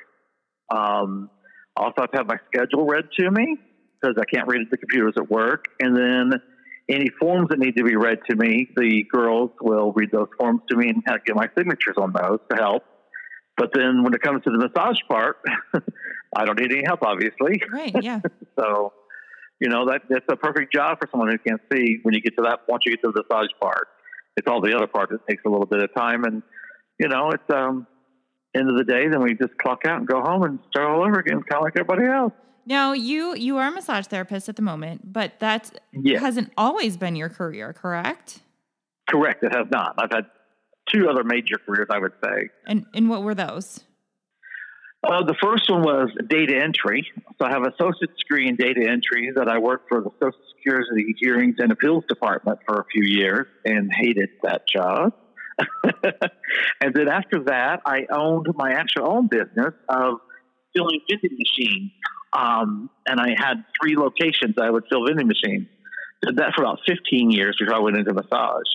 Um, 0.75 1.31
I 1.77 1.85
also 1.85 2.01
have 2.01 2.11
to 2.13 2.19
have 2.19 2.27
my 2.27 2.39
schedule 2.49 2.87
read 2.87 3.05
to 3.19 3.31
me 3.31 3.57
because 4.01 4.17
I 4.21 4.25
can't 4.25 4.49
read 4.49 4.63
the 4.71 4.77
computers 4.77 5.15
at 5.17 5.31
work. 5.31 5.67
And 5.81 5.97
then 5.97 6.41
any 6.91 7.09
forms 7.21 7.49
that 7.51 7.59
need 7.59 7.77
to 7.77 7.85
be 7.85 7.97
read 7.97 8.19
to 8.29 8.37
me, 8.37 8.69
the 8.77 9.05
girls 9.11 9.51
will 9.61 9.93
read 9.93 10.11
those 10.13 10.29
forms 10.39 10.61
to 10.71 10.77
me 10.77 10.89
and 10.89 11.03
get 11.25 11.37
my 11.37 11.49
signatures 11.57 11.97
on 11.97 12.13
those 12.13 12.39
to 12.51 12.57
help. 12.57 12.83
But 13.57 13.71
then 13.75 14.03
when 14.03 14.15
it 14.15 14.23
comes 14.23 14.43
to 14.45 14.51
the 14.51 14.59
massage 14.59 14.99
part, 15.09 15.37
I 16.37 16.45
don't 16.45 16.59
need 16.59 16.73
any 16.73 16.83
help, 16.85 17.03
obviously. 17.03 17.61
Right, 17.73 17.95
yeah. 18.03 18.21
So, 18.59 18.93
you 19.61 19.69
know, 19.69 19.87
that 19.87 20.03
that's 20.09 20.25
a 20.31 20.37
perfect 20.37 20.73
job 20.73 20.99
for 20.99 21.09
someone 21.11 21.31
who 21.31 21.39
can't 21.39 21.61
see 21.73 21.99
when 22.03 22.15
you 22.15 22.21
get 22.21 22.37
to 22.39 22.43
that 22.45 22.61
once 22.69 22.83
you 22.87 22.93
get 22.93 23.03
to 23.03 23.13
the 23.13 23.23
massage 23.23 23.51
part. 23.61 23.89
It's 24.37 24.49
all 24.49 24.61
the 24.61 24.75
other 24.75 24.87
part 24.87 25.11
that 25.11 25.27
takes 25.29 25.43
a 25.45 25.49
little 25.49 25.67
bit 25.67 25.83
of 25.83 25.95
time 25.95 26.25
and 26.25 26.43
you 26.99 27.09
know, 27.09 27.31
it's 27.31 27.51
um 27.55 27.87
end 28.55 28.69
of 28.69 28.77
the 28.77 28.85
day, 28.85 29.09
then 29.09 29.23
we 29.23 29.35
just 29.35 29.57
clock 29.59 29.81
out 29.87 29.99
and 29.99 30.07
go 30.07 30.21
home 30.21 30.43
and 30.43 30.59
start 30.71 30.89
all 30.89 31.03
over 31.03 31.21
again, 31.21 31.43
kinda 31.43 31.63
like 31.63 31.75
everybody 31.77 32.07
else. 32.07 32.33
Now 32.71 32.93
you 32.93 33.35
you 33.35 33.57
are 33.59 33.67
a 33.67 33.71
massage 33.73 34.07
therapist 34.07 34.49
at 34.49 34.55
the 34.55 34.63
moment, 34.63 35.13
but 35.13 35.41
that 35.41 35.73
Yeah. 35.93 36.21
hasn't 36.21 36.53
always 36.57 36.97
been 36.97 37.17
your 37.17 37.29
career, 37.29 37.73
correct? 37.73 38.39
Correct. 39.09 39.43
It 39.43 39.53
has 39.53 39.67
not. 39.73 39.97
I've 39.99 40.13
had 40.13 40.27
two 40.89 41.09
other 41.11 41.25
major 41.25 41.59
careers, 41.59 41.89
I 41.91 41.99
would 41.99 42.13
say. 42.25 42.49
And 42.69 42.87
and 42.95 43.11
what 43.11 43.25
were 43.25 43.35
those? 43.35 43.85
Uh, 45.03 45.25
the 45.25 45.35
first 45.43 45.69
one 45.69 45.83
was 45.83 46.11
data 46.29 46.55
entry. 46.63 47.11
So 47.39 47.45
I 47.47 47.51
have 47.51 47.63
an 47.63 47.73
associate's 47.73 48.17
degree 48.23 48.47
in 48.47 48.55
data 48.55 48.89
entry 48.89 49.33
that 49.35 49.49
I 49.49 49.59
worked 49.59 49.89
for 49.89 50.03
the 50.03 50.11
Social 50.21 50.39
Security 50.57 51.15
Hearings 51.19 51.57
and 51.59 51.73
Appeals 51.73 52.05
Department 52.07 52.61
for 52.69 52.81
a 52.81 52.85
few 52.93 53.03
years 53.03 53.47
and 53.65 53.91
hated 53.93 54.29
that 54.45 54.69
job. 54.69 55.15
and 56.81 56.95
then 56.95 57.09
after 57.09 57.43
that, 57.45 57.81
I 57.85 58.07
owned 58.13 58.47
my 58.55 58.73
actual 58.73 59.11
own 59.11 59.27
business 59.27 59.75
of 59.89 60.21
filling 60.75 61.01
vending 61.09 61.39
machines. 61.39 61.91
Um, 62.33 62.91
and 63.07 63.21
I 63.21 63.31
had 63.37 63.65
three 63.81 63.97
locations 63.97 64.55
I 64.61 64.71
would 64.71 64.85
fill 64.89 65.05
vending 65.07 65.27
machines. 65.29 65.67
Did 66.23 66.37
that 66.37 66.53
for 66.55 66.63
about 66.63 66.81
15 66.87 67.31
years 67.31 67.57
before 67.59 67.75
I 67.75 67.79
went 67.79 67.97
into 67.97 68.13
massage. 68.13 68.67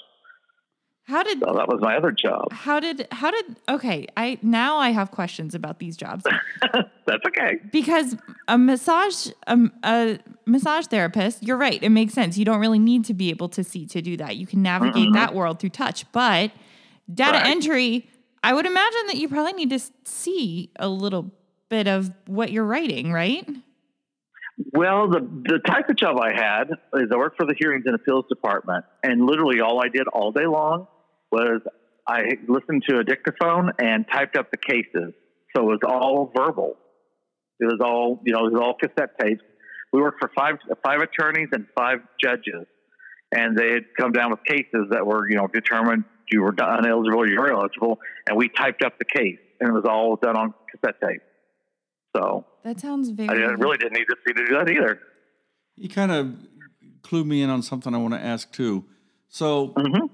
How 1.07 1.21
did 1.21 1.39
So 1.39 1.53
that 1.53 1.67
was 1.67 1.77
my 1.81 1.97
other 1.97 2.11
job. 2.11 2.51
how 2.51 2.79
did 2.79 3.07
how 3.11 3.29
did 3.29 3.45
okay, 3.69 4.07
I 4.17 4.39
now 4.41 4.77
I 4.77 4.89
have 4.89 5.11
questions 5.11 5.53
about 5.53 5.77
these 5.77 5.95
jobs. 5.95 6.23
That's 7.05 7.23
okay. 7.27 7.59
because 7.71 8.15
a 8.47 8.57
massage 8.57 9.27
um, 9.45 9.71
a 9.83 10.17
massage 10.47 10.87
therapist 10.87 11.43
you're 11.43 11.57
right 11.57 11.81
it 11.83 11.89
makes 11.89 12.13
sense 12.15 12.37
you 12.39 12.45
don't 12.45 12.59
really 12.59 12.79
need 12.79 13.05
to 13.05 13.13
be 13.13 13.29
able 13.29 13.49
to 13.49 13.63
see 13.63 13.85
to 13.87 14.01
do 14.01 14.17
that 14.17 14.35
you 14.37 14.47
can 14.47 14.61
navigate 14.63 15.13
that 15.13 15.33
world 15.35 15.59
through 15.59 15.69
touch 15.69 16.11
but 16.11 16.51
data 17.11 17.37
Right. 17.37 17.47
entry 17.47 18.07
i 18.43 18.53
would 18.53 18.65
imagine 18.67 19.07
that 19.07 19.15
you 19.17 19.27
probably 19.27 19.53
need 19.53 19.71
to 19.71 19.79
see 20.03 20.71
a 20.77 20.87
little 20.87 21.31
bit 21.69 21.87
of 21.87 22.11
what 22.27 22.51
you're 22.51 22.65
writing 22.65 23.11
right 23.11 23.47
Well, 24.73 25.09
the 25.09 25.19
the 25.19 25.59
type 25.59 25.89
of 25.89 25.97
job 25.97 26.17
I 26.19 26.33
had 26.33 26.69
is 26.95 27.09
I 27.11 27.17
worked 27.17 27.37
for 27.37 27.45
the 27.45 27.55
hearings 27.59 27.83
and 27.85 27.95
appeals 27.95 28.25
department, 28.29 28.85
and 29.03 29.25
literally 29.25 29.59
all 29.59 29.81
I 29.83 29.89
did 29.89 30.07
all 30.07 30.31
day 30.31 30.45
long 30.45 30.87
was 31.31 31.61
I 32.07 32.21
listened 32.47 32.83
to 32.87 32.99
a 32.99 33.03
dictaphone 33.03 33.71
and 33.79 34.05
typed 34.11 34.37
up 34.37 34.51
the 34.51 34.57
cases. 34.57 35.13
So 35.55 35.63
it 35.63 35.65
was 35.65 35.79
all 35.85 36.31
verbal. 36.35 36.77
It 37.59 37.65
was 37.65 37.79
all 37.83 38.21
you 38.25 38.33
know, 38.33 38.45
it 38.47 38.53
was 38.53 38.61
all 38.61 38.75
cassette 38.75 39.17
tapes. 39.19 39.43
We 39.91 40.01
worked 40.01 40.19
for 40.19 40.31
five 40.35 40.55
five 40.83 41.01
attorneys 41.01 41.49
and 41.51 41.65
five 41.75 41.99
judges, 42.21 42.65
and 43.33 43.57
they 43.57 43.71
had 43.71 43.83
come 43.99 44.11
down 44.11 44.31
with 44.31 44.43
cases 44.45 44.87
that 44.91 45.05
were 45.05 45.29
you 45.29 45.35
know 45.35 45.47
determined 45.47 46.03
you 46.31 46.41
were 46.41 46.53
uneligible, 46.53 47.27
you 47.29 47.39
were 47.39 47.51
eligible, 47.51 47.99
and 48.27 48.37
we 48.37 48.49
typed 48.49 48.83
up 48.83 48.97
the 48.99 49.05
case, 49.05 49.39
and 49.59 49.69
it 49.69 49.73
was 49.73 49.85
all 49.85 50.15
done 50.15 50.35
on 50.37 50.53
cassette 50.71 50.95
tape. 51.01 51.21
So 52.15 52.45
that 52.63 52.79
sounds 52.79 53.09
very 53.09 53.29
I 53.29 53.33
didn't- 53.35 53.59
really 53.59 53.77
didn't 53.77 53.93
need 53.93 54.05
to 54.05 54.15
see 54.25 54.33
to 54.33 54.45
do 54.45 54.53
that 54.55 54.69
either. 54.69 54.99
You 55.75 55.89
kind 55.89 56.11
of 56.11 56.35
clued 57.01 57.25
me 57.25 57.41
in 57.41 57.49
on 57.49 57.61
something 57.61 57.93
I 57.93 57.97
want 57.97 58.13
to 58.13 58.19
ask 58.19 58.51
too. 58.51 58.85
So, 59.27 59.69
Mhm. 59.77 60.09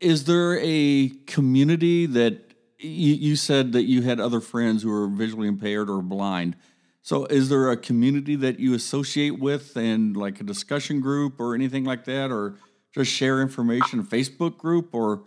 is 0.00 0.24
there 0.24 0.58
a 0.60 1.08
community 1.26 2.04
that 2.06 2.52
you, 2.78 3.14
you 3.14 3.36
said 3.36 3.72
that 3.72 3.84
you 3.84 4.02
had 4.02 4.20
other 4.20 4.40
friends 4.40 4.82
who 4.82 4.92
are 4.92 5.08
visually 5.08 5.48
impaired 5.48 5.88
or 5.88 6.02
blind? 6.02 6.56
So, 7.00 7.24
is 7.26 7.48
there 7.48 7.70
a 7.70 7.76
community 7.76 8.36
that 8.36 8.60
you 8.60 8.74
associate 8.74 9.38
with 9.38 9.76
and 9.76 10.14
like 10.16 10.40
a 10.40 10.44
discussion 10.44 11.00
group 11.00 11.40
or 11.40 11.54
anything 11.54 11.84
like 11.84 12.04
that, 12.04 12.30
or 12.30 12.56
just 12.94 13.10
share 13.10 13.40
information, 13.40 14.02
Facebook 14.04 14.58
group, 14.58 14.90
or 14.94 15.22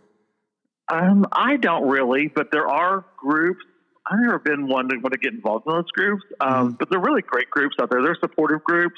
Um, 0.92 1.26
I 1.32 1.58
don't 1.58 1.88
really, 1.88 2.28
but 2.28 2.52
there 2.52 2.68
are 2.68 3.06
groups. 3.18 3.64
I've 4.10 4.20
never 4.20 4.40
been 4.40 4.68
one 4.68 4.90
to 4.90 4.98
want 4.98 5.14
to 5.14 5.20
get 5.20 5.34
involved 5.34 5.66
in 5.68 5.74
those 5.74 5.92
groups, 5.92 6.24
um, 6.40 6.76
but 6.80 6.90
they're 6.90 7.00
really 7.00 7.22
great 7.22 7.50
groups 7.50 7.76
out 7.80 7.92
there. 7.92 8.02
They're 8.02 8.18
supportive 8.20 8.64
groups. 8.64 8.96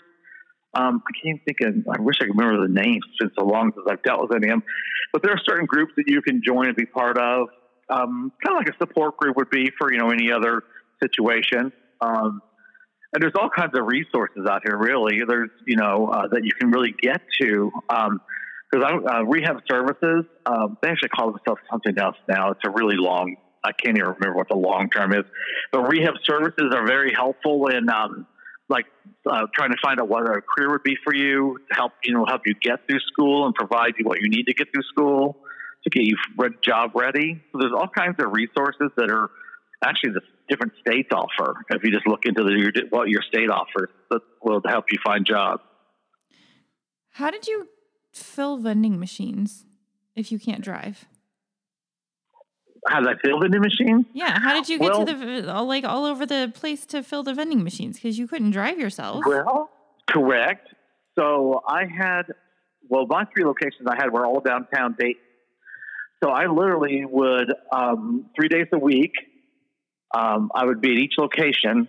Um, 0.73 1.03
I 1.05 1.11
can't 1.21 1.41
think 1.45 1.57
of. 1.61 1.93
I 1.93 2.01
wish 2.01 2.15
I 2.21 2.25
could 2.25 2.37
remember 2.37 2.65
the 2.65 2.73
names. 2.73 3.01
It's 3.09 3.19
been 3.19 3.31
so 3.37 3.45
long 3.45 3.73
since 3.75 3.85
I've 3.89 4.01
dealt 4.03 4.21
with 4.21 4.31
any 4.33 4.47
of 4.47 4.59
them. 4.59 4.63
But 5.11 5.21
there 5.21 5.33
are 5.33 5.41
certain 5.45 5.65
groups 5.65 5.91
that 5.97 6.05
you 6.07 6.21
can 6.21 6.41
join 6.45 6.67
and 6.67 6.75
be 6.75 6.85
part 6.85 7.17
of. 7.17 7.49
Um, 7.89 8.31
kind 8.41 8.57
of 8.57 8.65
like 8.65 8.73
a 8.73 8.77
support 8.77 9.17
group 9.17 9.35
would 9.35 9.49
be 9.49 9.69
for 9.77 9.91
you 9.91 9.99
know 9.99 10.11
any 10.11 10.31
other 10.31 10.63
situation. 11.03 11.73
Um, 11.99 12.41
and 13.13 13.21
there's 13.21 13.33
all 13.37 13.49
kinds 13.49 13.77
of 13.77 13.85
resources 13.85 14.45
out 14.49 14.61
here. 14.63 14.77
Really, 14.77 15.19
there's 15.27 15.49
you 15.67 15.75
know 15.75 16.07
uh, 16.07 16.27
that 16.31 16.45
you 16.45 16.51
can 16.57 16.71
really 16.71 16.95
get 17.01 17.21
to. 17.41 17.71
Um, 17.89 18.21
because 18.71 19.01
uh, 19.05 19.23
rehab 19.25 19.57
services, 19.69 20.25
um, 20.45 20.77
they 20.81 20.89
actually 20.89 21.09
call 21.09 21.31
themselves 21.31 21.61
something 21.69 21.97
else 21.97 22.15
now. 22.29 22.51
It's 22.51 22.61
a 22.65 22.69
really 22.69 22.95
long, 22.97 23.35
I 23.63 23.71
can't 23.71 23.97
even 23.97 24.09
remember 24.09 24.35
what 24.35 24.49
the 24.49 24.55
long 24.55 24.89
term 24.89 25.13
is. 25.13 25.25
But 25.71 25.83
rehab 25.83 26.15
services 26.23 26.73
are 26.73 26.85
very 26.85 27.13
helpful 27.13 27.67
in, 27.67 27.89
um, 27.89 28.25
like, 28.69 28.85
uh, 29.29 29.47
trying 29.53 29.71
to 29.71 29.77
find 29.81 29.99
out 29.99 30.07
what 30.07 30.23
a 30.23 30.41
career 30.41 30.71
would 30.71 30.83
be 30.83 30.97
for 31.03 31.13
you, 31.13 31.59
to 31.69 31.75
help 31.75 31.93
you 32.03 32.13
know 32.13 32.25
help 32.25 32.41
you 32.45 32.55
get 32.55 32.87
through 32.87 32.99
school 33.11 33.45
and 33.45 33.53
provide 33.53 33.93
you 33.97 34.05
what 34.05 34.19
you 34.21 34.29
need 34.29 34.47
to 34.47 34.53
get 34.53 34.67
through 34.73 34.83
school 34.83 35.37
to 35.83 35.89
get 35.89 36.03
you 36.03 36.15
job 36.63 36.91
ready. 36.95 37.41
So 37.51 37.59
there's 37.59 37.73
all 37.73 37.87
kinds 37.87 38.15
of 38.19 38.31
resources 38.31 38.91
that 38.97 39.09
are 39.09 39.29
actually 39.83 40.13
the 40.13 40.21
different 40.47 40.73
states 40.79 41.09
offer. 41.11 41.55
If 41.69 41.83
you 41.83 41.91
just 41.91 42.07
look 42.07 42.25
into 42.25 42.43
the, 42.43 42.83
what 42.89 43.09
your 43.09 43.21
state 43.23 43.49
offers, 43.49 43.89
that 44.09 44.21
will 44.43 44.61
help 44.67 44.85
you 44.91 44.99
find 45.03 45.25
jobs. 45.25 45.63
how 47.13 47.31
did 47.31 47.47
you 47.47 47.67
fill 48.13 48.57
vending 48.57 48.99
machines 48.99 49.65
if 50.15 50.31
you 50.31 50.39
can't 50.39 50.63
drive 50.63 51.05
How 52.87 52.99
did 52.99 53.09
I 53.09 53.13
fill 53.23 53.39
vending 53.39 53.61
machine? 53.61 54.05
yeah 54.13 54.39
how 54.39 54.53
did 54.53 54.67
you 54.69 54.79
get 54.79 54.91
Well- 54.91 55.05
to 55.05 55.13
the 55.13 55.53
all 55.53 55.65
like 55.65 55.83
all 55.83 56.05
over 56.05 56.25
the 56.25 56.51
place 56.53 56.85
to 56.87 57.03
fill 57.03 57.23
the 57.23 57.33
vending 57.33 57.63
machines 57.63 57.97
because 57.97 58.17
you 58.17 58.27
couldn't 58.27 58.51
drive 58.51 58.79
yourself 58.79 59.23
Well, 59.25 59.69
correct. 60.09 60.67
So 61.17 61.61
I 61.67 61.83
had, 61.85 62.23
well, 62.89 63.05
my 63.07 63.25
three 63.33 63.43
locations 63.43 63.85
I 63.87 63.95
had 63.95 64.11
were 64.13 64.25
all 64.25 64.39
downtown 64.39 64.95
Dayton. 64.97 65.21
So 66.23 66.29
I 66.29 66.45
literally 66.45 67.03
would, 67.05 67.51
um, 67.71 68.29
three 68.35 68.47
days 68.47 68.67
a 68.71 68.77
week, 68.79 69.11
um, 70.15 70.51
I 70.53 70.65
would 70.65 70.81
be 70.81 70.91
at 70.91 70.97
each 70.97 71.13
location 71.17 71.87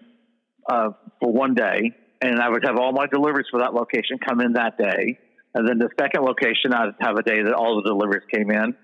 uh, 0.70 0.90
for 1.20 1.32
one 1.32 1.54
day, 1.54 1.92
and 2.20 2.40
I 2.40 2.48
would 2.48 2.64
have 2.64 2.76
all 2.78 2.92
my 2.92 3.06
deliveries 3.06 3.46
for 3.50 3.60
that 3.60 3.74
location 3.74 4.18
come 4.26 4.40
in 4.40 4.54
that 4.54 4.78
day. 4.78 5.18
And 5.54 5.68
then 5.68 5.78
the 5.78 5.90
second 6.00 6.22
location, 6.24 6.72
I'd 6.72 6.94
have 7.00 7.16
a 7.16 7.22
day 7.22 7.42
that 7.42 7.52
all 7.52 7.82
the 7.82 7.88
deliveries 7.88 8.24
came 8.32 8.50
in. 8.50 8.74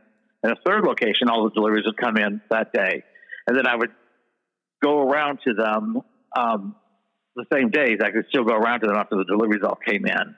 And 0.42 0.52
a 0.52 0.56
third 0.66 0.84
location, 0.84 1.28
all 1.28 1.44
the 1.44 1.50
deliveries 1.50 1.84
would 1.86 1.96
come 1.96 2.16
in 2.16 2.40
that 2.50 2.72
day. 2.72 3.02
And 3.46 3.56
then 3.56 3.66
I 3.66 3.76
would 3.76 3.90
go 4.82 5.00
around 5.00 5.40
to 5.46 5.54
them 5.54 6.00
um, 6.36 6.76
the 7.34 7.44
same 7.52 7.70
days. 7.70 7.98
I 8.02 8.10
could 8.10 8.26
still 8.28 8.44
go 8.44 8.54
around 8.54 8.80
to 8.80 8.86
them 8.86 8.96
after 8.96 9.16
the 9.16 9.24
deliveries 9.24 9.62
all 9.64 9.78
came 9.84 10.06
in. 10.06 10.36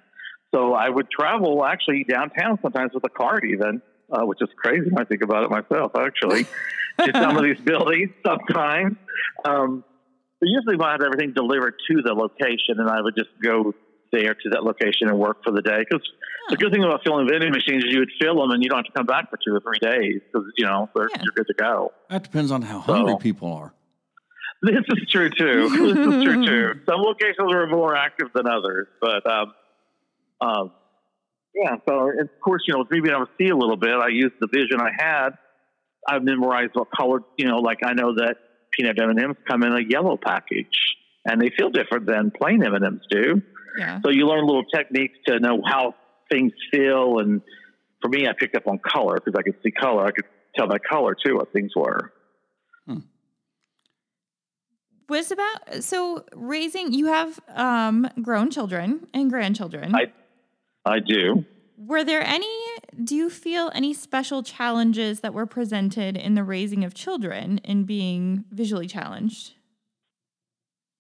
So 0.55 0.75
I 0.75 0.89
would 0.89 1.09
travel 1.11 1.65
actually 1.65 2.05
downtown 2.09 2.59
sometimes 2.63 2.93
with 2.95 3.05
a 3.05 3.09
cart, 3.09 3.45
even, 3.45 3.83
uh, 4.11 4.25
which 4.25 4.39
is 4.41 4.49
crazy 4.57 4.91
when 4.91 5.05
I 5.05 5.05
think 5.05 5.23
about 5.23 5.45
it 5.45 5.51
myself, 5.51 5.93
actually, 5.97 6.45
to 6.99 7.11
some 7.13 7.37
of 7.37 7.45
these 7.45 7.61
buildings 7.61 8.11
sometimes. 8.25 8.97
Um, 9.45 9.85
but 10.41 10.49
usually 10.49 10.83
I 10.83 10.93
had 10.93 11.03
everything 11.03 11.35
delivered 11.35 11.75
to 11.91 12.03
the 12.03 12.15
location, 12.15 12.79
and 12.79 12.89
I 12.89 13.01
would 13.01 13.15
just 13.17 13.31
go 13.43 13.75
there 14.13 14.35
to 14.35 14.51
that 14.51 14.65
location 14.65 15.09
and 15.09 15.19
work 15.19 15.45
for 15.45 15.53
the 15.53 15.63
day. 15.63 15.79
Because 15.79 16.03
the 16.51 16.57
good 16.57 16.73
thing 16.73 16.85
about 16.85 17.01
filling 17.05 17.29
vending 17.29 17.51
machines 17.53 17.85
is 17.85 17.93
you 17.93 18.01
would 18.01 18.11
fill 18.21 18.37
them 18.41 18.51
and 18.51 18.63
you 18.63 18.69
don't 18.69 18.79
have 18.79 18.87
to 18.87 18.93
come 18.93 19.07
back 19.07 19.31
for 19.31 19.39
two 19.45 19.55
or 19.55 19.61
three 19.61 19.79
days 19.81 20.21
because, 20.33 20.47
you 20.59 20.67
know, 20.67 20.89
they're, 20.95 21.09
Yeah. 21.11 21.23
you're 21.23 21.33
good 21.35 21.47
to 21.47 21.55
go. 21.55 21.93
that 22.11 22.23
depends 22.25 22.51
on 22.51 22.63
how 22.63 22.81
hungry 22.81 23.13
So- 23.13 23.19
people 23.19 23.53
are. 23.53 23.73
This 24.63 24.77
is 24.89 25.09
true 25.11 25.31
too. 25.31 25.69
This 25.71 25.97
is 26.17 26.23
true 26.25 26.45
too. 26.47 26.81
Some 26.87 27.01
locations 27.01 27.51
are 27.53 27.67
more 27.67 27.97
active 27.97 28.29
than 28.35 28.47
others, 28.47 28.89
but 29.01 29.25
um, 29.31 29.55
um, 30.43 30.73
yeah. 31.55 31.77
So 31.89 32.11
of 32.11 32.29
course, 32.45 32.63
you 32.67 32.75
know, 32.75 32.81
with 32.81 32.91
me 32.91 33.01
being 33.01 33.15
able 33.15 33.25
to 33.27 33.33
see 33.39 33.49
a 33.49 33.57
little 33.57 33.79
bit, 33.79 33.95
I 33.95 34.09
used 34.09 34.35
the 34.39 34.49
vision 34.53 34.79
I 34.81 34.91
had. 34.99 35.31
I've 36.07 36.23
memorized 36.23 36.73
what 36.75 36.89
color. 36.91 37.21
You 37.39 37.47
know, 37.49 37.57
like 37.59 37.79
I 37.85 37.95
know 37.95 38.15
that 38.17 38.37
peanut 38.73 39.01
M 39.01 39.09
and 39.09 39.19
M's 39.19 39.37
come 39.49 39.63
in 39.63 39.73
a 39.73 39.81
yellow 39.81 40.19
package, 40.23 40.77
and 41.25 41.41
they 41.41 41.51
feel 41.57 41.71
different 41.71 42.05
than 42.07 42.31
plain 42.31 42.63
M 42.63 42.75
and 42.75 42.85
M's 42.85 43.03
do. 43.11 43.41
yeah 43.79 44.01
So 44.05 44.11
you 44.11 44.27
learn 44.27 44.44
little 44.46 44.65
techniques 44.75 45.17
to 45.27 45.40
know 45.40 45.63
how 45.65 45.94
things 46.31 46.52
feel. 46.70 47.18
And 47.18 47.42
for 48.00 48.08
me, 48.08 48.26
I 48.26 48.33
picked 48.38 48.56
up 48.56 48.66
on 48.66 48.78
color 48.78 49.16
because 49.16 49.38
I 49.38 49.42
could 49.42 49.56
see 49.62 49.70
color. 49.70 50.06
I 50.06 50.10
could 50.10 50.24
tell 50.56 50.66
by 50.66 50.78
color 50.78 51.14
too 51.14 51.37
what 51.37 51.52
things 51.52 51.72
were. 51.76 52.12
was 55.08 55.33
about 55.33 55.83
so 55.83 56.24
raising 56.35 56.92
you 56.92 57.06
have 57.06 57.40
um 57.48 58.08
grown 58.22 58.48
children 58.48 59.08
and 59.12 59.28
grandchildren 59.28 59.92
I 59.92 60.12
I 60.85 61.00
do. 61.00 61.44
were 61.76 62.04
there 62.04 62.22
any 62.22 62.48
do 63.02 63.16
you 63.16 63.28
feel 63.28 63.72
any 63.74 63.92
special 63.92 64.44
challenges 64.44 65.18
that 65.20 65.35
were 65.35 65.46
presented 65.46 66.16
in 66.16 66.35
the 66.35 66.44
raising 66.44 66.85
of 66.85 66.94
children 66.94 67.58
in 67.64 67.83
being 67.83 68.44
visually 68.52 68.87
challenged 68.87 69.54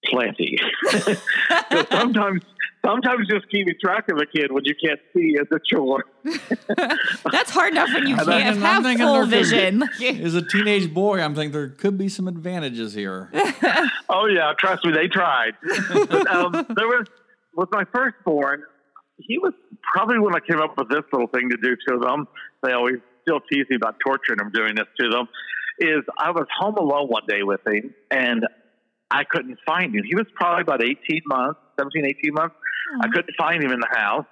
plenty. 0.06 0.58
sometimes, 1.90 2.42
sometimes 2.84 3.26
just 3.28 3.48
keeping 3.50 3.74
track 3.82 4.08
of 4.10 4.18
a 4.18 4.26
kid 4.26 4.50
when 4.52 4.64
you 4.64 4.74
can't 4.82 5.00
see 5.14 5.34
is 5.38 5.46
a 5.52 5.58
chore. 5.64 6.04
That's 7.30 7.50
hard 7.50 7.72
enough 7.72 7.90
when 7.92 8.06
you 8.06 8.16
I'm 8.16 8.24
can't 8.24 8.56
I'm 8.56 8.62
have 8.62 8.82
thinking 8.82 9.06
full 9.06 9.14
there 9.14 9.22
could 9.24 9.30
be- 9.30 9.36
vision. 9.42 9.82
As 10.24 10.34
a 10.34 10.42
teenage 10.42 10.92
boy, 10.92 11.20
I'm 11.20 11.34
thinking 11.34 11.52
there 11.52 11.68
could 11.68 11.98
be 11.98 12.08
some 12.08 12.28
advantages 12.28 12.94
here. 12.94 13.30
Oh 14.12 14.26
yeah, 14.26 14.52
trust 14.58 14.84
me, 14.84 14.90
they 14.92 15.06
tried. 15.06 15.52
but, 15.88 16.26
um, 16.34 16.52
there 16.52 16.88
was 16.88 17.06
with 17.54 17.68
my 17.70 17.84
firstborn, 17.94 18.64
he 19.18 19.38
was 19.38 19.52
probably 19.94 20.18
when 20.18 20.34
I 20.34 20.40
came 20.40 20.58
up 20.60 20.76
with 20.76 20.88
this 20.88 21.02
little 21.12 21.28
thing 21.28 21.48
to 21.50 21.56
do 21.56 21.76
to 21.88 21.98
them. 22.00 22.26
They 22.64 22.72
always 22.72 22.96
still 23.22 23.38
tease 23.40 23.66
me 23.70 23.76
about 23.76 23.96
torturing 24.04 24.38
them 24.38 24.50
doing 24.52 24.74
this 24.74 24.86
to 24.98 25.08
them. 25.10 25.28
Is 25.78 26.02
I 26.18 26.32
was 26.32 26.46
home 26.58 26.74
alone 26.76 27.06
one 27.06 27.22
day 27.28 27.44
with 27.44 27.60
him 27.64 27.94
and 28.10 28.44
I 29.12 29.22
couldn't 29.22 29.58
find 29.64 29.94
him. 29.94 30.02
He 30.04 30.16
was 30.16 30.26
probably 30.34 30.62
about 30.62 30.82
18 30.82 31.22
months, 31.26 31.60
17, 31.80 32.04
18 32.04 32.34
months. 32.34 32.56
I 33.00 33.06
mm. 33.06 33.12
couldn't 33.12 33.34
find 33.38 33.62
him 33.62 33.72
in 33.72 33.80
the 33.80 33.88
house. 33.90 34.26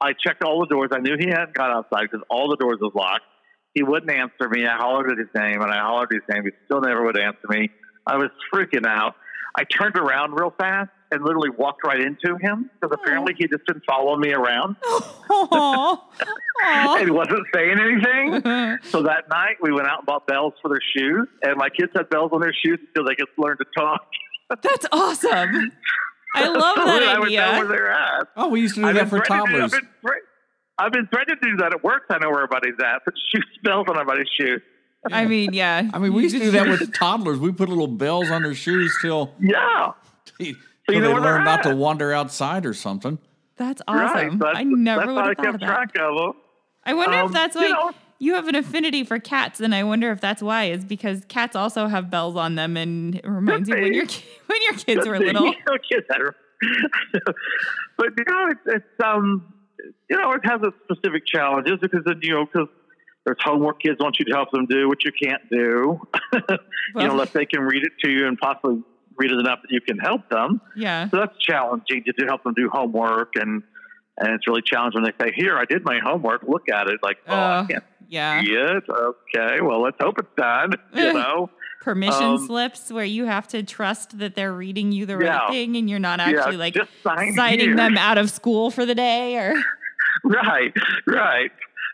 I 0.00 0.12
checked 0.12 0.42
all 0.42 0.60
the 0.60 0.66
doors. 0.66 0.90
I 0.92 0.98
knew 0.98 1.16
he 1.18 1.28
hadn't 1.28 1.54
got 1.54 1.70
outside 1.70 2.08
because 2.10 2.24
all 2.30 2.48
the 2.48 2.56
doors 2.56 2.78
was 2.80 2.92
locked. 2.94 3.24
He 3.74 3.82
wouldn't 3.82 4.10
answer 4.10 4.48
me. 4.48 4.66
I 4.66 4.76
hollered 4.76 5.10
at 5.10 5.18
his 5.18 5.28
name 5.34 5.60
and 5.60 5.70
I 5.70 5.80
hollered 5.80 6.08
at 6.12 6.22
his 6.22 6.34
name. 6.34 6.44
He 6.44 6.50
still 6.64 6.80
never 6.80 7.04
would 7.04 7.18
answer 7.18 7.46
me. 7.48 7.70
I 8.06 8.16
was 8.16 8.30
freaking 8.52 8.86
out. 8.86 9.14
I 9.56 9.64
turned 9.64 9.96
around 9.96 10.32
real 10.32 10.52
fast 10.58 10.90
and 11.10 11.22
literally 11.22 11.50
walked 11.50 11.86
right 11.86 12.00
into 12.00 12.36
him 12.40 12.70
because 12.80 12.96
apparently 13.00 13.34
he 13.38 13.46
just 13.46 13.64
been 13.66 13.80
following 13.86 14.20
me 14.20 14.32
around 14.32 14.76
Aw. 14.84 16.08
Aw. 16.62 16.96
and 17.00 17.10
wasn't 17.10 17.46
saying 17.54 17.78
anything. 17.80 18.78
so 18.90 19.02
that 19.02 19.28
night 19.28 19.56
we 19.62 19.72
went 19.72 19.86
out 19.86 20.00
and 20.00 20.06
bought 20.06 20.26
bells 20.26 20.54
for 20.60 20.68
their 20.68 20.80
shoes, 20.96 21.28
and 21.42 21.56
my 21.56 21.68
kids 21.68 21.92
had 21.94 22.08
bells 22.10 22.30
on 22.32 22.40
their 22.40 22.54
shoes 22.64 22.78
until 22.88 23.04
they 23.08 23.14
could 23.14 23.28
learn 23.38 23.56
to 23.58 23.64
talk. 23.76 24.06
That's 24.62 24.86
awesome. 24.92 25.72
I 26.34 26.48
love 26.48 26.76
So 26.76 26.84
that 26.86 27.02
I 27.02 27.18
would 27.18 27.30
know 27.30 27.36
where 27.36 27.54
idea. 27.54 27.66
they're 27.68 27.90
at. 27.92 28.28
Oh, 28.36 28.48
we 28.48 28.60
used 28.60 28.74
to 28.74 28.80
do 28.82 28.86
I've 28.88 28.94
that 28.96 29.08
for 29.08 29.20
threatening 29.24 29.46
to 29.46 29.52
do- 29.52 29.58
toddlers. 29.60 29.74
I've 29.74 29.80
been, 29.80 29.88
thre- 30.02 30.12
I've 30.78 30.92
been 30.92 31.06
threatening 31.06 31.38
to 31.42 31.50
do 31.52 31.56
that 31.58 31.74
at 31.74 31.84
work. 31.84 32.02
I 32.10 32.18
know 32.18 32.30
where 32.30 32.42
everybody's 32.42 32.74
at. 32.84 33.04
Put 33.04 33.14
shoe 33.32 33.40
bells 33.62 33.86
on 33.88 33.96
everybody's 33.98 34.28
shoes. 34.38 34.60
I 35.12 35.26
mean, 35.26 35.52
yeah. 35.52 35.90
I 35.92 35.98
mean, 35.98 36.12
we 36.14 36.22
used 36.22 36.34
to 36.34 36.40
do 36.42 36.50
that 36.52 36.66
with 36.68 36.92
toddlers. 36.94 37.38
We 37.38 37.52
put 37.52 37.68
little 37.68 37.86
bells 37.86 38.30
on 38.30 38.42
their 38.42 38.54
shoes 38.54 38.96
till, 39.02 39.32
Yeah. 39.38 39.92
till 40.38 40.46
you 40.48 40.56
they 40.88 41.00
they're 41.00 41.14
learn 41.20 41.44
not 41.44 41.62
to 41.64 41.76
wander 41.76 42.12
outside 42.12 42.64
or 42.66 42.74
something. 42.74 43.18
That's 43.56 43.80
Right. 43.88 44.26
awesome. 44.26 44.38
That's, 44.38 44.58
I 44.58 44.64
never 44.64 45.06
would 45.14 45.16
have 45.26 45.36
thought 45.36 45.44
kept 45.44 45.54
of 45.54 45.60
that. 45.60 45.66
track 45.66 45.88
of 46.00 46.16
them. 46.16 46.32
I 46.84 46.94
wonder 46.94 47.18
if 47.18 47.24
Um, 47.26 47.32
that's 47.32 47.54
you 47.54 47.62
why 47.62 47.68
know- 47.68 47.92
you 48.18 48.34
have 48.34 48.48
an 48.48 48.54
affinity 48.54 49.04
for 49.04 49.18
cats, 49.18 49.60
and 49.60 49.74
I 49.74 49.82
wonder 49.84 50.10
if 50.12 50.20
that's 50.20 50.42
why 50.42 50.64
is 50.64 50.84
because 50.84 51.24
cats 51.26 51.56
also 51.56 51.86
have 51.88 52.10
bells 52.10 52.36
on 52.36 52.54
them, 52.54 52.76
and 52.76 53.16
it 53.16 53.26
reminds 53.26 53.68
you 53.68 53.74
when 53.74 53.92
your 53.94 54.06
when 54.46 54.62
your 54.62 54.74
kids 54.74 55.04
Good 55.04 55.08
were 55.08 55.18
thing. 55.18 55.26
little. 55.28 55.46
You 55.46 55.52
know, 55.52 55.78
kids 55.90 56.06
but 57.96 58.08
you 58.16 58.24
know, 58.28 58.48
it's, 58.50 58.60
it's 58.66 59.04
um, 59.04 59.52
you 60.08 60.16
know, 60.18 60.32
it 60.32 60.40
has 60.44 60.60
its 60.62 60.76
specific 60.84 61.26
challenges 61.26 61.78
because 61.80 62.00
then 62.04 62.20
you 62.22 62.34
know, 62.34 62.46
because 62.46 62.68
there's 63.24 63.38
homework 63.42 63.80
kids 63.82 63.96
want 64.00 64.18
you 64.18 64.24
to 64.26 64.32
help 64.32 64.50
them 64.50 64.66
do, 64.66 64.88
which 64.88 65.04
you 65.04 65.12
can't 65.12 65.42
do. 65.50 66.00
you 66.34 66.40
know, 66.94 67.10
unless 67.12 67.30
they 67.30 67.46
can 67.46 67.60
read 67.62 67.82
it 67.82 67.92
to 68.04 68.10
you 68.10 68.26
and 68.26 68.38
possibly 68.38 68.82
read 69.16 69.30
it 69.30 69.38
enough 69.38 69.60
that 69.62 69.70
you 69.70 69.80
can 69.80 69.98
help 69.98 70.28
them. 70.28 70.60
Yeah. 70.76 71.08
So 71.08 71.18
that's 71.18 71.36
challenging 71.38 72.04
to 72.04 72.12
do, 72.12 72.26
help 72.26 72.42
them 72.44 72.54
do 72.54 72.68
homework, 72.72 73.32
and 73.36 73.62
and 74.16 74.28
it's 74.34 74.46
really 74.46 74.62
challenging 74.62 75.02
when 75.02 75.12
they 75.18 75.24
say, 75.24 75.32
"Here, 75.34 75.56
I 75.58 75.64
did 75.64 75.84
my 75.84 75.98
homework. 76.02 76.42
Look 76.44 76.68
at 76.68 76.88
it." 76.88 77.00
Like, 77.02 77.18
oh, 77.26 77.34
Uh, 77.34 77.62
I 77.68 77.72
can't 77.72 77.84
Yeah. 78.14 78.40
see 78.42 78.52
it. 78.52 78.84
Okay, 78.88 79.60
well, 79.60 79.82
let's 79.82 79.96
hope 80.00 80.18
it's 80.18 80.28
done. 80.36 80.72
You 80.94 81.12
know. 81.12 81.50
Permission 81.82 82.24
Um, 82.24 82.46
slips 82.46 82.90
where 82.90 83.04
you 83.04 83.26
have 83.26 83.46
to 83.48 83.62
trust 83.62 84.18
that 84.18 84.34
they're 84.34 84.54
reading 84.54 84.90
you 84.90 85.04
the 85.04 85.18
right 85.18 85.26
Yeah. 85.26 85.50
thing, 85.50 85.76
and 85.76 85.90
you're 85.90 85.98
not 85.98 86.18
Yeah, 86.18 86.28
actually 86.38 86.56
like 86.56 86.72
just 86.74 86.88
sign 87.02 87.34
signing 87.34 87.60
here. 87.68 87.76
them 87.76 87.98
out 87.98 88.16
of 88.16 88.30
school 88.30 88.70
for 88.70 88.86
the 88.86 88.94
day, 88.94 89.36
or 89.36 89.54
Right, 90.24 90.72
right. 91.06 91.50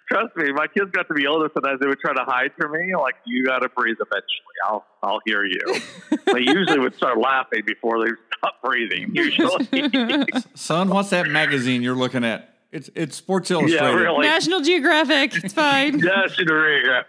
Trust 0.09 0.37
me, 0.37 0.53
my 0.53 0.67
kids 0.69 0.91
got 0.93 1.07
to 1.09 1.15
be 1.15 1.27
older, 1.27 1.49
sometimes 1.55 1.81
they 1.81 1.87
would 1.89 1.99
try 2.01 2.13
to 2.13 2.23
hide 2.25 2.51
from 2.59 2.73
me. 2.73 2.95
Like, 2.97 3.15
you 3.27 3.45
got 3.47 3.61
to 3.61 3.69
breathe 3.69 3.97
eventually. 4.01 4.57
I'll, 4.67 4.85
I'll 5.03 5.21
hear 5.25 5.45
you. 5.45 5.61
they 6.33 6.41
usually 6.41 6.79
would 6.81 6.95
start 6.97 7.19
laughing 7.19 7.63
before 7.67 8.05
they 8.05 8.11
stopped 8.39 8.63
breathing. 8.63 9.11
Usually, 9.15 10.27
Son, 10.55 10.89
what's 10.91 11.11
that 11.11 11.29
magazine 11.29 11.83
you're 11.83 11.95
looking 11.97 12.25
at? 12.25 12.49
It's 12.73 12.89
it's 12.95 13.17
Sports 13.17 13.51
Illustrated. 13.51 13.83
yeah, 13.85 13.95
really. 13.95 14.27
National 14.27 14.61
Geographic. 14.61 15.35
It's 15.45 15.55
fine. 15.55 15.99
Yes, 15.99 16.39
in 16.39 16.47
the 16.47 17.05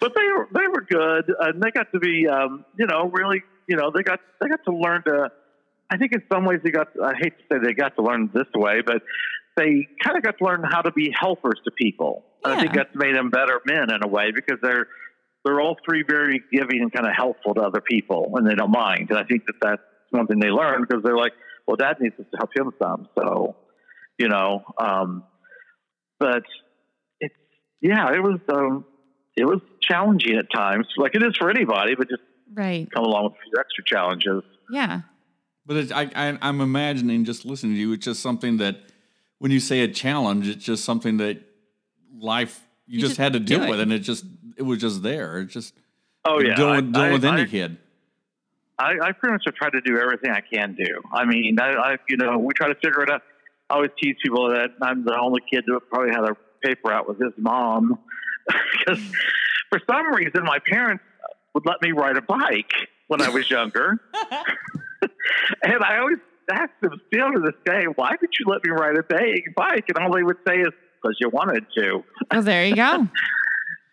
But 0.00 0.14
they 0.14 0.22
were 0.22 0.48
they 0.54 0.68
were 0.68 0.82
good, 0.82 1.32
and 1.40 1.60
they 1.60 1.70
got 1.72 1.90
to 1.92 1.98
be, 1.98 2.28
um, 2.28 2.64
you 2.78 2.86
know, 2.86 3.10
really, 3.12 3.42
you 3.66 3.76
know, 3.76 3.90
they 3.90 4.02
got 4.02 4.20
they 4.40 4.48
got 4.48 4.64
to 4.64 4.76
learn 4.76 5.02
to. 5.04 5.30
I 5.90 5.96
think 5.96 6.12
in 6.12 6.22
some 6.32 6.44
ways 6.44 6.60
they 6.62 6.70
got. 6.70 6.88
I 7.02 7.14
hate 7.14 7.36
to 7.38 7.44
say 7.50 7.58
they 7.62 7.74
got 7.74 7.96
to 7.96 8.02
learn 8.02 8.30
this 8.32 8.46
way, 8.54 8.80
but 8.80 9.02
they 9.56 9.88
kind 10.02 10.16
of 10.16 10.22
got 10.22 10.38
to 10.38 10.44
learn 10.44 10.62
how 10.62 10.82
to 10.82 10.92
be 10.92 11.12
helpers 11.18 11.60
to 11.64 11.72
people. 11.72 12.24
And 12.44 12.54
I 12.54 12.60
think 12.60 12.74
that's 12.74 12.94
made 12.94 13.16
them 13.16 13.30
better 13.30 13.60
men 13.66 13.92
in 13.92 14.02
a 14.04 14.08
way 14.08 14.30
because 14.32 14.58
they're 14.62 14.86
they're 15.44 15.60
all 15.60 15.76
three 15.84 16.04
very 16.08 16.42
giving 16.52 16.80
and 16.80 16.92
kind 16.92 17.06
of 17.06 17.12
helpful 17.16 17.54
to 17.54 17.60
other 17.60 17.80
people, 17.80 18.32
and 18.36 18.46
they 18.46 18.54
don't 18.54 18.70
mind. 18.70 19.10
And 19.10 19.18
I 19.18 19.24
think 19.24 19.46
that 19.46 19.56
that's 19.60 19.82
one 20.10 20.28
thing 20.28 20.38
they 20.38 20.50
learn 20.50 20.82
because 20.82 21.02
they're 21.02 21.16
like, 21.16 21.32
well, 21.66 21.76
Dad 21.76 21.96
needs 22.00 22.14
us 22.20 22.26
to 22.30 22.36
help 22.36 22.50
him 22.54 22.72
some, 22.80 23.08
so 23.18 23.56
you 24.18 24.28
know. 24.28 24.62
Um, 24.78 25.24
but 26.18 26.42
it's 27.20 27.34
yeah, 27.80 28.12
it 28.14 28.22
was 28.22 28.38
um, 28.52 28.84
it 29.36 29.44
was 29.44 29.60
challenging 29.82 30.36
at 30.36 30.46
times, 30.52 30.86
like 30.96 31.14
it 31.14 31.22
is 31.22 31.36
for 31.38 31.50
anybody, 31.50 31.94
but 31.96 32.08
just 32.08 32.22
Right. 32.54 32.86
come 32.94 33.04
along 33.04 33.24
with 33.24 33.32
a 33.32 33.36
few 33.44 33.52
extra 33.58 33.82
challenges. 33.86 34.42
Yeah. 34.70 35.00
But 35.64 35.76
it's, 35.78 35.90
I, 35.92 36.02
I, 36.14 36.38
I'm 36.42 36.60
imagining 36.60 37.24
just 37.24 37.46
listening 37.46 37.72
to 37.74 37.80
you, 37.80 37.92
it's 37.94 38.04
just 38.04 38.20
something 38.20 38.58
that 38.58 38.76
when 39.38 39.50
you 39.50 39.58
say 39.60 39.80
a 39.80 39.88
challenge, 39.88 40.48
it's 40.48 40.62
just 40.64 40.84
something 40.84 41.16
that 41.16 41.38
life 42.20 42.60
you, 42.86 42.96
You 42.96 43.00
just, 43.00 43.12
just 43.12 43.20
had 43.20 43.32
to 43.32 43.40
do 43.40 43.54
deal 43.56 43.62
it. 43.64 43.70
with, 43.70 43.80
and 43.80 43.90
it 43.92 44.00
just 44.00 44.24
it 44.58 44.62
was 44.62 44.78
just 44.78 45.02
there. 45.02 45.38
It's 45.38 45.54
just 45.54 45.72
Oh 46.26 46.40
yeah, 46.42 46.54
dealing, 46.56 46.92
dealing 46.92 47.08
I- 47.10 47.12
with 47.12 47.24
any 47.24 47.42
I- 47.42 47.46
kid. 47.46 47.78
I, 48.78 48.94
I 49.00 49.12
pretty 49.12 49.32
much 49.34 49.42
have 49.46 49.54
tried 49.54 49.70
to 49.72 49.80
do 49.80 49.96
everything 49.98 50.30
I 50.32 50.40
can 50.40 50.74
do. 50.74 50.84
I 51.12 51.24
mean, 51.24 51.58
I, 51.60 51.70
I 51.72 51.96
you 52.08 52.16
know, 52.16 52.38
we 52.38 52.52
try 52.54 52.68
to 52.68 52.74
figure 52.74 53.02
it 53.02 53.10
out. 53.10 53.22
I 53.72 53.76
always 53.76 53.90
tease 54.02 54.16
people 54.22 54.50
that 54.50 54.70
I'm 54.82 55.04
the 55.04 55.18
only 55.18 55.40
kid 55.50 55.64
that 55.66 55.80
probably 55.90 56.10
had 56.10 56.24
a 56.24 56.36
paper 56.62 56.92
out 56.92 57.08
with 57.08 57.18
his 57.18 57.32
mom 57.38 57.98
because 58.78 59.02
for 59.70 59.80
some 59.90 60.14
reason 60.14 60.44
my 60.44 60.58
parents 60.58 61.02
would 61.54 61.64
let 61.64 61.80
me 61.80 61.92
ride 61.92 62.18
a 62.18 62.22
bike 62.22 62.72
when 63.08 63.22
I 63.22 63.30
was 63.30 63.50
younger, 63.50 63.98
and 65.62 65.82
I 65.82 65.98
always 65.98 66.18
asked 66.50 66.80
them 66.82 67.00
still 67.06 67.32
to 67.32 67.40
this 67.40 67.54
day, 67.64 67.84
why 67.94 68.10
did 68.20 68.30
you 68.38 68.46
let 68.46 68.62
me 68.64 68.70
ride 68.70 68.96
a 68.96 69.02
bike? 69.02 69.44
Bike, 69.56 69.84
and 69.88 69.98
all 69.98 70.14
they 70.14 70.22
would 70.22 70.38
say 70.46 70.56
is 70.56 70.72
because 71.02 71.16
you 71.18 71.30
wanted 71.30 71.64
to. 71.76 72.04
Oh, 72.30 72.42
there 72.42 72.66
you 72.66 72.76
go. 72.76 73.08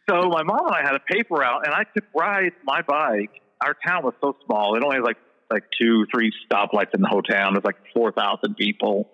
So 0.09 0.27
my 0.27 0.41
mom 0.41 0.65
and 0.65 0.73
I 0.73 0.81
had 0.81 0.95
a 0.95 0.99
paper 1.01 1.43
out, 1.43 1.67
and 1.67 1.75
I 1.75 1.83
could 1.83 2.03
ride 2.15 2.53
my 2.63 2.81
bike. 2.81 3.29
Our 3.61 3.75
town 3.85 4.03
was 4.03 4.15
so 4.19 4.35
small; 4.43 4.75
it 4.75 4.83
only 4.83 4.95
had 4.95 5.03
like 5.03 5.17
like 5.51 5.65
two, 5.79 6.07
three 6.11 6.33
stoplights 6.51 6.95
in 6.95 7.01
the 7.01 7.07
whole 7.07 7.21
town. 7.21 7.53
There's 7.53 7.63
like 7.63 7.77
four 7.93 8.11
thousand 8.11 8.55
people. 8.55 9.11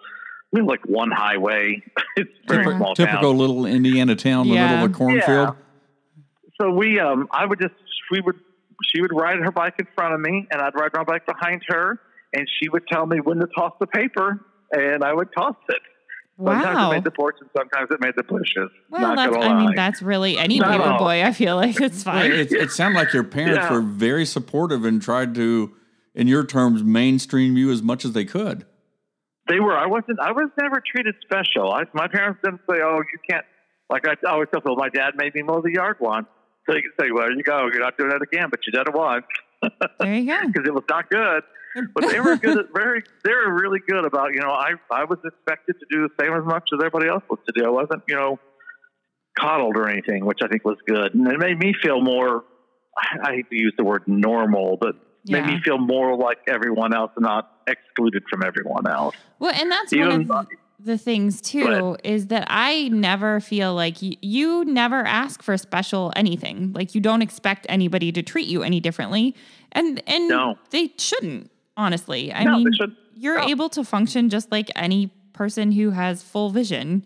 We 0.56 0.62
have 0.62 0.68
like 0.68 0.86
one 0.88 1.12
highway. 1.12 1.84
it's 2.16 2.30
a 2.48 2.54
very 2.54 2.64
Typical- 2.64 2.78
small 2.80 2.96
Typical 2.96 3.22
town. 3.32 3.38
little 3.38 3.66
Indiana 3.66 4.16
town 4.16 4.48
in 4.48 4.54
the 4.54 4.60
middle 4.62 4.86
of 4.86 4.92
a 4.92 4.94
cornfield. 4.94 5.56
So 6.62 6.70
we, 6.72 6.98
um, 7.00 7.28
I 7.32 7.46
would 7.46 7.60
just 7.60 7.74
we 8.10 8.22
would 8.22 8.40
she 8.94 9.02
would 9.02 9.12
ride 9.14 9.38
her 9.40 9.52
bike 9.52 9.76
in 9.80 9.88
front 9.96 10.14
of 10.14 10.22
me, 10.22 10.48
and 10.50 10.62
I'd 10.62 10.74
ride 10.76 10.92
my 10.94 11.04
bike 11.04 11.26
behind 11.26 11.62
her, 11.68 12.00
and 12.34 12.48
she 12.60 12.70
would 12.70 12.88
tell 12.88 13.06
me 13.06 13.20
when 13.20 13.40
to 13.40 13.48
toss 13.54 13.74
the 13.82 13.88
paper, 13.88 14.40
and 14.72 15.04
I 15.04 15.14
would 15.14 15.28
toss 15.38 15.56
it. 15.68 15.82
Sometimes 16.38 16.66
Wow. 16.76 16.92
it 16.92 16.96
made 16.96 17.04
the 17.06 17.12
porch, 17.12 17.36
and 17.42 17.50
sometimes 17.58 17.90
it 17.92 18.00
made 18.02 18.14
the 18.16 18.24
bushes. 18.24 18.70
Well, 18.90 19.02
Not 19.02 19.32
that's, 19.34 19.46
I 19.46 19.54
mean, 19.66 19.76
that's 19.76 20.02
really 20.02 20.38
any 20.38 20.60
No. 20.60 20.68
paper 20.70 20.96
boy. 20.98 21.24
I 21.24 21.32
feel 21.34 21.56
like 21.58 21.80
it's 21.82 22.04
fine. 22.04 22.32
It, 22.32 22.52
it 22.54 22.72
sounded 22.72 22.98
like 23.00 23.14
your 23.14 23.24
parents 23.24 23.60
Yeah. 23.70 23.72
were 23.74 23.82
very 23.82 24.26
supportive 24.26 24.84
and 24.86 25.02
tried 25.02 25.34
to, 25.36 25.74
in 26.14 26.28
your 26.28 26.46
terms, 26.46 26.84
mainstream 26.84 27.56
you 27.58 27.72
as 27.72 27.82
much 27.82 28.04
as 28.04 28.12
they 28.12 28.26
could. 28.26 28.66
They 29.48 29.60
were. 29.60 29.78
I 29.78 29.86
wasn't. 29.86 30.20
I 30.20 30.32
was 30.32 30.50
never 30.60 30.82
treated 30.82 31.16
special. 31.22 31.72
I, 31.72 31.84
my 31.94 32.08
parents 32.08 32.40
didn't 32.44 32.62
say, 32.70 32.78
"Oh, 32.84 32.98
you 32.98 33.20
can't." 33.30 33.46
Like 33.90 34.08
I 34.08 34.16
always 34.28 34.50
tell 34.52 34.62
people, 34.62 34.76
my 34.76 34.90
dad 34.90 35.14
made 35.16 35.36
me 35.36 35.44
mow 35.44 35.62
the 35.62 35.72
yard 35.72 35.98
once, 36.00 36.28
so 36.68 36.76
you 36.76 36.82
can 36.82 36.92
say, 37.00 37.12
"Well, 37.12 37.28
there 37.28 37.38
you 37.38 37.44
go. 37.44 37.68
You're 37.72 37.84
not 37.84 37.98
doing 37.98 38.10
that 38.10 38.22
again, 38.22 38.48
but 38.50 38.60
you 38.66 38.72
did 38.72 38.88
it 38.88 38.94
once 38.94 39.26
there 40.00 40.16
you 40.16 40.26
go. 40.26 40.48
because 40.48 40.68
it 40.68 40.74
was 40.74 40.84
not 40.90 41.10
good." 41.10 41.44
But 41.94 42.10
they 42.10 42.22
were 42.22 42.38
good. 42.38 42.58
At, 42.58 42.66
very. 42.74 43.04
They 43.24 43.32
were 43.32 43.54
really 43.54 43.80
good 43.88 44.06
about. 44.06 44.34
You 44.34 44.42
know, 44.42 44.52
I 44.52 44.72
I 44.90 45.04
was 45.04 45.20
expected 45.24 45.76
to 45.80 45.86
do 45.92 46.08
the 46.08 46.24
same 46.24 46.34
as 46.34 46.44
much 46.44 46.70
as 46.74 46.80
everybody 46.80 47.08
else 47.08 47.24
was 47.30 47.40
to 47.46 47.54
do. 47.56 47.68
I 47.68 47.70
wasn't, 47.70 48.02
you 48.08 48.16
know, 48.16 48.40
coddled 49.38 49.78
or 49.78 49.88
anything, 49.90 50.26
which 50.26 50.40
I 50.42 50.48
think 50.48 50.66
was 50.66 50.78
good, 50.88 51.14
and 51.14 51.28
it 51.28 51.38
made 51.38 51.60
me 51.60 51.74
feel 51.84 52.02
more. 52.02 52.44
I, 52.98 53.30
I 53.30 53.36
hate 53.36 53.50
to 53.50 53.56
use 53.56 53.74
the 53.78 53.84
word 53.84 54.04
normal, 54.08 54.78
but 54.78 54.96
made 55.28 55.46
me 55.46 55.60
feel 55.64 55.78
more 55.78 56.16
like 56.18 56.38
everyone 56.48 56.96
else 56.96 57.12
and 57.16 57.24
not 57.24 57.52
excluded 57.68 58.24
from 58.30 58.44
everyone 58.44 58.88
else. 58.88 59.16
Well, 59.40 59.54
and 59.54 59.72
that's 59.72 59.94
one 59.96 60.30
of 60.32 60.48
the, 60.80 60.98
things 60.98 61.42
too 61.42 61.98
is 62.04 62.28
that 62.28 62.46
I 62.50 62.90
never 62.90 63.40
feel 63.40 63.74
like 63.74 64.02
y- 64.02 64.18
you 64.22 64.66
never 64.66 64.98
ask 65.06 65.42
for 65.42 65.58
special 65.58 66.12
anything. 66.16 66.74
Like 66.74 66.94
you 66.96 67.02
don't 67.02 67.22
expect 67.22 67.66
anybody 67.70 68.12
to 68.12 68.22
treat 68.22 68.48
you 68.48 68.62
any 68.64 68.80
differently, 68.80 69.36
and 69.72 70.02
and 70.08 70.28
No. 70.28 70.58
they 70.72 70.92
shouldn't. 70.98 71.50
Honestly, 71.78 72.32
I 72.32 72.44
No, 72.44 72.58
mean, 72.58 72.68
you're 73.16 73.40
No. 73.40 73.48
able 73.48 73.70
to 73.70 73.84
function 73.84 74.30
just 74.30 74.52
like 74.52 74.70
any 74.76 75.12
person 75.34 75.72
who 75.72 75.90
has 75.92 76.24
full 76.24 76.50
vision. 76.50 77.04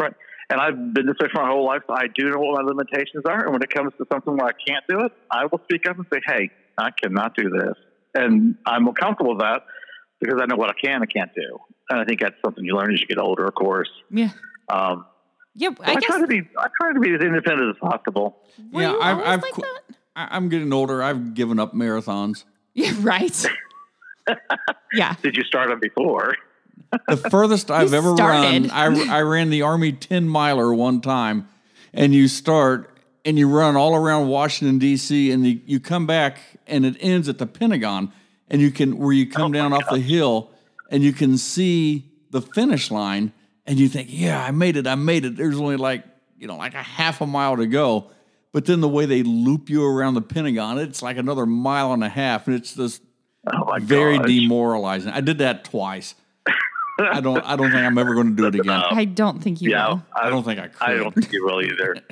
Right. 0.00 0.12
And 0.50 0.60
I've 0.60 0.94
been 0.94 1.06
this 1.06 1.16
way 1.20 1.28
for 1.32 1.42
my 1.42 1.48
whole 1.48 1.66
life. 1.66 1.82
So 1.86 1.92
I 1.94 2.06
do 2.14 2.30
know 2.30 2.38
what 2.38 2.62
my 2.62 2.66
limitations 2.66 3.24
are. 3.28 3.44
And 3.44 3.52
when 3.52 3.62
it 3.62 3.70
comes 3.70 3.92
to 3.98 4.06
something 4.10 4.34
where 4.36 4.46
I 4.48 4.52
can't 4.66 4.84
do 4.88 5.00
it, 5.04 5.12
I 5.30 5.44
will 5.46 5.60
speak 5.64 5.88
up 5.88 5.96
and 5.98 6.06
say, 6.12 6.20
hey, 6.26 6.50
I 6.78 6.90
cannot 6.90 7.36
do 7.36 7.50
this. 7.50 7.74
And 8.24 8.56
I'm 8.66 8.92
comfortable 8.94 9.32
with 9.32 9.40
that 9.40 9.62
because 10.20 10.38
I 10.42 10.46
know 10.46 10.56
what 10.56 10.70
I 10.70 10.74
can 10.82 11.00
and 11.02 11.12
can't 11.12 11.30
do. 11.34 11.58
And 11.90 12.00
I 12.00 12.04
think 12.04 12.20
that's 12.20 12.34
something 12.44 12.64
you 12.64 12.74
learn 12.76 12.92
as 12.92 13.00
you 13.00 13.06
get 13.06 13.18
older, 13.18 13.46
of 13.46 13.54
course. 13.54 13.88
Yeah. 14.10 14.30
Um, 14.68 15.06
Yeah, 15.54 15.70
I, 15.80 15.92
I 15.92 15.94
guess. 15.94 16.04
try 16.04 16.20
to 16.20 16.26
be 16.26 16.42
I 16.58 16.66
try 16.80 16.92
to 16.92 17.00
be 17.00 17.14
as 17.14 17.20
independent 17.20 17.70
as 17.76 17.80
possible. 17.80 18.38
were 18.72 18.82
yeah, 18.82 18.90
you 18.92 19.00
I've, 19.00 19.16
always 19.18 19.28
I've 19.28 19.42
like 19.42 19.52
qu- 19.54 19.62
that? 19.62 19.80
I- 20.16 20.28
I'm 20.36 20.48
getting 20.48 20.72
older. 20.72 21.02
I've 21.02 21.34
given 21.34 21.58
up 21.58 21.72
marathons. 21.74 22.44
Yeah, 22.74 22.92
right. 23.00 23.46
yeah. 24.92 25.14
Did 25.22 25.36
you 25.36 25.42
start 25.42 25.68
them 25.68 25.80
before? 25.80 26.36
The 27.08 27.16
furthest 27.16 27.70
I've 27.72 27.92
ever 27.92 28.14
started. 28.14 28.70
run, 28.70 28.70
I, 28.70 29.18
I 29.18 29.22
ran 29.22 29.50
the 29.50 29.62
Army 29.62 29.90
10 29.92 30.28
miler 30.28 30.72
one 30.72 31.00
time, 31.00 31.48
and 31.92 32.14
you 32.14 32.28
start 32.28 32.97
and 33.28 33.38
you 33.38 33.46
run 33.46 33.76
all 33.76 33.94
around 33.94 34.28
Washington, 34.28 34.78
D.C., 34.78 35.30
and 35.30 35.46
you, 35.46 35.60
you 35.66 35.80
come 35.80 36.06
back 36.06 36.38
and 36.66 36.86
it 36.86 36.96
ends 36.98 37.28
at 37.28 37.36
the 37.36 37.46
Pentagon, 37.46 38.10
and 38.48 38.62
you 38.62 38.70
can, 38.70 38.96
where 38.96 39.12
you 39.12 39.26
come 39.28 39.50
oh 39.50 39.52
down 39.52 39.74
off 39.74 39.84
the 39.90 39.98
hill 40.00 40.50
and 40.90 41.02
you 41.02 41.12
can 41.12 41.36
see 41.36 42.10
the 42.30 42.40
finish 42.40 42.90
line, 42.90 43.30
and 43.66 43.78
you 43.78 43.86
think, 43.86 44.08
yeah, 44.10 44.42
I 44.42 44.50
made 44.50 44.78
it, 44.78 44.86
I 44.86 44.94
made 44.94 45.26
it. 45.26 45.36
There's 45.36 45.58
only 45.60 45.76
like, 45.76 46.04
you 46.38 46.46
know, 46.46 46.56
like 46.56 46.72
a 46.72 46.82
half 46.82 47.20
a 47.20 47.26
mile 47.26 47.58
to 47.58 47.66
go. 47.66 48.10
But 48.52 48.64
then 48.64 48.80
the 48.80 48.88
way 48.88 49.04
they 49.04 49.22
loop 49.22 49.68
you 49.68 49.84
around 49.84 50.14
the 50.14 50.22
Pentagon, 50.22 50.78
it's 50.78 51.02
like 51.02 51.18
another 51.18 51.44
mile 51.44 51.92
and 51.92 52.02
a 52.02 52.08
half, 52.08 52.46
and 52.46 52.56
it's 52.56 52.72
this 52.72 53.00
Oh 53.46 53.76
very 53.80 54.16
gosh. 54.18 54.26
demoralizing. 54.26 55.12
I 55.12 55.20
did 55.20 55.38
that 55.38 55.64
twice. 55.64 56.14
I 56.98 57.20
don't. 57.20 57.38
I 57.44 57.56
don't 57.56 57.70
think 57.70 57.82
I'm 57.82 57.96
ever 57.98 58.14
going 58.14 58.28
to 58.28 58.34
do 58.34 58.46
it 58.46 58.54
again. 58.54 58.82
I 58.90 59.04
don't 59.04 59.40
think 59.42 59.60
you 59.60 59.70
Yeah, 59.70 59.88
will. 59.88 60.02
I 60.14 60.28
don't 60.30 60.42
think 60.44 60.58
I 60.58 60.68
could. 60.68 60.82
I 60.88 60.94
don't 60.94 61.14
think 61.14 61.30
you 61.32 61.44
will 61.44 61.60
either. 61.62 61.96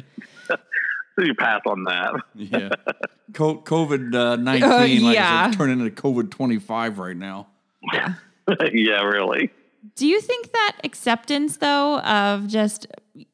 so 1.18 1.24
you 1.24 1.34
pass 1.34 1.60
on 1.66 1.84
that. 1.84 2.14
Yeah. 2.34 2.68
COVID 3.32 4.14
uh, 4.14 4.36
nineteen, 4.36 5.02
Uh, 5.02 5.06
like 5.06 5.18
I 5.18 5.20
yeah. 5.20 5.50
said, 5.50 5.58
turning 5.58 5.80
into 5.80 6.02
COVID 6.02 6.30
twenty 6.30 6.58
five 6.58 6.98
right 6.98 7.16
now. 7.16 7.48
Yeah. 7.92 8.14
yeah, 8.72 9.02
really. 9.02 9.50
Do 9.94 10.06
you 10.06 10.20
think 10.20 10.52
that 10.52 10.76
acceptance, 10.84 11.58
though, 11.58 12.00
of 12.00 12.48
just, 12.48 12.86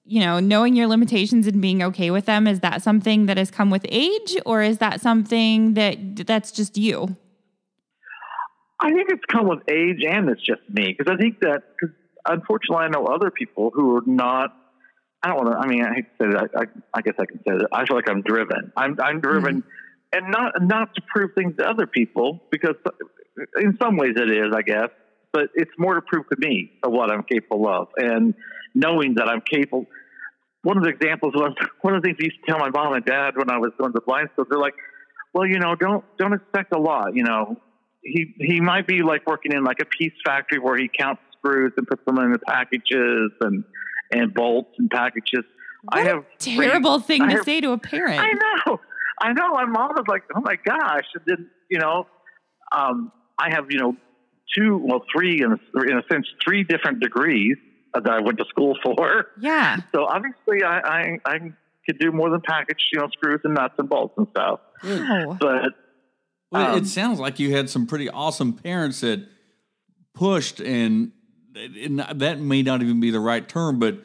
you 0.05 0.20
know, 0.20 0.39
knowing 0.39 0.76
your 0.76 0.87
limitations 0.87 1.47
and 1.47 1.62
being 1.62 1.83
okay 1.83 2.11
with 2.11 2.26
them, 2.26 2.47
is 2.47 2.61
that 2.61 2.83
something 2.83 3.26
that 3.26 3.39
has 3.39 3.51
come 3.51 3.70
with 3.70 3.87
age 3.89 4.37
or 4.45 4.62
is 4.62 4.78
that 4.78 5.01
something 5.01 5.74
that 5.74 6.26
that's 6.26 6.53
just 6.53 6.76
you? 6.76 7.16
I 8.80 8.93
think 8.93 9.11
it's 9.11 9.24
come 9.30 9.49
with 9.49 9.61
age 9.70 10.05
and 10.07 10.28
it's 10.28 10.43
just 10.43 10.61
me 10.68 10.95
because 10.97 11.11
I 11.12 11.16
think 11.16 11.41
that 11.41 11.62
because 11.80 11.95
unfortunately 12.26 12.85
I 12.85 12.89
know 12.89 13.07
other 13.07 13.30
people 13.30 13.70
who 13.72 13.97
are 13.97 14.03
not. 14.07 14.55
I 15.23 15.29
don't 15.29 15.37
want 15.37 15.53
to. 15.53 15.59
I 15.59 15.66
mean, 15.66 15.85
I 15.85 15.95
hate 15.95 16.07
to 16.18 16.25
say 16.25 16.31
that. 16.33 16.51
I, 16.57 16.99
I 16.99 17.03
guess 17.03 17.14
I 17.18 17.27
can 17.27 17.39
say 17.39 17.57
that. 17.59 17.68
I 17.73 17.87
feel 17.87 17.97
like 17.97 18.09
I'm 18.09 18.23
driven. 18.23 18.73
I'm 18.77 18.99
I'm 19.01 19.20
driven, 19.20 19.62
mm-hmm. 19.62 20.18
and 20.18 20.31
not 20.31 20.53
not 20.61 20.95
to 20.95 21.03
prove 21.14 21.31
things 21.35 21.57
to 21.59 21.68
other 21.68 21.87
people 21.87 22.41
because 22.51 22.75
in 23.61 23.79
some 23.81 23.97
ways 23.97 24.14
it 24.16 24.31
is, 24.31 24.53
I 24.55 24.62
guess. 24.62 24.89
But 25.33 25.49
it's 25.55 25.70
more 25.79 25.95
to 25.95 26.03
prove 26.03 26.29
to 26.29 26.37
me 26.39 26.73
of 26.83 26.93
what 26.93 27.11
I'm 27.11 27.23
capable 27.23 27.68
of, 27.68 27.89
and 27.97 28.35
knowing 28.75 29.14
that 29.14 29.29
I'm 29.29 29.41
capable. 29.41 29.87
One 30.62 30.77
of 30.77 30.85
the 30.85 30.91
examples 30.91 31.35
was 31.35 31.55
one 31.83 31.95
of 31.95 32.03
the 32.03 32.09
things 32.09 32.18
I 32.20 32.25
used 32.25 32.39
to 32.45 32.53
tell 32.53 32.59
my 32.59 32.70
mom 32.70 32.93
and 32.95 33.05
dad 33.05 33.37
when 33.37 33.51
I 33.51 33.59
was 33.59 33.73
going 33.79 33.93
to 33.93 34.01
blind 34.01 34.29
school. 34.33 34.47
They're 34.51 34.59
like, 34.59 34.75
"Well, 35.33 35.47
you 35.47 35.61
know, 35.61 35.77
don't 35.77 36.05
don't 36.18 36.33
expect 36.33 36.75
a 36.75 36.79
lot. 36.79 37.14
You 37.14 37.23
know, 37.23 37.57
he 38.03 38.35
he 38.39 38.61
might 38.61 38.89
be 38.89 39.03
like 39.03 39.25
working 39.27 39.53
in 39.53 39.62
like 39.62 39.79
a 39.81 39.87
piece 39.87 40.12
factory 40.25 40.59
where 40.59 40.77
he 40.77 40.89
counts 40.89 41.23
screws 41.39 41.73
and 41.77 41.87
puts 41.87 42.05
them 42.05 42.18
in 42.18 42.33
the 42.33 42.39
packages 42.39 43.31
and 43.41 43.64
and 44.13 44.33
bolts 44.35 44.71
and 44.79 44.91
packages. 44.91 45.45
I 45.89 45.99
What 45.99 46.07
a 46.07 46.11
have 46.11 46.25
Terrible 46.39 47.01
thing 47.01 47.23
I 47.23 47.27
to 47.31 47.33
have- 47.37 47.45
say 47.45 47.61
to 47.61 47.73
a 47.73 47.79
parent. 47.79 48.21
I 48.21 48.33
know, 48.33 48.81
I 49.21 49.33
know. 49.33 49.49
My 49.51 49.65
mom 49.65 49.91
was 49.97 50.05
like, 50.09 50.23
"Oh 50.37 50.41
my 50.41 50.57
gosh!" 50.65 51.05
And 51.15 51.23
then 51.27 51.51
you 51.71 51.79
know, 51.79 52.07
um, 52.71 53.11
I 53.39 53.51
have 53.55 53.67
you 53.71 53.79
know 53.79 53.97
two, 54.57 54.77
well, 54.85 55.03
three 55.13 55.43
in 55.43 55.53
a, 55.53 55.81
in 55.91 55.99
a 55.99 56.03
sense, 56.13 56.27
three 56.45 56.63
different 56.65 57.01
degrees 57.01 57.57
that 57.95 58.09
I 58.09 58.21
went 58.21 58.39
to 58.39 58.45
school 58.49 58.77
for. 58.85 59.27
Yeah. 59.41 59.79
So 59.93 60.05
obviously, 60.05 60.63
I 60.65 60.79
I, 60.79 61.19
I 61.25 61.39
could 61.87 61.99
do 61.99 62.13
more 62.13 62.31
than 62.31 62.41
package, 62.43 62.79
you 62.93 63.01
know, 63.01 63.09
screws 63.13 63.41
and 63.45 63.55
nuts 63.55 63.75
and 63.79 63.89
bolts 63.89 64.15
and 64.17 64.27
stuff. 64.31 64.61
Wow. 64.85 65.37
But 65.41 65.73
Well, 66.53 66.73
Um, 66.75 66.79
it 66.79 66.87
sounds 66.87 67.19
like 67.19 67.41
you 67.41 67.55
had 67.57 67.69
some 67.71 67.87
pretty 67.87 68.09
awesome 68.09 68.53
parents 68.53 69.01
that 69.01 69.27
pushed, 70.15 70.61
and, 70.61 71.13
that 71.55 72.39
may 72.41 72.63
not 72.63 72.83
even 72.83 73.01
be 73.01 73.11
the 73.11 73.21
right 73.21 73.49
term, 73.49 73.79
but 73.79 73.99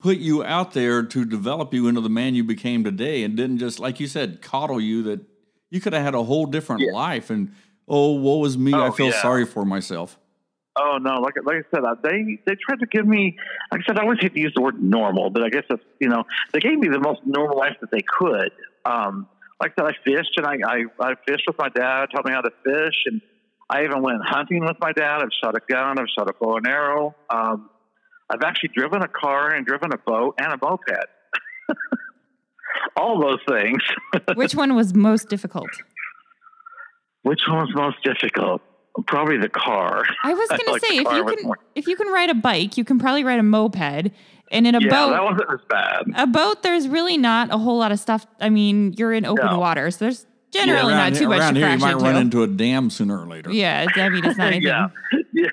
put 0.00 0.18
you 0.18 0.44
out 0.44 0.72
there 0.72 1.02
to 1.02 1.24
develop 1.24 1.72
you 1.72 1.88
into 1.88 2.00
the 2.00 2.08
man 2.10 2.34
you 2.34 2.44
became 2.44 2.84
today, 2.84 3.22
and 3.24 3.36
didn't 3.36 3.58
just, 3.58 3.78
like 3.78 4.00
you 4.00 4.06
said, 4.06 4.42
coddle 4.42 4.80
you. 4.80 5.02
That 5.02 5.20
you 5.70 5.80
could 5.80 5.92
have 5.92 6.02
had 6.02 6.14
a 6.14 6.22
whole 6.22 6.46
different 6.46 6.82
Yeah. 6.82 6.92
life, 6.92 7.30
and 7.30 7.52
oh, 7.88 8.12
woe 8.12 8.44
is 8.44 8.56
me, 8.58 8.74
I 8.74 8.88
Oh, 8.88 8.90
feel 8.92 9.06
yeah. 9.06 9.22
sorry 9.22 9.44
for 9.44 9.64
myself. 9.64 10.18
Oh 10.78 10.98
no, 11.00 11.20
like 11.20 11.34
like 11.44 11.56
I 11.56 11.74
said, 11.74 11.84
uh, 11.84 11.94
they 12.02 12.38
they 12.46 12.54
tried 12.54 12.80
to 12.80 12.86
give 12.86 13.06
me. 13.06 13.38
Like 13.72 13.80
I 13.80 13.84
said, 13.86 13.98
I 13.98 14.02
always 14.02 14.18
hate 14.20 14.34
to 14.34 14.40
use 14.40 14.52
the 14.54 14.60
word 14.60 14.82
normal, 14.82 15.30
but 15.30 15.42
I 15.42 15.48
guess 15.48 15.64
it's 15.70 15.82
you 16.00 16.08
know 16.08 16.24
they 16.52 16.60
gave 16.60 16.78
me 16.78 16.88
the 16.88 17.00
most 17.00 17.20
normal 17.24 17.56
life 17.56 17.76
that 17.80 17.90
they 17.90 18.02
could. 18.02 18.50
Um, 18.84 19.26
like 19.58 19.72
I 19.78 19.82
said, 19.86 19.94
I 19.94 20.04
fished 20.04 20.32
and 20.36 20.46
I, 20.46 20.56
I 20.66 20.84
I 21.00 21.14
fished 21.26 21.44
with 21.46 21.56
my 21.58 21.70
dad, 21.70 22.08
taught 22.14 22.26
me 22.26 22.32
how 22.32 22.42
to 22.42 22.50
fish, 22.62 23.04
and 23.06 23.22
I 23.68 23.84
even 23.84 24.02
went 24.02 24.18
hunting 24.24 24.64
with 24.64 24.76
my 24.80 24.92
dad. 24.92 25.20
I've 25.22 25.28
shot 25.42 25.54
a 25.56 25.60
gun, 25.72 25.98
I've 25.98 26.06
shot 26.16 26.28
a 26.28 26.32
bow 26.40 26.56
and 26.56 26.66
arrow. 26.66 27.14
Um, 27.30 27.68
I've 28.30 28.42
actually 28.44 28.70
driven 28.74 29.02
a 29.02 29.08
car 29.08 29.52
and 29.54 29.64
driven 29.66 29.92
a 29.92 29.98
boat 29.98 30.34
and 30.38 30.52
a 30.52 30.58
moped. 30.60 30.90
All 32.96 33.20
those 33.20 33.38
things. 33.48 33.82
Which 34.34 34.54
one 34.54 34.74
was 34.74 34.94
most 34.94 35.28
difficult? 35.28 35.68
Which 37.22 37.40
one 37.48 37.58
was 37.58 37.72
most 37.74 37.96
difficult? 38.04 38.62
Probably 39.06 39.36
the 39.36 39.48
car. 39.50 40.04
I 40.24 40.32
was 40.32 40.48
going 40.48 40.60
to 40.64 40.72
like 40.72 40.84
say 40.84 40.96
if 40.96 41.12
you 41.12 41.24
can 41.24 41.44
more- 41.44 41.58
if 41.74 41.86
you 41.86 41.96
can 41.96 42.08
ride 42.08 42.30
a 42.30 42.34
bike, 42.34 42.78
you 42.78 42.84
can 42.84 42.98
probably 42.98 43.24
ride 43.24 43.38
a 43.38 43.42
moped. 43.42 44.12
And 44.52 44.64
in 44.66 44.74
a 44.76 44.80
yeah, 44.80 44.88
boat, 44.88 45.10
that 45.10 45.22
wasn't 45.24 45.52
as 45.52 45.60
bad. 45.68 46.02
a 46.16 46.26
boat, 46.26 46.62
there's 46.62 46.86
really 46.88 47.16
not 47.18 47.52
a 47.52 47.58
whole 47.58 47.76
lot 47.78 47.90
of 47.92 47.98
stuff. 47.98 48.26
I 48.40 48.48
mean, 48.48 48.92
you're 48.96 49.12
in 49.12 49.24
open 49.26 49.44
No. 49.44 49.58
water, 49.58 49.90
so 49.90 50.04
there's 50.04 50.24
generally 50.64 50.92
around, 50.94 51.12
not 51.12 51.18
too 51.18 51.28
much 51.28 51.38
around 51.40 51.54
to 51.54 51.60
here, 51.60 51.70
you 51.70 51.78
might 51.78 51.92
into. 51.92 52.04
run 52.04 52.16
into 52.16 52.42
a 52.42 52.46
dam 52.46 52.90
sooner 52.90 53.20
or 53.20 53.26
later. 53.26 53.52
yeah, 53.52 53.82
it's- 53.82 53.98
I 53.98 54.08
mean, 54.08 54.24
it's 54.24 54.38
not 54.38 54.46
anything. 54.52 54.62
yeah, 54.68 54.88
yeah, 55.32 55.48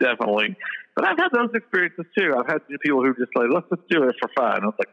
definitely. 0.00 0.56
But 0.96 1.04
I've 1.06 1.18
had 1.18 1.28
those 1.32 1.50
experiences 1.54 2.04
too. 2.18 2.34
I've 2.38 2.46
had 2.46 2.58
people 2.82 3.02
who 3.02 3.14
just 3.14 3.30
like, 3.34 3.46
let's 3.52 3.66
just 3.74 3.88
do 3.88 4.02
it 4.04 4.16
for 4.20 4.28
fun. 4.36 4.62
I 4.62 4.66
was 4.66 4.74
like, 4.78 4.88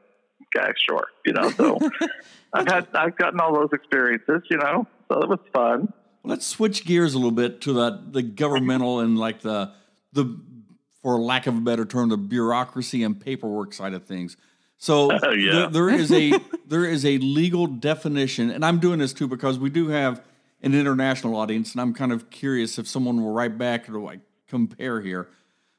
okay, 0.55 0.71
sure, 0.89 1.03
you 1.25 1.33
know. 1.33 1.49
So 1.51 1.77
I've 2.53 2.67
had, 2.67 2.87
I've 2.93 3.15
gotten 3.17 3.39
all 3.39 3.53
those 3.53 3.69
experiences, 3.73 4.41
you 4.49 4.57
know. 4.57 4.85
So 5.11 5.21
it 5.21 5.29
was 5.29 5.39
fun. 5.53 5.91
Let's 6.23 6.45
switch 6.45 6.85
gears 6.85 7.13
a 7.13 7.17
little 7.17 7.31
bit 7.31 7.61
to 7.61 7.73
the 7.73 8.03
the 8.11 8.21
governmental 8.21 8.99
and 8.99 9.17
like 9.17 9.41
the 9.41 9.71
the 10.13 10.39
for 11.01 11.19
lack 11.19 11.47
of 11.47 11.55
a 11.57 11.61
better 11.61 11.85
term, 11.85 12.09
the 12.09 12.17
bureaucracy 12.17 13.03
and 13.03 13.19
paperwork 13.19 13.73
side 13.73 13.93
of 13.93 14.03
things. 14.05 14.35
So 14.77 15.11
Oh, 15.23 15.31
yeah. 15.31 15.51
there- 15.51 15.69
there 15.69 15.89
is 15.89 16.11
a 16.11 16.33
there 16.67 16.85
is 16.85 17.05
a 17.05 17.17
legal 17.19 17.67
definition, 17.67 18.51
and 18.51 18.63
I'm 18.63 18.79
doing 18.79 18.99
this 18.99 19.13
too 19.13 19.27
because 19.27 19.57
we 19.59 19.69
do 19.69 19.89
have 19.89 20.23
an 20.61 20.73
international 20.73 21.35
audience, 21.35 21.71
and 21.73 21.81
I'm 21.81 21.93
kind 21.93 22.11
of 22.11 22.29
curious 22.29 22.77
if 22.79 22.87
someone 22.87 23.21
will 23.21 23.31
write 23.31 23.57
back 23.57 23.89
or 23.89 23.99
like 23.99 24.19
compare 24.47 25.01
here. 25.01 25.27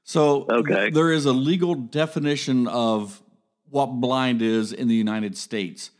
So 0.05 0.47
Okay. 0.51 0.91
there 0.91 1.13
is 1.13 1.27
a 1.27 1.33
legal 1.33 1.75
definition 1.75 2.67
of 2.67 3.23
what 3.71 3.87
blind 4.01 4.41
is 4.41 4.73
in 4.73 4.89
the 4.89 4.95
United 4.95 5.37
States. 5.37 5.91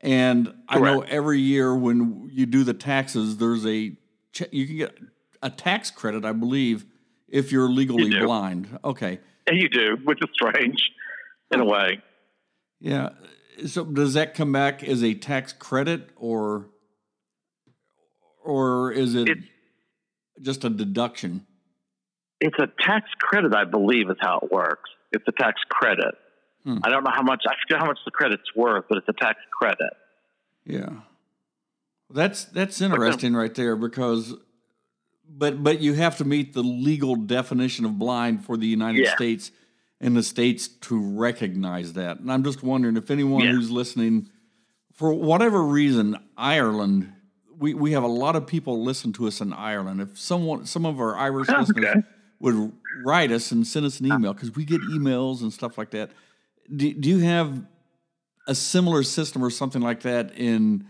And 0.00 0.54
I 0.68 0.78
know 0.78 1.00
every 1.00 1.40
year 1.40 1.74
when 1.74 2.30
you 2.32 2.46
do 2.46 2.62
the 2.62 2.74
taxes, 2.74 3.38
there's 3.38 3.66
a 3.66 3.96
you 4.52 4.66
can 4.66 4.76
get 4.76 4.96
a 5.42 5.50
tax 5.50 5.90
credit, 5.90 6.24
I 6.24 6.32
believe, 6.32 6.84
if 7.28 7.50
you're 7.50 7.68
legally 7.68 8.10
do. 8.10 8.24
blind. 8.24 8.78
Okay, 8.84 9.18
And 9.48 9.58
you 9.58 9.68
do, 9.68 9.96
which 10.04 10.20
is 10.22 10.28
strange 10.32 10.92
in 11.52 11.58
a 11.60 11.64
way. 11.64 12.00
Yeah. 12.80 13.10
So 13.66 13.84
does 13.84 14.14
that 14.14 14.34
come 14.34 14.52
back 14.52 14.84
as 14.84 15.02
a 15.02 15.14
tax 15.14 15.52
credit, 15.52 16.10
or 16.16 16.66
or 18.44 18.92
is 18.92 19.14
it 19.14 19.28
It's- 19.28 19.46
just 20.40 20.64
a 20.64 20.70
deduction? 20.70 21.46
It's 22.40 22.56
a 22.58 22.68
tax 22.80 23.10
credit, 23.18 23.54
I 23.54 23.64
believe, 23.64 24.08
is 24.10 24.16
how 24.20 24.38
it 24.42 24.52
works. 24.52 24.88
It's 25.10 25.24
a 25.26 25.32
tax 25.32 25.60
credit. 25.68 26.14
Hmm. 26.64 26.78
I 26.84 26.90
don't 26.90 27.02
know 27.02 27.10
how 27.12 27.22
much. 27.22 27.42
I 27.48 27.54
forget 27.62 27.80
how 27.80 27.86
much 27.86 27.98
the 28.04 28.10
credit's 28.12 28.54
worth, 28.54 28.84
but 28.88 28.98
it's 28.98 29.08
a 29.08 29.12
tax 29.12 29.40
credit. 29.52 29.92
Yeah, 30.64 30.90
that's 32.10 32.44
that's 32.44 32.80
interesting 32.80 33.34
right 33.34 33.54
there 33.54 33.74
because, 33.74 34.34
but 35.28 35.62
but 35.64 35.80
you 35.80 35.94
have 35.94 36.18
to 36.18 36.24
meet 36.24 36.52
the 36.52 36.62
legal 36.62 37.16
definition 37.16 37.84
of 37.84 37.98
blind 37.98 38.44
for 38.44 38.56
the 38.56 38.66
United 38.66 39.04
Yeah. 39.04 39.14
States 39.16 39.50
and 40.00 40.16
the 40.16 40.22
states 40.22 40.68
to 40.68 40.98
recognize 40.98 41.94
that. 41.94 42.20
And 42.20 42.30
I'm 42.32 42.44
just 42.44 42.62
wondering 42.62 42.96
if 42.96 43.10
anyone 43.10 43.44
Yeah. 43.44 43.52
who's 43.52 43.70
listening, 43.70 44.28
for 44.92 45.12
whatever 45.12 45.62
reason, 45.62 46.16
Ireland, 46.36 47.12
we 47.58 47.74
we 47.74 47.92
have 47.92 48.02
a 48.04 48.08
lot 48.08 48.36
of 48.36 48.46
people 48.46 48.82
listen 48.84 49.12
to 49.14 49.26
us 49.26 49.40
in 49.40 49.52
Ireland. 49.52 50.00
If 50.00 50.18
someone, 50.18 50.66
some 50.66 50.86
of 50.86 51.00
our 51.00 51.16
Irish 51.16 51.48
Oh, 51.50 51.58
listeners 51.60 51.86
okay. 51.94 52.02
would 52.40 52.72
write 53.04 53.32
us 53.32 53.50
and 53.52 53.66
send 53.66 53.84
us 53.86 53.98
an 54.00 54.06
email 54.06 54.32
because 54.32 54.54
we 54.54 54.64
get 54.64 54.80
emails 54.82 55.42
and 55.42 55.52
stuff 55.52 55.76
like 55.78 55.90
that. 55.90 56.12
Do, 56.74 56.92
do 56.94 57.08
you 57.08 57.18
have 57.18 57.64
a 58.46 58.54
similar 58.54 59.02
system 59.02 59.42
or 59.44 59.50
something 59.50 59.82
like 59.82 60.02
that 60.02 60.32
in 60.36 60.86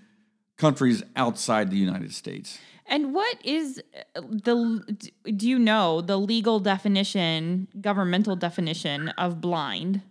countries 0.57 1.03
outside 1.17 1.71
the 1.71 1.77
United 1.79 2.13
States? 2.15 2.59
And 2.89 3.15
what 3.15 3.37
is 3.45 3.83
uh, 4.17 4.23
the, 4.23 5.13
do 5.37 5.49
you 5.49 5.59
know 5.59 6.01
the 6.01 6.17
legal 6.17 6.59
definition, 6.59 7.69
governmental 7.81 8.35
definition 8.35 9.11
of 9.11 9.41
blind? 9.41 10.03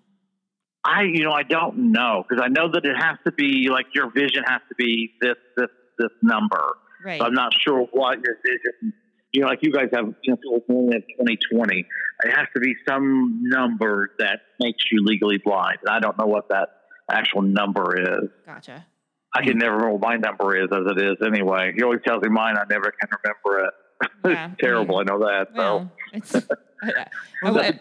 I, 0.85 1.01
you 1.01 1.23
know, 1.23 1.31
I 1.31 1.43
don't 1.43 1.91
know 1.91 2.23
because 2.27 2.41
I 2.43 2.49
know 2.49 2.71
that 2.71 2.85
it 2.85 2.95
has 2.95 3.17
to 3.25 3.31
be 3.31 3.67
like 3.69 3.87
your 3.93 4.11
vision 4.11 4.43
has 4.45 4.61
to 4.69 4.75
be 4.75 5.11
this, 5.21 5.35
this, 5.57 5.69
this 5.97 6.11
number. 6.21 6.77
Right. 7.03 7.19
So 7.19 7.25
I'm 7.25 7.33
not 7.33 7.51
sure 7.59 7.87
what 7.91 8.19
your 8.23 8.37
vision. 8.45 8.93
You 9.33 9.41
know, 9.41 9.47
like 9.47 9.59
you 9.61 9.71
guys 9.71 9.89
have, 9.93 10.05
you 10.23 10.31
know, 10.31 10.37
people 10.37 10.61
only 10.69 10.93
have 10.93 11.03
2020. 11.19 11.85
It 12.23 12.31
has 12.31 12.47
to 12.55 12.61
be 12.61 12.73
some 12.87 13.41
number 13.43 14.11
that 14.19 14.39
makes 14.59 14.83
you 14.91 15.03
legally 15.03 15.37
blind. 15.43 15.79
And 15.85 15.95
I 15.95 15.99
don't 15.99 16.17
know 16.17 16.25
what 16.25 16.49
that 16.49 16.69
actual 17.11 17.41
number 17.41 17.99
is. 17.99 18.29
Gotcha. 18.45 18.85
I 19.33 19.43
can 19.43 19.57
never 19.57 19.75
remember 19.75 19.93
what 19.97 20.01
my 20.01 20.15
number 20.15 20.55
is 20.55 20.69
as 20.71 20.83
it 20.91 21.01
is 21.01 21.17
anyway. 21.25 21.73
He 21.75 21.83
always 21.83 21.99
tells 22.05 22.23
me 22.23 22.29
mine. 22.29 22.55
I 22.57 22.63
never 22.69 22.91
can 22.91 23.09
remember 23.23 23.67
it. 23.67 23.73
Yeah, 24.25 24.51
it's 24.51 24.61
terrible. 24.61 24.97
I 24.99 25.03
know 25.03 25.19
that. 25.19 25.47
Well, 25.55 25.91
it's, 26.13 26.35
at, 26.83 27.09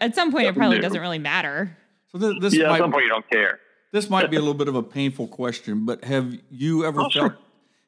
at 0.00 0.14
some 0.14 0.30
point, 0.32 0.46
it 0.46 0.54
probably 0.54 0.78
doesn't 0.78 1.00
really 1.00 1.18
matter. 1.18 1.76
So 2.12 2.18
this, 2.18 2.34
this 2.40 2.54
yeah, 2.54 2.68
might, 2.68 2.74
at 2.76 2.78
some 2.78 2.92
point 2.92 3.04
you 3.04 3.10
don't 3.10 3.28
care. 3.30 3.58
this 3.92 4.08
might 4.08 4.30
be 4.30 4.36
a 4.36 4.40
little 4.46 4.54
bit 4.54 4.68
of 4.68 4.74
a 4.76 4.82
painful 4.82 5.28
question, 5.28 5.84
but 5.84 6.04
have 6.04 6.32
you 6.50 6.84
ever 6.86 7.00
Oh, 7.00 7.04
felt 7.04 7.12
sure. 7.12 7.38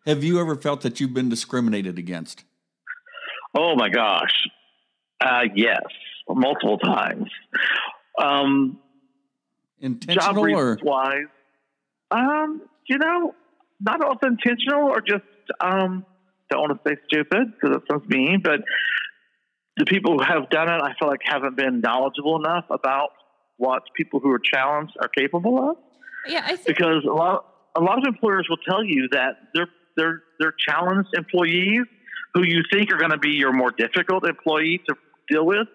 have 0.07 0.23
you 0.25 0.41
ever 0.41 0.57
felt 0.57 0.83
that 0.83 1.01
you've 1.01 1.15
been 1.15 1.29
discriminated 1.31 1.99
against? 1.99 2.45
Oh 3.57 3.75
my 3.77 3.89
gosh. 3.89 4.47
Uh, 5.25 5.45
yes, 5.55 5.81
multiple 6.29 6.79
times. 6.79 7.31
Um, 8.21 8.79
job 9.81 9.91
Intentional 9.93 10.51
or 10.57 10.79
wise, 10.83 11.25
um, 12.11 12.61
you 12.87 12.99
know, 12.99 13.35
not 13.81 14.03
all 14.03 14.17
intentional 14.23 14.89
or 14.89 15.01
just 15.01 15.25
um, 15.61 16.05
don't 16.51 16.61
want 16.61 16.85
to 16.85 16.91
say 16.91 16.97
stupid 17.07 17.53
because 17.53 17.77
that 17.77 17.83
sounds 17.91 18.09
mean, 18.09 18.41
but 18.43 18.61
the 19.77 19.85
people 19.85 20.19
who 20.19 20.25
have 20.25 20.51
done 20.51 20.69
it, 20.69 20.81
I 20.83 20.95
feel 20.99 21.09
like 21.09 21.21
haven't 21.23 21.57
been 21.57 21.81
knowledgeable 21.81 22.37
enough 22.37 22.65
about 22.71 23.11
what 23.57 23.83
people 23.97 24.21
who 24.21 24.31
are 24.31 24.41
challenged 24.41 24.95
are 25.01 25.09
capable 25.09 25.71
of. 25.71 25.77
Yeah, 26.27 26.43
I 26.45 26.57
think 26.57 26.67
Because 26.67 27.05
a 27.05 27.13
lot, 27.13 27.47
a 27.77 27.81
lot 27.81 27.99
of 27.99 28.05
employers 28.07 28.47
will 28.49 28.59
tell 28.69 28.85
you 28.85 29.09
that 29.13 29.37
they're 29.55 29.69
they're 29.97 30.23
they're 30.39 30.55
challenged 30.69 31.11
employees 31.15 31.83
who 32.35 32.45
you 32.45 32.63
think 32.73 32.93
are 32.93 32.99
going 32.99 33.11
to 33.11 33.19
be 33.19 33.31
your 33.31 33.53
more 33.53 33.71
difficult 33.71 34.27
employee 34.27 34.81
to 34.89 34.95
deal 35.29 35.47
with 35.47 35.67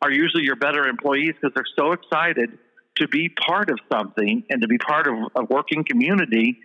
are 0.00 0.10
usually 0.10 0.44
your 0.44 0.56
better 0.56 0.86
employees 0.86 1.34
because 1.40 1.52
they're 1.54 1.64
so 1.78 1.92
excited 1.92 2.58
to 2.96 3.08
be 3.08 3.28
part 3.28 3.70
of 3.70 3.78
something 3.90 4.44
and 4.50 4.62
to 4.62 4.68
be 4.68 4.78
part 4.78 5.06
of 5.06 5.14
a 5.36 5.44
working 5.44 5.84
community 5.84 6.58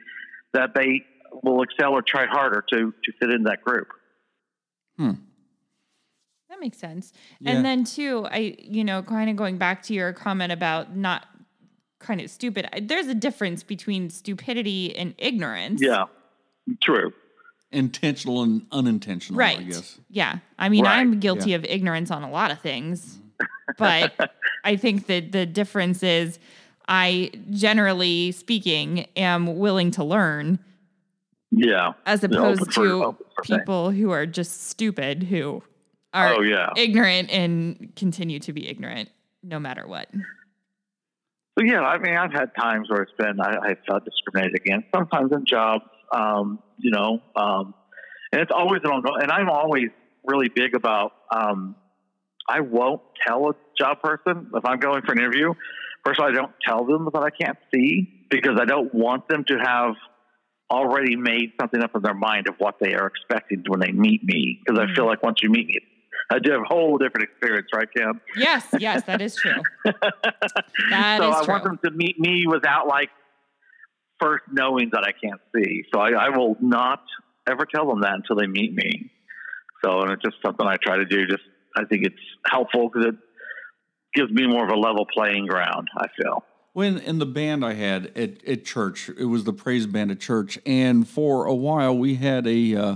that 0.58 0.74
they 0.76 1.04
will 1.44 1.62
excel 1.62 1.94
or 1.94 2.02
try 2.02 2.26
harder 2.26 2.64
to 2.72 2.94
to 3.04 3.12
fit 3.20 3.30
in 3.32 3.44
that 3.44 3.62
group. 3.64 3.88
Hmm. 4.98 5.12
that 6.50 6.60
makes 6.60 6.78
sense. 6.80 7.14
Yeah. 7.40 7.52
And 7.52 7.66
then 7.66 7.84
too, 7.84 8.28
I 8.30 8.56
you 8.60 8.84
know, 8.84 9.04
kind 9.04 9.30
of 9.30 9.36
going 9.36 9.58
back 9.58 9.84
to 9.84 9.94
your 9.94 10.12
comment 10.14 10.52
about 10.52 10.96
not 10.96 11.28
kind 12.00 12.20
of 12.22 12.30
stupid. 12.30 12.68
There's 12.84 13.08
a 13.08 13.14
difference 13.16 13.64
between 13.64 14.10
stupidity 14.10 14.96
and 14.96 15.14
ignorance. 15.18 15.82
Yeah, 15.84 16.06
true. 16.82 17.14
intentional 17.72 18.42
and 18.44 18.66
unintentional? 18.72 19.38
Right. 19.38 19.60
I 19.60 19.64
guess. 19.64 20.00
Yeah. 20.10 20.40
I 20.58 20.70
mean, 20.70 20.86
Right. 20.86 21.00
I'm 21.00 21.20
guilty 21.20 21.54
of 21.54 21.66
ignorance 21.66 22.10
on 22.12 22.24
a 22.24 22.30
lot 22.32 22.50
of 22.52 22.60
things, 22.62 23.20
but 23.78 24.14
I 24.64 24.76
think 24.78 25.08
that 25.08 25.32
the 25.32 25.46
difference 25.46 26.02
is 26.02 26.40
I 26.88 27.32
generally 27.52 28.32
speaking 28.32 29.08
am 29.16 29.58
willing 29.58 29.92
to 29.92 30.04
learn 30.04 30.60
Yeah. 31.52 31.94
as 32.06 32.24
opposed 32.24 32.72
to 32.74 33.16
things. 33.46 33.60
people 33.62 33.92
who 33.92 34.12
are 34.12 34.26
just 34.26 34.68
stupid 34.70 35.24
who 35.24 35.64
are 36.14 36.36
Oh 36.36 36.42
yeah. 36.42 36.70
ignorant 36.78 37.30
and 37.30 37.92
continue 37.96 38.40
to 38.40 38.54
be 38.54 38.68
ignorant 38.70 39.10
no 39.44 39.60
matter 39.60 39.86
what. 39.88 40.10
So 41.58 41.66
yeah, 41.66 41.82
I 41.82 41.98
mean, 41.98 42.16
I've 42.16 42.32
had 42.32 42.52
times 42.60 42.90
where 42.90 43.02
it's 43.02 43.12
been 43.18 43.40
I, 43.42 43.56
I 43.72 43.76
felt 43.88 44.06
discriminated 44.06 44.56
against. 44.62 44.88
Sometimes 44.96 45.32
in 45.32 45.44
jobs, 45.46 45.86
um, 46.14 46.60
you 46.78 46.92
know, 46.92 47.20
um, 47.36 47.74
and 48.32 48.42
it's 48.42 48.52
always 48.54 48.82
an 48.84 48.92
ongoing. 48.92 49.24
And 49.24 49.32
I'm 49.32 49.50
always 49.50 49.90
really 50.26 50.50
big 50.50 50.76
about. 50.76 51.14
Um, 51.36 51.76
I 52.48 52.60
won't 52.62 53.02
tell 53.26 53.50
a 53.50 53.54
job 53.78 54.02
person 54.02 54.52
if 54.54 54.66
I'm 54.66 54.80
going 54.80 55.02
for 55.02 55.14
an 55.14 55.20
interview. 55.20 55.54
First 56.08 56.22
of 56.22 56.24
all, 56.24 56.32
I 56.32 56.36
don't 56.36 56.54
tell 56.66 56.86
them 56.86 57.10
that 57.14 57.22
I 57.22 57.30
can't 57.30 57.58
see 57.74 58.26
because 58.30 58.58
I 58.62 58.64
don't 58.64 58.94
want 58.94 59.28
them 59.28 59.44
to 59.50 59.58
have 59.58 59.96
already 60.72 61.18
made 61.18 61.52
something 61.60 61.84
up 61.84 61.96
in 61.96 62.02
their 62.02 62.14
mind 62.14 62.48
of 62.48 62.56
what 62.60 62.76
they 62.80 62.94
are 62.94 63.08
expecting 63.08 63.64
when 63.68 63.82
they 63.82 63.92
meet 63.92 64.24
me. 64.24 64.62
Because 64.66 64.80
I 64.80 64.86
mm-hmm. 64.86 64.96
feel 64.96 65.06
like 65.06 65.22
once 65.22 65.40
you 65.44 65.50
meet 65.50 65.68
me, 65.68 65.80
I 66.32 66.40
do 66.40 66.52
have 66.52 66.62
a 66.62 66.66
whole 66.66 66.98
different 66.98 67.30
experience, 67.30 67.68
right, 67.74 67.88
Cam? 67.94 68.22
Yes, 68.38 68.66
yes, 68.80 69.04
that 69.04 69.22
is 69.22 69.36
true. 69.36 69.62
That 70.90 71.20
so 71.20 71.30
is 71.30 71.36
I 71.36 71.44
true. 71.44 71.54
want 71.54 71.64
them 71.66 71.80
to 71.84 71.92
meet 71.92 72.18
me 72.18 72.46
without 72.48 72.88
like 72.88 73.10
first 74.22 74.46
knowing 74.50 74.92
that 74.94 75.04
I 75.04 75.12
can't 75.12 75.42
see. 75.54 75.84
So 75.94 76.00
I, 76.00 76.12
I 76.12 76.30
will 76.30 76.56
not 76.62 77.02
ever 77.50 77.66
tell 77.66 77.88
them 77.88 78.02
that 78.02 78.14
until 78.14 78.38
they 78.38 78.48
meet 78.48 78.74
me. 78.74 79.12
So 79.84 80.02
and 80.02 80.12
it's 80.12 80.24
just 80.24 80.38
something 80.46 80.66
I 80.66 80.78
try 80.82 80.98
to 80.98 81.06
do. 81.06 81.28
Just 81.28 81.44
I 81.76 81.84
think 81.84 82.06
it's 82.06 82.16
helpful 82.50 82.90
because 82.90 83.08
it 83.08 83.16
gives 84.14 84.32
me 84.32 84.48
more 84.48 84.64
of 84.64 84.72
a 84.72 84.80
level 84.80 85.06
playing 85.06 85.48
ground. 85.48 85.88
I 85.98 86.08
feel. 86.22 86.44
When 86.74 87.00
in 87.00 87.18
the 87.18 87.26
band 87.26 87.66
I 87.66 87.74
had 87.74 88.08
at, 88.16 88.44
at 88.46 88.64
church, 88.64 89.10
it 89.10 89.26
was 89.26 89.46
the 89.46 89.54
praise 89.54 89.88
band 89.88 90.12
at 90.12 90.20
church, 90.20 90.60
and 90.66 91.08
for 91.08 91.46
a 91.46 91.56
while 91.56 91.98
we 91.98 92.16
had 92.16 92.46
a 92.46 92.76
uh, 92.76 92.96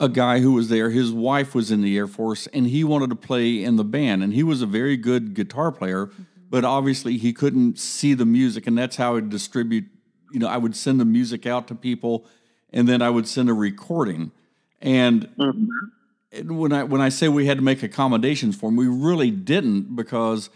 a 0.00 0.08
guy 0.08 0.40
who 0.40 0.52
was 0.52 0.68
there. 0.68 0.90
His 0.90 1.12
wife 1.12 1.54
was 1.54 1.70
in 1.70 1.82
the 1.82 1.96
Air 1.96 2.06
Force, 2.06 2.46
and 2.48 2.66
he 2.66 2.84
wanted 2.84 3.10
to 3.10 3.16
play 3.16 3.62
in 3.62 3.76
the 3.76 3.84
band, 3.84 4.22
and 4.22 4.32
he 4.32 4.42
was 4.42 4.62
a 4.62 4.66
very 4.66 4.96
good 4.96 5.34
guitar 5.34 5.72
player, 5.72 6.10
but 6.48 6.64
obviously 6.64 7.18
he 7.18 7.32
couldn't 7.32 7.78
see 7.78 8.14
the 8.14 8.24
music, 8.24 8.66
and 8.66 8.78
that's 8.78 8.96
how 8.96 9.10
I 9.10 9.14
would 9.14 9.30
distribute. 9.30 9.86
You 10.32 10.40
know, 10.40 10.48
I 10.48 10.56
would 10.56 10.76
send 10.76 11.00
the 11.00 11.04
music 11.04 11.46
out 11.46 11.68
to 11.68 11.74
people, 11.74 12.26
and 12.72 12.86
then 12.88 13.02
I 13.02 13.10
would 13.10 13.26
send 13.26 13.48
a 13.48 13.54
recording, 13.54 14.30
and 14.80 15.28
and 15.38 15.68
when 16.44 16.72
I 16.72 16.84
when 16.84 17.00
I 17.00 17.08
say 17.08 17.28
we 17.28 17.46
had 17.46 17.58
to 17.58 17.64
make 17.64 17.82
accommodations 17.82 18.56
for 18.56 18.68
him, 18.68 18.76
we 18.76 18.86
really 18.86 19.30
didn't 19.30 19.96
because 19.96 20.50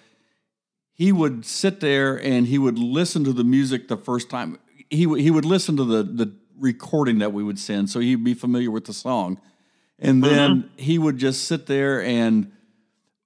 he 0.92 1.12
would 1.12 1.44
sit 1.44 1.80
there 1.80 2.20
and 2.22 2.46
he 2.46 2.58
would 2.58 2.78
listen 2.78 3.24
to 3.24 3.32
the 3.32 3.44
music 3.44 3.88
the 3.88 3.96
first 3.96 4.28
time. 4.28 4.58
He 4.90 5.06
would- 5.06 5.20
he 5.20 5.30
would 5.30 5.44
listen 5.44 5.76
to 5.76 5.84
the 5.84 6.02
the 6.02 6.32
recording 6.58 7.18
that 7.18 7.32
we 7.32 7.42
would 7.42 7.58
send, 7.58 7.90
so 7.90 8.00
he'd 8.00 8.22
be 8.22 8.34
familiar 8.34 8.70
with 8.70 8.84
the 8.84 8.92
song, 8.92 9.40
and 9.98 10.22
mm-hmm. 10.22 10.34
then 10.34 10.70
he 10.76 10.98
would 10.98 11.18
just 11.18 11.44
sit 11.44 11.66
there 11.66 12.02
and 12.02 12.52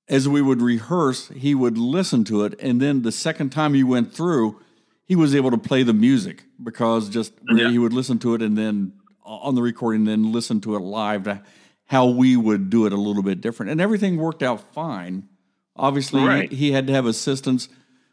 as 0.08 0.28
we 0.28 0.40
would 0.40 0.62
rehearse, 0.62 1.28
he 1.30 1.52
would 1.52 1.76
listen 1.76 2.22
to 2.24 2.44
it, 2.44 2.54
and 2.60 2.80
then 2.80 3.02
the 3.02 3.10
second 3.10 3.50
time 3.50 3.74
he 3.74 3.82
went 3.82 4.14
through, 4.14 4.60
he 5.04 5.16
was 5.16 5.34
able 5.34 5.50
to 5.50 5.58
play 5.58 5.82
the 5.82 5.92
music 5.92 6.44
because 6.62 7.08
just 7.08 7.32
Yeah. 7.52 7.70
he 7.70 7.78
would 7.78 7.92
listen 7.92 8.18
to 8.20 8.34
it 8.34 8.40
and 8.42 8.56
then 8.56 8.92
on 9.24 9.56
the 9.56 9.62
recording, 9.62 10.04
then 10.04 10.30
listen 10.30 10.60
to 10.60 10.76
it 10.76 10.80
live 10.80 11.24
to 11.24 11.42
how 11.86 12.06
we 12.06 12.36
would 12.36 12.68
do 12.70 12.86
it 12.86 12.92
a 12.92 12.96
little 12.96 13.22
bit 13.22 13.40
different, 13.40 13.70
and 13.72 13.80
everything 13.80 14.16
worked 14.16 14.42
out 14.42 14.60
fine. 14.74 15.28
Obviously, 15.76 16.22
Right. 16.24 16.50
he, 16.50 16.56
he 16.56 16.72
had 16.72 16.86
to 16.88 16.92
have 16.92 17.06
assistance 17.06 17.68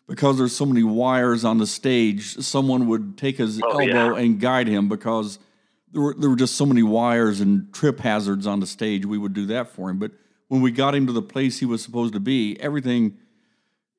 because 0.08 0.38
there's 0.38 0.56
so 0.56 0.66
many 0.66 0.84
wires 0.84 1.46
on 1.46 1.58
the 1.58 1.66
stage. 1.68 2.36
Someone 2.40 2.88
would 2.88 3.18
take 3.18 3.38
his 3.38 3.62
Oh, 3.64 3.70
elbow 3.80 3.84
yeah. 3.86 4.16
and 4.24 4.40
guide 4.40 4.68
him 4.68 4.90
because 4.90 5.40
there 5.92 6.02
were 6.02 6.14
there 6.18 6.30
were 6.30 6.36
just 6.36 6.56
so 6.56 6.66
many 6.66 6.84
wires 6.84 7.40
and 7.40 7.72
trip 7.74 8.00
hazards 8.00 8.46
on 8.48 8.60
the 8.60 8.68
stage. 8.68 9.06
We 9.06 9.18
would 9.18 9.34
do 9.34 9.46
that 9.48 9.70
for 9.70 9.90
him, 9.90 9.98
but 10.00 10.12
when 10.50 10.62
we 10.62 10.72
got 10.72 10.94
him 10.94 11.08
to 11.08 11.14
the 11.14 11.22
place 11.22 11.60
he 11.60 11.66
was 11.66 11.82
supposed 11.82 12.14
to 12.14 12.20
be, 12.20 12.60
everything 12.60 13.18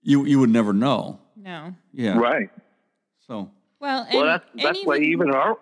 you 0.03 0.25
you 0.27 0.39
would 0.41 0.51
never 0.51 0.73
know. 0.73 1.21
no. 1.37 1.75
Yeah. 1.93 2.19
Right. 2.19 2.51
So 3.27 3.51
Well, 3.81 4.05
and, 4.09 4.15
Well, 4.15 4.27
that's 4.27 4.45
and 4.53 4.63
that's 4.63 4.85
why 4.85 4.99
even 4.99 5.31
our. 5.35 5.57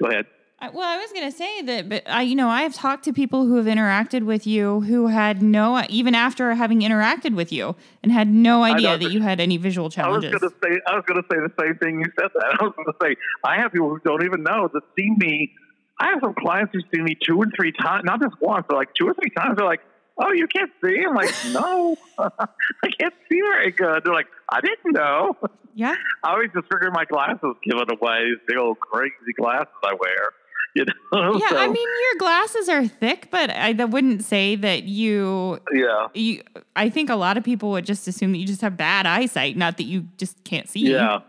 Go 0.00 0.08
ahead. 0.08 0.26
I- 0.60 0.70
Well, 0.70 0.82
I 0.88 0.96
was 0.98 1.12
going 1.12 1.30
to 1.30 1.36
say 1.36 1.62
that, 1.62 1.88
but 1.88 2.02
I, 2.08 2.22
you 2.22 2.34
know, 2.34 2.48
I 2.48 2.62
have 2.62 2.74
talked 2.74 3.04
to 3.04 3.12
people 3.12 3.46
who 3.46 3.56
have 3.56 3.66
interacted 3.66 4.24
with 4.24 4.46
you 4.46 4.80
who 4.80 5.06
had 5.06 5.40
no, 5.42 5.82
even 5.88 6.14
after 6.16 6.52
having 6.54 6.80
interacted 6.80 7.34
with 7.34 7.52
you, 7.52 7.76
and 8.02 8.10
had 8.10 8.28
no 8.28 8.64
idea 8.64 8.98
that 8.98 9.10
you 9.12 9.20
had 9.22 9.38
any 9.40 9.56
visual 9.56 9.84
I 9.84 9.86
was 9.86 9.94
challenges. 9.94 10.30
going 10.40 10.50
to 10.50 10.56
say 10.62 10.80
I 10.88 10.94
was 10.96 11.04
going 11.06 11.22
to 11.22 11.28
say 11.30 11.38
the 11.38 11.52
same 11.62 11.74
thing 11.76 12.00
you 12.00 12.06
said 12.18 12.30
that. 12.34 12.56
I 12.60 12.64
was 12.64 12.72
going 12.74 12.86
to 12.86 12.94
say 13.00 13.16
I 13.44 13.56
have 13.60 13.72
people 13.72 13.88
who 13.90 14.00
don't 14.00 14.24
even 14.24 14.42
know 14.42 14.68
that 14.72 14.82
see 14.96 15.10
me. 15.16 15.52
I 16.00 16.10
have 16.10 16.18
some 16.22 16.34
clients 16.34 16.72
who 16.72 16.80
see 16.94 17.02
me 17.02 17.16
two 17.24 17.40
and 17.42 17.52
three 17.56 17.72
times, 17.72 18.04
not 18.04 18.20
just 18.20 18.34
once, 18.40 18.66
but 18.68 18.76
like 18.76 18.94
two 18.94 19.06
or 19.08 19.14
three 19.14 19.30
times. 19.30 19.56
They're 19.58 19.66
like, 19.66 19.80
"Oh, 20.16 20.32
you 20.32 20.46
can't 20.48 20.70
see?" 20.82 21.04
I'm 21.06 21.14
like, 21.14 21.34
"No, 21.52 21.96
I 22.18 22.88
can't 22.98 23.14
see 23.28 23.40
very 23.40 23.70
good." 23.72 24.02
They're 24.04 24.12
like, 24.14 24.28
"I 24.50 24.60
didn't 24.60 24.92
know." 24.92 25.36
yeah, 25.74 25.94
I 26.24 26.32
always 26.32 26.50
just 26.54 26.66
figure 26.72 26.90
my 26.92 27.04
glasses 27.04 27.54
give 27.64 27.78
it 27.78 27.90
away. 27.92 28.24
These 28.26 28.38
big 28.48 28.58
old 28.58 28.78
crazy 28.80 29.32
glasses 29.36 29.72
I 29.84 29.94
wear. 29.94 30.30
You 30.74 30.84
know? 31.12 31.38
Yeah, 31.38 31.48
So, 31.48 31.56
I 31.56 31.66
mean 31.66 31.88
your 31.88 32.18
glasses 32.18 32.68
are 32.68 32.86
thick, 32.86 33.28
but 33.30 33.50
I 33.50 33.72
that 33.74 33.90
wouldn't 33.90 34.22
say 34.22 34.54
that 34.56 34.84
you 34.84 35.58
yeah. 35.72 36.08
you 36.14 36.42
I 36.76 36.88
think 36.88 37.10
a 37.10 37.16
lot 37.16 37.36
of 37.36 37.44
people 37.44 37.70
would 37.70 37.86
just 37.86 38.06
assume 38.06 38.32
that 38.32 38.38
you 38.38 38.46
just 38.46 38.60
have 38.60 38.76
bad 38.76 39.06
eyesight, 39.06 39.56
not 39.56 39.76
that 39.78 39.84
you 39.84 40.06
just 40.18 40.44
can't 40.44 40.68
see. 40.68 40.80
Yeah, 40.80 41.20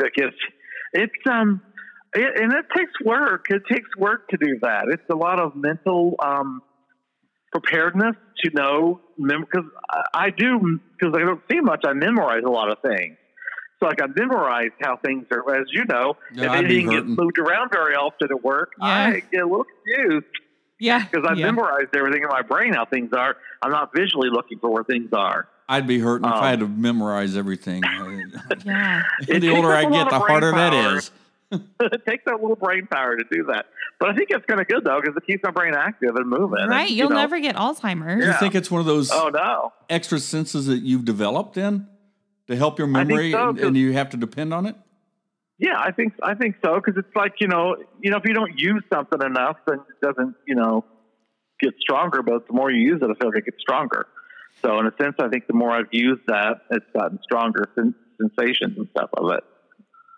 Like, 0.00 0.12
it's 0.16 0.36
it's 0.92 1.12
um, 1.28 1.60
it, 2.14 2.40
and 2.40 2.52
it 2.52 2.66
takes 2.74 2.92
work. 3.04 3.46
It 3.50 3.62
takes 3.70 3.88
work 3.98 4.28
to 4.28 4.36
do 4.36 4.58
that. 4.62 4.84
It's 4.88 5.02
a 5.10 5.16
lot 5.16 5.40
of 5.40 5.56
mental 5.56 6.14
um 6.22 6.62
preparedness 7.52 8.16
to 8.44 8.50
know 8.54 9.00
because 9.18 9.64
I 10.14 10.30
do 10.30 10.80
because 10.98 11.14
I 11.16 11.24
don't 11.24 11.40
see 11.50 11.60
much. 11.60 11.84
I 11.86 11.92
memorize 11.92 12.42
a 12.46 12.50
lot 12.50 12.70
of 12.70 12.78
things. 12.80 13.16
So 13.80 13.86
like 13.86 14.00
I 14.00 14.06
memorized 14.14 14.74
how 14.80 14.96
things 14.96 15.26
are, 15.30 15.54
as 15.60 15.66
you 15.72 15.84
know. 15.86 16.16
Yeah, 16.32 16.44
if 16.44 16.50
I'd 16.50 16.68
be 16.68 16.76
anything 16.80 16.90
gets 16.90 17.06
moved 17.06 17.38
around 17.38 17.70
very 17.72 17.94
often 17.94 18.28
at 18.30 18.42
work, 18.44 18.72
Yeah. 18.80 18.86
I 18.86 19.20
get 19.32 19.42
a 19.42 19.46
little 19.46 19.64
confused 19.84 20.26
Yeah. 20.78 21.04
because 21.04 21.26
I've 21.28 21.38
yeah. 21.38 21.46
memorized 21.46 21.94
everything 21.94 22.22
in 22.22 22.28
my 22.28 22.42
brain 22.42 22.72
how 22.72 22.84
things 22.84 23.12
are. 23.12 23.36
I'm 23.62 23.72
not 23.72 23.90
visually 23.94 24.30
looking 24.30 24.58
for 24.60 24.70
where 24.70 24.84
things 24.84 25.10
are. 25.12 25.48
I'd 25.68 25.86
be 25.86 25.98
hurting 25.98 26.28
if 26.28 26.34
Um, 26.34 26.42
I 26.42 26.50
had 26.50 26.60
to 26.60 26.68
memorize 26.68 27.36
everything. 27.36 27.82
Yeah. 28.64 29.02
The 29.26 29.50
older 29.50 29.72
takes 29.74 29.86
I 29.86 29.88
a 29.88 29.90
get, 29.90 30.10
the 30.10 30.18
harder 30.18 30.50
that 30.52 30.72
power. 30.72 30.96
is. 30.98 31.10
it 31.52 32.06
takes 32.06 32.24
a 32.26 32.32
little 32.32 32.56
brain 32.56 32.86
power 32.90 33.16
to 33.16 33.24
do 33.30 33.44
that. 33.44 33.66
But 34.00 34.10
I 34.10 34.14
think 34.14 34.28
it's 34.30 34.44
kind 34.46 34.60
of 34.60 34.66
good 34.68 34.84
though 34.84 35.00
because 35.00 35.16
it 35.16 35.26
keeps 35.26 35.42
my 35.44 35.50
brain 35.50 35.74
active 35.74 36.16
and 36.16 36.28
moving. 36.28 36.66
Right. 36.68 36.82
And, 36.82 36.90
you 36.90 36.96
You'll 36.96 37.10
know, 37.10 37.16
never 37.16 37.38
get 37.40 37.56
Alzheimer's. 37.56 38.20
Do 38.22 38.26
you 38.26 38.32
think 38.34 38.54
it's 38.54 38.70
one 38.70 38.80
of 38.80 38.86
those 38.86 39.10
Oh 39.12 39.28
no. 39.32 39.72
extra 39.88 40.18
senses 40.18 40.66
that 40.66 40.78
you've 40.78 41.04
developed 41.04 41.54
then 41.54 41.86
to 42.48 42.56
help 42.56 42.78
your 42.78 42.88
memory 42.88 43.32
so, 43.32 43.48
and, 43.50 43.58
'cause- 43.58 43.66
and 43.68 43.76
you 43.76 43.92
have 43.92 44.10
to 44.10 44.16
depend 44.16 44.52
on 44.54 44.66
it? 44.66 44.76
Yeah, 45.58 45.78
I 45.78 45.92
think 45.92 46.14
I 46.22 46.34
think 46.34 46.56
so 46.64 46.74
because 46.74 46.94
it's 46.96 47.14
like 47.14 47.34
you 47.40 47.46
know 47.46 47.76
you 48.00 48.10
know 48.10 48.16
if 48.16 48.24
you 48.26 48.34
don't 48.34 48.58
use 48.58 48.82
something 48.92 49.22
enough, 49.22 49.56
then 49.66 49.78
it 49.78 50.04
doesn't 50.06 50.34
you 50.46 50.56
know 50.56 50.84
get 51.60 51.74
stronger. 51.80 52.22
But 52.22 52.46
the 52.48 52.52
more 52.54 52.70
you 52.70 52.80
use 52.92 53.00
it, 53.00 53.04
I 53.04 53.14
feel 53.14 53.28
like 53.28 53.38
it 53.38 53.44
gets 53.44 53.60
stronger. 53.60 54.06
So 54.62 54.78
in 54.80 54.86
a 54.86 54.92
sense, 55.00 55.14
I 55.20 55.28
think 55.28 55.46
the 55.46 55.52
more 55.54 55.70
I've 55.70 55.92
used 55.92 56.22
that, 56.26 56.62
it's 56.70 56.84
gotten 56.96 57.18
stronger 57.22 57.66
sen- 57.76 57.94
sensations 58.20 58.76
and 58.78 58.88
stuff 58.90 59.10
of 59.16 59.30
it. 59.32 59.44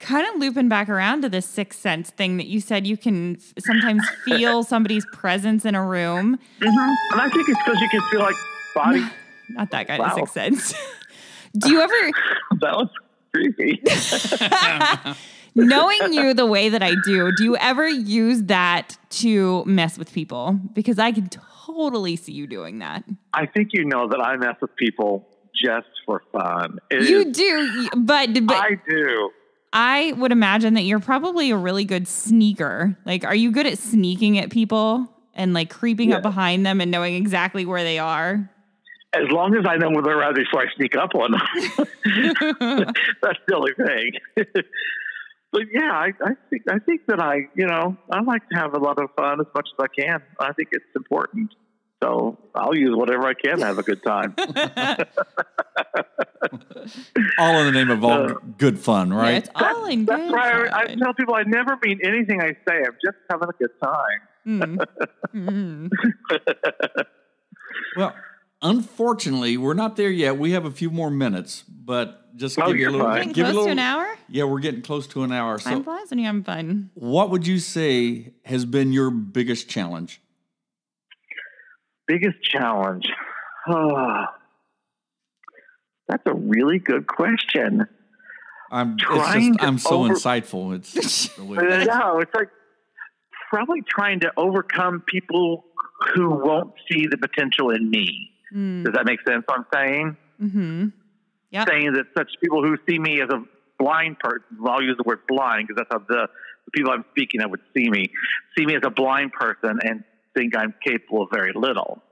Kind 0.01 0.27
of 0.27 0.41
looping 0.41 0.68
back 0.68 0.89
around 0.89 1.22
to 1.22 1.29
this 1.29 1.47
sixth 1.47 1.81
sense 1.81 2.11
thing 2.11 2.37
that 2.39 2.47
you 2.47 2.61
said 2.61 2.87
you 2.87 2.97
can 2.97 3.39
sometimes 3.59 4.07
feel 4.24 4.62
somebody's 4.74 5.07
presence 5.12 5.64
in 5.64 5.74
a 5.74 5.85
room. 5.85 6.39
Mm-hmm. 6.61 7.12
And 7.12 7.20
I 7.20 7.29
think 7.31 7.49
it's 7.49 7.59
because 7.64 7.81
you 7.81 7.89
can 7.91 8.01
feel 8.11 8.20
like 8.20 8.35
body. 8.74 9.05
Not 9.51 9.70
that 9.70 9.87
kind 9.87 10.03
of 10.03 10.09
Wow. 10.09 10.14
sixth 10.16 10.33
sense. 10.35 10.74
Do 11.59 11.70
you 11.70 11.80
ever, 11.80 11.94
that 12.61 12.76
was 12.76 12.88
creepy. 13.34 13.82
knowing 15.54 16.12
you 16.12 16.34
the 16.34 16.46
way 16.46 16.68
that 16.68 16.82
I 16.82 16.94
do, 17.04 17.32
do 17.36 17.44
you 17.44 17.57
ever 17.57 17.88
use 17.88 18.42
that 18.44 18.96
to 19.11 19.64
mess 19.64 19.98
with 19.98 20.12
people? 20.12 20.59
Because 20.74 20.98
I 20.98 21.12
can 21.12 21.28
totally 21.28 22.16
see 22.16 22.32
you 22.32 22.46
doing 22.46 22.78
that. 22.80 23.04
I 23.32 23.46
think 23.46 23.70
you 23.72 23.84
know 23.84 24.09
that 24.09 24.20
I 24.20 24.36
mess 24.36 24.57
with 24.61 24.74
people 24.76 25.28
just 25.54 25.88
for 26.04 26.22
fun. 26.32 26.78
It 26.90 27.09
You 27.09 27.20
is- 27.20 27.36
do, 27.36 27.88
but 27.96 28.28
but 28.46 28.57
I 28.57 28.78
do. 28.88 29.30
I 29.72 30.12
would 30.16 30.32
imagine 30.32 30.74
that 30.74 30.82
you're 30.82 31.00
probably 31.00 31.50
a 31.50 31.57
really 31.57 31.84
good 31.84 32.09
sneaker. 32.09 32.96
Like, 33.04 33.24
are 33.24 33.34
you 33.34 33.50
good 33.50 33.66
at 33.66 33.78
sneaking 33.78 34.38
at 34.38 34.50
people 34.50 35.07
and 35.34 35.52
like 35.52 35.68
creeping 35.68 36.12
up 36.14 36.22
behind 36.22 36.64
them 36.64 36.80
and 36.80 36.90
knowing 36.90 37.14
exactly 37.14 37.66
where 37.66 37.82
they 37.82 37.98
are? 37.98 38.50
As 39.12 39.30
long 39.30 39.54
as 39.57 39.64
I 39.66 39.76
know 39.76 39.90
where 39.90 40.02
they're 40.02 40.22
at 40.22 40.34
before 40.34 40.61
I 40.62 40.66
sneak 40.76 40.94
up 40.96 41.14
on 41.14 41.32
them. 41.32 41.40
That's 43.22 43.38
the 43.46 43.54
only 43.57 43.72
thing. 43.74 44.12
but 45.52 45.62
yeah, 45.72 45.90
I, 45.92 46.12
I 46.22 46.34
think 46.50 46.62
I 46.68 46.78
think 46.80 47.07
that 47.07 47.20
I, 47.20 47.46
you 47.54 47.66
know, 47.66 47.96
I 48.12 48.20
like 48.20 48.46
to 48.50 48.57
have 48.59 48.74
a 48.74 48.78
lot 48.78 48.98
of 49.02 49.09
fun 49.16 49.40
as 49.40 49.46
much 49.54 49.68
as 49.78 49.84
I 49.84 49.86
can. 50.00 50.20
I 50.38 50.52
think 50.52 50.68
it's 50.72 50.84
important. 50.94 51.54
So 52.02 52.36
I'll 52.54 52.76
use 52.76 52.94
whatever 52.94 53.26
I 53.26 53.32
can 53.32 53.59
to 53.59 53.64
have 53.64 53.78
a 53.78 53.82
good 53.82 54.02
time. 54.02 54.34
All 57.38 57.59
in 57.61 57.66
the 57.66 57.72
name 57.72 57.90
of 57.90 58.04
all 58.04 58.30
Uh, 58.30 58.34
good 58.59 58.78
fun, 58.78 59.09
Yeah, 59.11 59.16
right? 59.16 59.34
it's 59.38 59.50
all 59.54 59.86
in 59.86 60.04
That's 60.04 60.22
good. 60.22 60.32
why 60.32 60.66
I, 60.66 60.80
I 60.82 60.94
tell 60.94 61.14
people 61.14 61.34
I 61.34 61.42
never 61.44 61.76
mean 61.82 62.00
anything 62.04 62.40
I 62.42 62.50
say. 62.68 62.82
I'm 62.86 62.96
just 63.02 63.16
having 63.30 63.48
a 63.48 63.52
good 63.59 63.70
time. 63.82 64.20
Mm. 64.46 64.76
Mm. 65.34 65.90
well, 67.96 68.14
unfortunately, 68.71 69.57
we're 69.57 69.75
not 69.75 69.97
there 69.97 70.11
yet. 70.11 70.37
We 70.39 70.53
have 70.53 70.64
a 70.64 70.71
few 70.71 70.91
more 70.91 71.11
minutes, 71.11 71.62
but 71.69 72.37
just 72.37 72.59
Oh, 72.59 72.67
give 72.67 72.77
you 72.79 72.89
a 72.89 72.91
little. 72.91 73.07
fine. 73.07 73.17
Getting 73.29 73.33
give 73.33 73.47
you 73.47 73.51
a 73.51 73.53
close 73.53 73.64
to 73.67 73.71
little- 73.71 73.73
an 73.73 73.79
hour? 73.79 74.19
Yeah, 74.29 74.45
we're 74.45 74.61
getting 74.61 74.83
close 74.83 75.07
to 75.09 75.23
an 75.23 75.33
hour. 75.33 75.59
Time 75.59 75.79
So, 75.79 75.83
flies 75.85 76.11
when 76.11 76.19
you're 76.19 76.27
having 76.27 76.43
fun. 76.45 76.91
what 76.95 77.31
would 77.31 77.47
you 77.47 77.59
say 77.59 78.33
has 78.45 78.64
been 78.64 78.93
your 78.93 79.11
biggest 79.11 79.69
challenge? 79.69 80.21
Biggest 82.07 82.41
challenge. 82.43 83.09
Oh, 83.69 84.25
that's 86.09 86.23
a 86.27 86.35
really 86.35 86.79
good 86.79 87.07
question. 87.07 87.87
I'm. 88.71 88.95
It's 88.95 89.03
Trying 89.05 89.55
just. 89.55 89.64
I'm 89.64 89.79
so 89.79 90.05
over- 90.05 90.14
insightful. 90.14 90.75
It's. 90.75 91.29
the 91.37 91.85
No, 91.89 92.19
it's 92.21 92.35
like 92.35 92.49
probably 93.51 93.83
trying 93.89 94.21
to 94.21 94.33
overcome 94.37 95.03
people 95.07 95.64
who 96.14 96.31
won't 96.31 96.75
see 96.91 97.07
the 97.07 97.17
potential 97.17 97.71
in 97.71 97.89
me. 97.91 98.31
Mm. 98.55 98.84
Does 98.84 98.94
that 98.94 99.05
make 99.07 99.18
sense? 99.26 99.44
What 99.47 99.59
I'm 99.59 99.66
saying 99.72 100.16
hmm 100.38 100.86
Yep. 101.51 101.68
saying 101.68 101.92
that 101.94 102.07
such 102.16 102.30
people 102.42 102.62
who 102.62 102.76
see 102.88 102.99
me 102.99 103.20
as 103.22 103.28
a 103.30 103.42
blind 103.78 104.18
person. 104.18 104.42
I'll 104.66 104.82
use 104.82 104.97
the 104.97 105.05
word 105.05 105.20
blind 105.28 105.68
because 105.68 105.76
that's 105.80 105.88
how 105.92 106.05
the, 106.07 106.26
the 106.64 106.70
people 106.72 106.92
I'm 106.92 107.05
speaking 107.12 107.40
of 107.42 107.51
would 107.51 107.61
see 107.74 107.88
me. 107.88 108.07
See 108.59 108.66
me 108.66 108.74
as 108.74 108.82
a 108.84 108.90
blind 108.90 109.32
person 109.32 109.78
and 109.82 110.03
think 110.36 110.57
I'm 110.57 110.74
capable 110.84 111.22
of 111.22 111.28
very 111.32 111.53
little, 111.55 112.03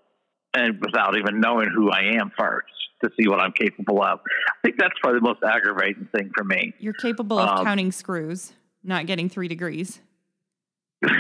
and 0.55 0.81
without 0.81 1.17
even 1.19 1.41
knowing 1.41 1.69
who 1.75 1.91
I 1.91 2.15
am 2.21 2.31
first 2.39 2.69
to 3.03 3.11
see 3.19 3.29
what 3.29 3.41
I'm 3.41 3.53
capable 3.53 4.03
of. 4.03 4.21
I 4.49 4.53
think 4.63 4.77
that's 4.79 4.95
probably 5.03 5.19
the 5.21 5.25
most 5.25 5.41
aggravating 5.43 6.09
thing 6.17 6.31
for 6.35 6.45
me. 6.45 6.73
You're 6.79 6.95
capable 6.95 7.39
of 7.39 7.59
Um, 7.59 7.65
counting 7.67 7.93
screws, 7.93 8.53
not 8.83 9.07
getting 9.07 9.29
three 9.29 9.49
degrees. 9.49 10.01
Do 11.03 11.17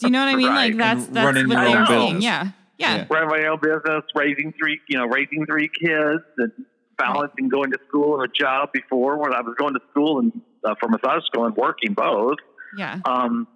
you 0.00 0.10
know 0.10 0.20
what 0.20 0.28
I 0.28 0.36
mean? 0.36 0.48
Right. 0.48 0.74
Like 0.74 0.76
that's 0.76 1.06
that's 1.06 1.48
what 1.48 1.48
your 1.48 1.56
they're 1.56 1.86
saying. 1.86 2.20
Yeah. 2.20 2.48
Yeah. 2.82 2.96
Yeah. 2.96 3.06
run 3.10 3.28
my 3.28 3.46
own 3.48 3.58
business, 3.62 4.02
raising 4.14 4.52
three, 4.58 4.80
you 4.88 4.98
know, 4.98 5.06
raising 5.06 5.46
three 5.46 5.68
kids, 5.68 6.22
and 6.38 6.52
balancing 6.98 7.48
going 7.48 7.70
to 7.72 7.78
school 7.88 8.20
and 8.20 8.30
a 8.30 8.32
job 8.32 8.70
before 8.72 9.18
when 9.18 9.32
I 9.32 9.40
was 9.40 9.54
going 9.58 9.74
to 9.74 9.80
school 9.90 10.18
and 10.20 10.32
uh, 10.64 10.74
for 10.80 10.88
massage 10.88 11.24
school 11.26 11.46
and 11.46 11.56
working 11.56 11.94
both. 11.94 12.38
Yeah. 12.76 13.00
Um, 13.04 13.48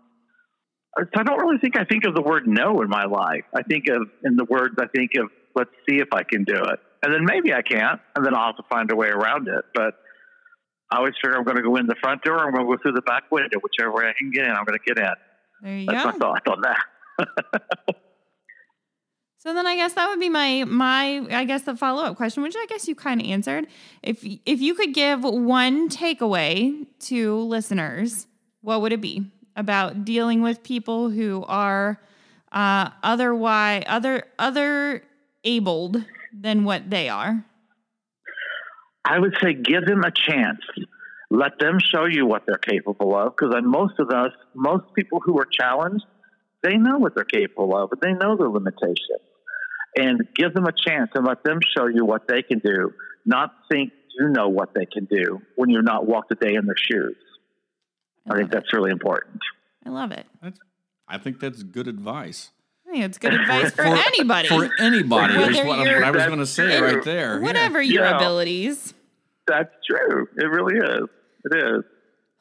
so 0.99 1.21
I 1.21 1.23
don't 1.23 1.39
really 1.39 1.59
think 1.59 1.77
I 1.79 1.85
think 1.85 2.05
of 2.07 2.15
the 2.15 2.23
word 2.23 2.47
no 2.47 2.81
in 2.81 2.89
my 2.89 3.05
life. 3.05 3.45
I 3.55 3.63
think 3.63 3.85
of 3.89 4.09
in 4.25 4.37
the 4.37 4.45
words 4.45 4.75
I 4.79 4.87
think 4.87 5.11
of 5.19 5.31
let's 5.55 5.71
see 5.89 5.97
if 5.97 6.09
I 6.13 6.23
can 6.23 6.45
do 6.45 6.55
it, 6.55 6.81
and 7.03 7.13
then 7.13 7.25
maybe 7.25 7.53
I 7.53 7.63
can't, 7.63 8.01
and 8.15 8.25
then 8.25 8.35
I'll 8.35 8.47
have 8.47 8.57
to 8.57 8.65
find 8.71 8.91
a 8.91 8.97
way 8.97 9.09
around 9.09 9.49
it. 9.49 9.65
But 9.75 9.95
I 10.91 10.99
always 10.99 11.15
figure 11.23 11.37
I'm 11.37 11.45
going 11.45 11.57
to 11.57 11.63
go 11.63 11.77
in 11.77 11.87
the 11.87 11.97
front 12.01 12.23
door, 12.23 12.39
I'm 12.39 12.53
going 12.53 12.67
to 12.67 12.77
go 12.77 12.83
through 12.83 12.93
the 12.93 13.03
back 13.03 13.25
window, 13.31 13.59
whichever 13.61 13.93
way 13.93 14.05
I 14.05 14.13
can 14.17 14.31
get 14.31 14.45
in, 14.45 14.51
I'm 14.51 14.65
going 14.65 14.79
to 14.79 14.95
get 14.95 14.99
in. 14.99 15.15
There 15.63 15.79
you 15.79 15.87
That's 15.87 16.05
go. 16.05 16.13
my 16.13 16.19
thought 16.19 16.49
on 16.49 16.61
that. 16.63 17.97
So 19.47 19.55
then 19.55 19.65
I 19.65 19.77
guess 19.77 19.93
that 19.93 20.09
would 20.09 20.19
be 20.19 20.29
my 20.29 20.65
my 20.65 21.25
I 21.31 21.45
guess 21.45 21.63
the 21.63 21.77
follow 21.77 22.03
up 22.03 22.17
question, 22.17 22.43
which 22.43 22.57
I 22.59 22.67
guess 22.69 22.89
you 22.89 22.97
kind 22.97 23.21
of 23.21 23.29
answered. 23.29 23.69
If 24.03 24.25
if 24.45 24.61
you 24.61 24.75
could 24.75 24.93
give 24.93 25.23
one 25.23 25.89
takeaway 25.89 26.85
to 27.03 27.37
listeners, 27.37 28.27
what 28.63 28.81
would 28.81 28.93
it 28.93 29.01
be 29.01 29.31
about 29.55 30.05
dealing 30.05 30.43
with 30.43 30.65
people 30.65 31.11
who 31.11 31.45
are 31.47 32.01
uh, 32.51 32.91
otherwise 33.05 33.85
other 33.87 34.25
other 34.37 35.05
abled 35.45 36.05
than 36.33 36.65
what 36.65 36.91
they 36.91 37.09
are? 37.09 37.45
I 39.05 39.21
would 39.21 39.37
say 39.41 39.55
give 39.55 39.87
them 39.87 40.03
a 40.03 40.11
chance. 40.11 40.63
Let 41.31 41.61
them 41.61 41.79
show 41.79 42.07
you 42.07 42.27
what 42.27 42.47
they're 42.47 42.57
capable 42.57 43.15
of. 43.17 43.37
Because 43.37 43.55
most 43.63 44.01
of 44.01 44.11
us, 44.11 44.33
most 44.57 44.93
people 44.95 45.21
who 45.21 45.39
are 45.39 45.47
challenged, 45.47 46.05
they 46.65 46.77
know 46.77 46.99
what 46.99 47.15
they're 47.15 47.23
capable 47.23 47.77
of, 47.77 47.91
but 47.91 48.01
they 48.01 48.13
know 48.13 48.37
their 48.37 48.49
limitations. 48.49 49.23
And 49.97 50.29
give 50.35 50.53
them 50.53 50.67
a 50.67 50.73
chance 50.73 51.11
and 51.15 51.27
let 51.27 51.43
them 51.43 51.59
show 51.77 51.87
you 51.87 52.05
what 52.05 52.29
they 52.29 52.43
can 52.43 52.59
do. 52.59 52.93
Not 53.25 53.53
think 53.71 53.93
you 54.19 54.29
know 54.29 54.49
what 54.49 54.75
they 54.75 54.85
can 54.87 55.07
do 55.07 55.41
when 55.57 55.71
you're 55.71 55.83
not 55.83 56.07
walked 56.07 56.31
a 56.33 56.35
day 56.35 56.55
in 56.55 56.67
their 56.67 56.77
shoes. 56.77 57.17
I 58.29 58.31
think 58.37 58.43
love 58.43 58.51
it. 58.51 58.51
that's 58.53 58.73
really 58.73 58.91
important. 58.91 59.41
I 59.85 59.91
love 59.91 60.13
it. 60.13 60.27
That's, 60.43 60.59
I 61.09 61.19
think 61.19 61.41
that's 61.41 61.63
good 61.63 61.89
advice. 61.89 62.51
I 62.87 62.93
think 62.93 63.05
it's 63.05 63.19
good 63.19 63.35
advice 63.35 63.71
for, 63.73 63.83
anybody, 63.85 64.49
For 64.49 64.69
anybody, 64.79 65.35
is 65.35 65.57
Whether 65.57 65.67
what, 65.67 65.79
what 65.79 66.05
I 66.05 66.11
was 66.11 66.27
going 66.27 66.39
to 66.41 66.47
say 66.47 66.77
true. 66.79 66.87
right 66.87 67.05
there. 67.05 67.37
Yeah. 67.37 67.43
whatever 67.43 67.81
your 67.83 68.05
Yeah. 68.05 68.17
abilities. 68.17 68.95
That's 69.47 69.71
true. 69.89 70.29
It 70.37 70.45
really 70.47 70.77
is. 70.77 71.09
It 71.45 71.57
is. 71.57 71.85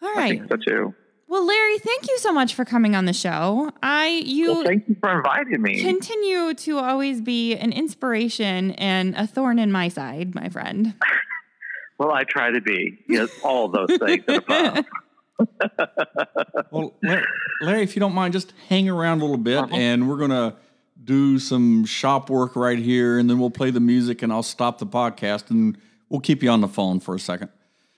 All 0.01 0.09
I 0.09 0.13
right. 0.15 0.39
think 0.39 0.51
so 0.51 0.57
too. 0.57 0.95
Well, 1.27 1.45
Larry, 1.45 1.79
thank 1.79 2.07
you 2.07 2.17
so 2.19 2.31
much 2.31 2.53
for 2.53 2.65
coming 2.65 2.95
on 2.95 3.05
the 3.05 3.13
show. 3.13 3.71
I 3.81 4.21
you 4.25 4.51
Well, 4.53 4.63
thank 4.63 4.87
you 4.87 4.95
for 5.01 5.17
inviting 5.17 5.61
me. 5.61 5.81
continue 5.81 6.53
to 6.53 6.77
always 6.77 7.19
be 7.19 7.55
an 7.55 7.71
inspiration 7.73 8.71
and 8.71 9.15
a 9.15 9.25
thorn 9.25 9.57
in 9.57 9.71
my 9.71 9.87
side, 9.87 10.35
my 10.35 10.49
friend. 10.49 10.93
well, 11.97 12.11
I 12.11 12.23
try 12.25 12.51
to 12.51 12.61
be. 12.61 12.99
Yes, 13.09 13.29
all 13.43 13.67
those 13.69 13.89
things 13.97 14.23
and 14.27 14.37
above. 14.37 14.85
Well, 16.71 16.93
Larry, 17.03 17.25
Larry, 17.61 17.83
if 17.83 17.95
you 17.95 17.99
don't 17.99 18.13
mind, 18.13 18.31
just 18.33 18.53
hang 18.69 18.87
around 18.89 19.19
a 19.19 19.25
little 19.25 19.37
bit, 19.37 19.57
Uh-huh. 19.57 19.75
and 19.75 20.07
we're 20.09 20.17
gonna 20.17 20.55
do 21.03 21.39
some 21.39 21.83
shop 21.85 22.29
work 22.29 22.55
right 22.55 22.79
here, 22.79 23.19
and 23.19 23.29
then 23.29 23.37
we'll 23.39 23.49
play 23.49 23.69
the 23.69 23.79
music, 23.81 24.21
and 24.21 24.31
I'll 24.31 24.43
stop 24.43 24.77
the 24.77 24.85
podcast, 24.85 25.49
and 25.51 25.77
we'll 26.09 26.21
keep 26.21 26.41
you 26.41 26.49
on 26.49 26.61
the 26.61 26.67
phone 26.69 26.99
for 27.01 27.15
a 27.15 27.19
second. 27.19 27.49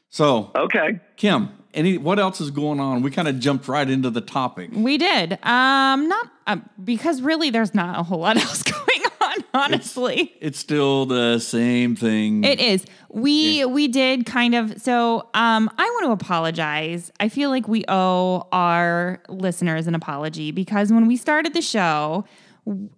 So, 0.10 0.52
Okay. 0.56 1.00
Kim, 1.18 1.50
any 1.74 1.98
what 1.98 2.18
else 2.20 2.42
is 2.42 2.50
going 2.52 2.80
on? 2.80 3.02
We 3.02 3.12
kind 3.12 3.28
of 3.28 3.40
jumped 3.40 3.68
right 3.68 3.88
into 3.90 4.10
the 4.10 4.22
topic. 4.22 4.70
We 4.74 4.98
did. 4.98 5.34
Um, 5.44 6.08
not 6.08 6.32
uh, 6.48 6.58
because 6.84 7.22
really, 7.22 7.50
there's 7.50 7.76
not 7.76 8.00
a 8.00 8.04
whole 8.04 8.20
lot 8.20 8.38
else 8.46 8.64
going 8.64 8.84
on. 9.22 9.36
Honestly, 9.54 10.34
It's 10.40 10.58
still 10.60 11.06
the 11.06 11.40
same 11.40 11.96
thing. 11.96 12.44
It 12.44 12.60
is. 12.60 12.86
We 13.10 13.66
we 13.66 13.88
did 13.88 14.26
kind 14.26 14.56
of 14.56 14.82
so 14.82 15.28
um 15.34 15.70
I 15.78 15.84
want 15.84 16.06
to 16.06 16.12
apologize. 16.26 17.12
I 17.20 17.30
feel 17.30 17.50
like 17.50 17.68
we 17.68 17.84
owe 17.88 18.48
our 18.52 19.22
listeners 19.30 19.88
an 19.88 19.96
apology 19.96 20.52
because 20.52 20.92
when 20.92 21.06
we 21.08 21.18
started 21.18 21.54
the 21.54 21.62
show, 21.62 22.26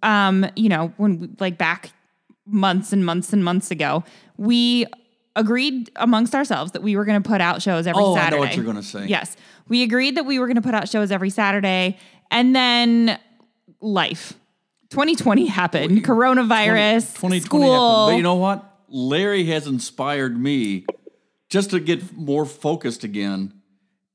um 0.02 0.46
you 0.56 0.68
know, 0.68 0.92
when 0.96 1.36
like 1.40 1.58
back 1.58 1.90
months 2.46 2.92
and 2.92 3.04
months 3.04 3.32
and 3.32 3.44
months 3.44 3.70
ago, 3.70 4.04
we 4.36 4.86
agreed 5.36 5.90
amongst 5.96 6.34
ourselves 6.34 6.72
that 6.72 6.82
we 6.82 6.96
were 6.96 7.04
going 7.04 7.22
to 7.22 7.28
put 7.28 7.40
out 7.40 7.62
shows 7.62 7.86
every 7.86 8.02
Oh, 8.02 8.12
I 8.12 8.14
know 8.14 8.20
Saturday. 8.22 8.40
what 8.40 8.56
you're 8.56 8.64
gonna 8.64 8.82
say. 8.82 9.06
Yes. 9.06 9.36
We 9.68 9.82
agreed 9.82 10.16
that 10.16 10.24
we 10.26 10.38
were 10.38 10.46
going 10.46 10.56
to 10.56 10.62
put 10.62 10.74
out 10.74 10.88
shows 10.88 11.10
every 11.12 11.30
Saturday 11.30 11.96
and 12.30 12.54
then 12.54 13.18
life 13.80 14.34
2020 14.90 15.46
happened. 15.46 16.04
Coronavirus, 16.04 17.14
2020 17.14 17.40
school. 17.40 17.60
happened. 17.62 18.12
But 18.12 18.16
you 18.16 18.22
know 18.24 18.34
what? 18.34 18.66
Larry 18.88 19.44
has 19.44 19.66
inspired 19.68 20.36
me 20.40 20.84
just 21.48 21.70
to 21.70 21.78
get 21.80 22.12
more 22.16 22.44
focused 22.44 23.04
again. 23.04 23.54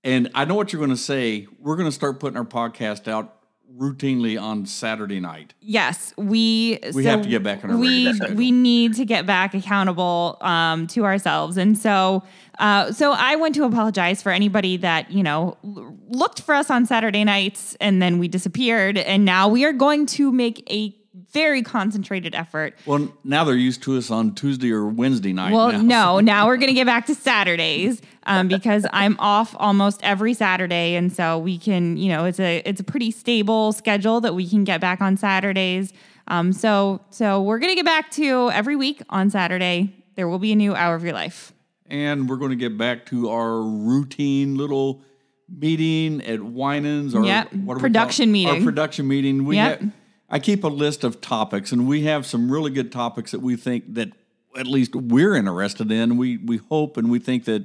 And 0.03 0.30
I 0.36 0.43
know 0.45 0.55
what 0.55 0.74
you're 0.74 0.80
going 0.82 0.89
to 0.91 0.97
say. 0.97 1.47
We're 1.59 1.78
going 1.78 1.88
to 1.88 1.91
start 1.93 2.20
putting 2.20 2.38
our 2.38 2.45
podcast 2.45 3.07
out 3.07 3.35
routinely 3.78 4.41
on 4.41 4.66
Saturday 4.66 5.20
night. 5.20 5.53
Yes, 5.61 6.13
we 6.18 6.80
We 6.93 7.03
so 7.03 7.09
have 7.09 7.22
to 7.24 7.30
get 7.30 7.43
back 7.43 7.63
on 7.63 7.72
our 7.72 7.78
we 7.78 8.11
we 8.34 8.51
need 8.51 8.95
to 8.95 9.05
get 9.05 9.26
back 9.26 9.53
accountable 9.53 10.38
um, 10.41 10.88
to 10.88 11.05
ourselves, 11.05 11.57
and 11.57 11.78
so 11.78 12.24
uh, 12.59 12.91
so 12.91 13.11
I 13.11 13.36
want 13.36 13.55
to 13.55 13.66
apologize 13.66 14.22
for 14.22 14.32
anybody 14.32 14.78
that 14.78 15.11
you 15.11 15.24
know 15.24 15.57
l- 15.63 15.97
looked 16.09 16.41
for 16.41 16.55
us 16.55 16.70
on 16.70 16.86
Saturday 16.86 17.24
nights 17.24 17.76
and 17.82 18.01
then 18.01 18.18
we 18.20 18.28
disappeared, 18.28 18.97
and 18.97 19.26
now 19.26 19.47
we 19.47 19.66
are 19.66 19.74
going 19.74 20.05
to 20.07 20.32
make 20.32 20.63
a 20.72 20.95
very 21.36 21.62
concentrated 21.62 22.34
effort. 22.34 22.76
Well, 22.86 23.12
now 23.26 23.44
they're 23.44 23.56
used 23.56 23.84
to 23.84 23.98
us 23.98 24.10
on 24.10 24.36
Tuesday 24.36 24.72
or 24.72 24.88
Wednesday 24.88 25.34
night. 25.34 25.52
Well, 25.52 25.74
now. 25.74 25.82
no, 25.82 26.20
now 26.22 26.48
we're 26.48 26.56
going 26.56 26.70
to 26.70 26.74
get 26.74 26.86
back 26.86 27.08
to 27.08 27.16
Saturdays 27.16 28.02
um, 28.24 28.48
because 28.48 28.86
I'm 28.94 29.18
off 29.20 29.54
almost 29.60 30.02
every 30.02 30.34
Saturday, 30.34 30.96
and 30.96 31.12
so 31.12 31.38
we 31.38 31.58
can, 31.58 31.98
you 31.98 32.08
know, 32.08 32.24
it's 32.24 32.40
a 32.40 32.62
it's 32.66 32.80
a 32.80 32.86
pretty 32.86 33.12
stable 33.12 33.74
schedule 33.74 34.22
that 34.22 34.34
we 34.34 34.48
can 34.48 34.64
get 34.64 34.80
back 34.80 35.02
on 35.02 35.18
Saturdays. 35.18 35.92
Um, 36.30 36.54
so 36.54 37.02
so 37.10 37.42
we're 37.42 37.60
going 37.60 37.72
to 37.72 37.76
get 37.76 37.86
back 37.86 38.12
to 38.12 38.50
every 38.52 38.78
week 38.78 39.02
on 39.10 39.30
Saturday. 39.30 39.94
There 40.16 40.30
will 40.30 40.40
be 40.40 40.54
a 40.54 40.56
new 40.56 40.74
hour 40.74 40.96
of 40.96 41.04
your 41.04 41.14
life. 41.14 41.52
And 41.88 42.30
we're 42.30 42.38
going 42.38 42.52
to 42.52 42.56
get 42.56 42.78
back 42.78 43.06
to 43.08 43.30
our 43.30 43.62
routine 43.62 44.56
little 44.56 45.04
meeting 45.50 46.26
at 46.26 46.42
Winans. 46.42 47.14
Or 47.14 47.26
Yep, 47.26 47.54
what 47.54 47.74
do 47.74 47.80
we 47.80 47.82
production 47.82 48.32
meeting. 48.32 48.56
Our 48.56 48.64
production 48.64 49.08
meeting. 49.08 49.46
We 49.46 49.58
Yep. 49.58 49.84
I 50.30 50.39
keep 50.39 50.63
a 50.63 50.67
list 50.69 51.03
of 51.03 51.21
topics, 51.21 51.71
and 51.71 51.88
we 51.88 52.03
have 52.03 52.26
some 52.26 52.51
really 52.51 52.71
good 52.71 52.91
topics 52.91 53.32
that 53.32 53.41
we 53.41 53.55
think 53.55 53.93
that 53.93 54.09
at 54.57 54.65
least 54.67 54.95
we're 54.95 55.36
interested 55.36 55.91
in. 55.91 56.17
We 56.17 56.38
we 56.38 56.57
hope 56.57 56.97
and 56.97 57.09
we 57.11 57.19
think 57.19 57.45
that 57.45 57.63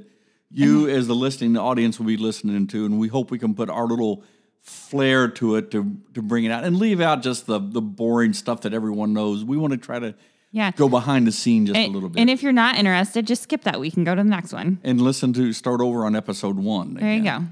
you, 0.53 0.87
Mm-hmm. 0.87 0.97
as 0.99 1.07
the 1.07 1.15
listening 1.15 1.57
audience, 1.57 1.99
will 1.99 2.07
be 2.07 2.17
listening 2.17 2.67
to, 2.69 2.85
and 2.85 2.99
we 2.99 3.09
hope 3.09 3.31
we 3.31 3.39
can 3.39 3.55
put 3.55 3.71
our 3.71 3.87
little 3.87 4.25
flair 4.63 5.27
to 5.29 5.57
it 5.57 5.71
to 5.71 5.97
to 6.15 6.21
bring 6.23 6.45
it 6.45 6.51
out 6.51 6.65
and 6.65 6.77
leave 6.79 7.01
out 7.01 7.23
just 7.23 7.47
the 7.47 7.59
the 7.59 7.81
boring 7.81 8.33
stuff 8.33 8.61
that 8.63 8.75
everyone 8.75 9.13
knows. 9.15 9.43
We 9.45 9.57
want 9.57 9.73
to 9.73 9.79
try 9.79 9.99
to 9.99 10.15
Yeah. 10.53 10.73
go 10.73 10.89
behind 10.89 11.27
the 11.27 11.33
scene 11.33 11.65
just 11.67 11.79
a 11.79 11.87
little 11.87 12.09
bit 12.11 12.21
and 12.21 12.29
if 12.29 12.43
you're 12.43 12.53
not 12.53 12.77
interested, 12.77 13.27
just 13.27 13.43
skip 13.45 13.63
that 13.63 13.79
week 13.81 13.97
and 13.97 14.05
go 14.05 14.15
to 14.17 14.23
the 14.23 14.29
next 14.29 14.53
one. 14.53 14.79
and 14.83 15.01
listen 15.01 15.33
to 15.35 15.53
start 15.55 15.81
over 15.81 16.05
on 16.05 16.15
episode 16.17 16.57
one. 16.57 16.95
There 16.95 17.15
you 17.15 17.23
go. 17.23 17.45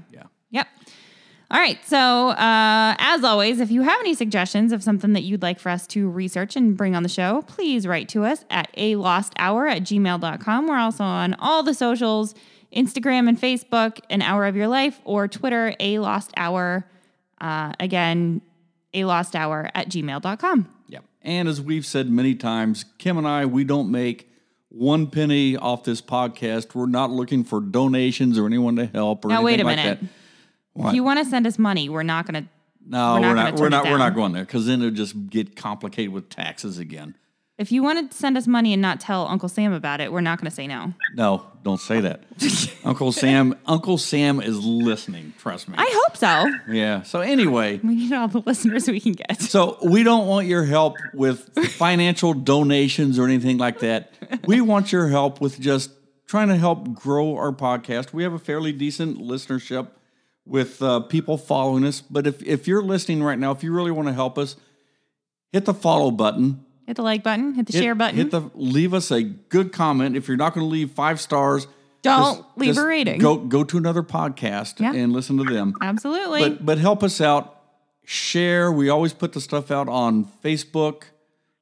All 1.51 1.59
right. 1.59 1.79
So, 1.87 1.97
uh, 2.29 2.95
as 2.99 3.23
always, 3.23 3.59
if 3.59 3.71
you 3.71 3.81
have 3.81 3.99
any 4.01 4.13
suggestions 4.13 4.71
of 4.71 4.83
something 4.83 5.13
that 5.13 5.23
you'd 5.23 5.41
like 5.41 5.59
for 5.59 5.69
us 5.69 5.87
to 5.87 6.07
research 6.07 6.55
and 6.55 6.77
bring 6.77 6.95
on 6.95 7.01
the 7.03 7.09
show, 7.09 7.41
please 7.47 7.87
write 7.87 8.07
to 8.09 8.23
us 8.23 8.45
at 8.51 8.69
a 8.77 8.95
lost 8.97 9.33
hour 9.39 9.65
at 9.67 9.81
gmail.com. 9.81 10.67
We're 10.67 10.77
also 10.77 11.03
on 11.03 11.33
all 11.39 11.63
the 11.63 11.73
socials 11.73 12.35
Instagram 12.71 13.27
and 13.27 13.39
Facebook, 13.41 13.99
an 14.11 14.21
hour 14.21 14.45
of 14.45 14.55
your 14.55 14.67
life, 14.67 15.01
or 15.03 15.27
Twitter, 15.27 15.73
a 15.79 15.97
lost 15.97 16.31
hour. 16.37 16.85
Uh, 17.41 17.73
again, 17.79 18.41
a 18.93 19.05
lost 19.05 19.35
hour 19.35 19.71
at 19.73 19.89
gmail.com. 19.89 20.69
Yep. 20.89 21.03
And 21.23 21.47
as 21.47 21.59
we've 21.61 21.85
said 21.85 22.11
many 22.11 22.35
times, 22.35 22.85
Kim 22.99 23.17
and 23.17 23.27
I, 23.27 23.45
we 23.47 23.63
don't 23.63 23.89
make 23.89 24.29
one 24.67 25.07
penny 25.07 25.57
off 25.57 25.83
this 25.83 25.99
podcast. 26.01 26.75
We're 26.75 26.85
not 26.85 27.09
looking 27.09 27.43
for 27.43 27.59
donations 27.59 28.37
or 28.37 28.45
anyone 28.45 28.75
to 28.75 28.85
help 28.85 29.25
or 29.25 29.29
Now, 29.29 29.45
anything 29.45 29.45
wait 29.45 29.61
a 29.61 29.63
like 29.65 29.75
minute. 29.77 29.99
that. 30.01 30.09
If 30.75 30.93
you 30.93 31.03
want 31.03 31.19
to 31.19 31.25
send 31.25 31.45
us 31.47 31.57
money, 31.59 31.89
we're 31.89 32.03
not 32.03 32.25
going 32.25 32.43
to. 32.43 32.49
No, 32.87 33.15
We're 33.15 33.21
we're 33.21 33.33
not 33.35 33.51
not. 33.51 33.59
We're 33.59 33.69
not. 33.69 33.85
We're 33.85 33.97
not 33.97 34.15
going 34.15 34.31
there 34.31 34.45
because 34.45 34.65
then 34.65 34.81
it'll 34.81 34.95
just 34.95 35.29
get 35.29 35.55
complicated 35.55 36.11
with 36.13 36.29
taxes 36.29 36.77
again. 36.79 37.15
If 37.59 37.73
you 37.73 37.83
want 37.83 38.09
to 38.09 38.17
send 38.17 38.37
us 38.37 38.47
money 38.47 38.71
and 38.71 38.81
not 38.81 39.01
tell 39.01 39.27
Uncle 39.27 39.49
Sam 39.49 39.73
about 39.73 39.99
it, 39.99 40.13
we're 40.13 40.21
not 40.21 40.39
going 40.39 40.49
to 40.49 40.55
say 40.55 40.65
no. 40.65 40.93
No, 41.13 41.45
don't 41.61 41.79
say 41.79 41.99
that. 41.99 42.23
Uncle 42.85 43.11
Sam. 43.11 43.53
Uncle 43.65 43.97
Sam 43.97 44.39
is 44.39 44.57
listening. 44.63 45.33
Trust 45.37 45.67
me. 45.67 45.75
I 45.77 45.91
hope 46.05 46.15
so. 46.15 46.49
yeah. 46.73 47.01
So 47.01 47.19
anyway, 47.19 47.81
We 47.83 47.95
need 47.95 48.13
all 48.13 48.29
the 48.29 48.39
listeners 48.45 48.87
we 48.87 49.01
can 49.01 49.11
get. 49.11 49.41
So 49.41 49.77
we 49.83 50.03
don't 50.03 50.25
want 50.25 50.47
your 50.47 50.63
help 50.63 50.95
with 51.13 51.49
financial 51.73 52.33
donations 52.33 53.19
or 53.19 53.25
anything 53.25 53.57
like 53.57 53.79
that. 53.79 54.13
We 54.45 54.61
want 54.61 54.93
your 54.93 55.09
help 55.09 55.41
with 55.41 55.59
just 55.59 55.91
trying 56.27 56.47
to 56.47 56.55
help 56.55 56.93
grow 56.93 57.35
our 57.35 57.51
podcast. 57.51 58.13
We 58.13 58.23
have 58.23 58.31
a 58.31 58.39
fairly 58.39 58.71
decent 58.71 59.17
listenership 59.19 59.89
with 60.49 60.81
uh, 60.81 61.01
people 61.01 61.37
following 61.37 61.85
us. 61.85 62.01
But 62.01 62.27
if, 62.27 62.41
if 62.43 62.67
you're 62.67 62.81
listening 62.81 63.23
right 63.23 63.37
now, 63.39 63.51
if 63.51 63.63
you 63.63 63.71
really 63.71 63.91
want 63.91 64.07
to 64.07 64.13
help 64.13 64.37
us, 64.37 64.55
hit 65.51 65.65
the 65.65 65.73
follow 65.73 66.11
button. 66.11 66.65
Hit 66.87 66.95
the 66.95 67.03
like 67.03 67.21
button, 67.23 67.53
hit 67.53 67.67
the 67.67 67.73
Hit, 67.73 67.83
share 67.83 67.93
button. 67.95 68.17
Hit 68.17 68.31
the 68.31 68.49
leave 68.55 68.93
us 68.95 69.11
a 69.11 69.21
good 69.23 69.71
comment. 69.71 70.17
If 70.17 70.27
you're 70.27 70.37
not 70.37 70.55
going 70.55 70.65
to 70.65 70.69
leave 70.69 70.89
five 70.91 71.21
stars, 71.21 71.67
Don't 72.01 72.43
leave 72.57 72.77
a 72.77 72.83
rating. 72.85 73.19
Go 73.19 73.37
go 73.37 73.63
to 73.63 73.77
another 73.77 74.01
podcast 74.01 74.79
Yeah. 74.79 74.93
and 74.93 75.13
listen 75.13 75.37
to 75.37 75.43
them. 75.43 75.75
Absolutely. 75.81 76.49
But 76.49 76.65
but 76.65 76.77
help 76.79 77.03
us 77.03 77.21
out. 77.21 77.55
Share. 78.05 78.71
We 78.71 78.89
always 78.89 79.13
put 79.13 79.33
the 79.33 79.41
stuff 79.41 79.69
out 79.69 79.87
on 79.87 80.25
Facebook, 80.43 81.03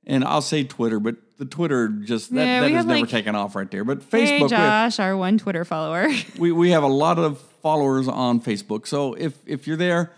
and 0.06 0.24
I'll 0.24 0.42
say 0.42 0.64
Twitter, 0.64 0.98
but 0.98 1.18
the 1.38 1.44
Twitter 1.46 1.90
just 1.90 2.34
that, 2.34 2.46
Yeah, 2.46 2.62
that 2.62 2.72
has 2.72 2.86
never 2.86 3.02
like- 3.02 3.10
taken 3.10 3.36
off 3.36 3.54
right 3.54 3.70
there. 3.70 3.84
But 3.84 4.04
hey, 4.10 4.40
Facebook, 4.40 4.52
have, 4.52 4.94
Josh, 4.94 5.00
our 5.02 5.18
one 5.18 5.38
Twitter 5.38 5.66
follower. 5.66 6.08
we 6.38 6.54
we 6.54 6.70
have 6.72 6.84
a 6.84 6.88
lot 6.88 7.20
of 7.20 7.44
followers 7.62 8.08
on 8.08 8.40
Facebook. 8.42 8.88
So 8.88 9.14
if 9.14 9.38
if 9.46 9.68
you're 9.68 9.78
there, 9.78 10.12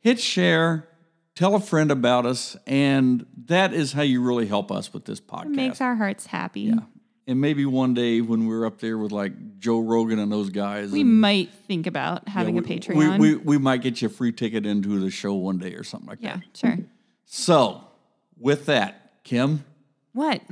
hit 0.00 0.20
share. 0.20 0.88
Tell 1.34 1.54
a 1.54 1.60
friend 1.60 1.90
about 1.90 2.26
us, 2.26 2.56
and 2.66 3.24
that 3.46 3.72
is 3.72 3.92
how 3.92 4.02
you 4.02 4.22
really 4.22 4.46
help 4.46 4.70
us 4.70 4.92
with 4.92 5.06
this 5.06 5.18
podcast. 5.18 5.54
Makes 5.54 5.80
our 5.80 5.94
hearts 5.94 6.26
happy. 6.26 6.60
Yeah. 6.62 6.80
and 7.26 7.40
maybe 7.40 7.64
one 7.64 7.94
day 7.94 8.20
when 8.20 8.46
we're 8.46 8.66
up 8.66 8.80
there 8.80 8.98
with 8.98 9.12
like 9.12 9.32
Joe 9.58 9.80
Rogan 9.80 10.18
and 10.18 10.30
those 10.30 10.50
guys, 10.50 10.90
We 10.92 11.00
and- 11.00 11.20
might 11.22 11.48
think 11.66 11.86
about 11.86 12.28
having 12.28 12.58
a 12.58 12.60
we- 12.60 12.68
Patreon. 12.78 13.18
We, 13.18 13.34
we, 13.34 13.36
we 13.36 13.58
might 13.58 13.80
get 13.80 14.02
you 14.02 14.08
a 14.08 14.10
free 14.10 14.32
ticket 14.32 14.66
into 14.66 15.00
the 15.00 15.10
show 15.10 15.32
one 15.32 15.56
day 15.56 15.72
or 15.72 15.84
something 15.84 16.08
like 16.10 16.18
yeah, 16.20 16.36
that. 16.36 16.44
Yeah, 16.62 16.74
sure. 16.74 16.84
So, 17.24 17.82
with 18.38 18.66
that, 18.66 19.22
Kim, 19.24 19.64
What? 20.12 20.42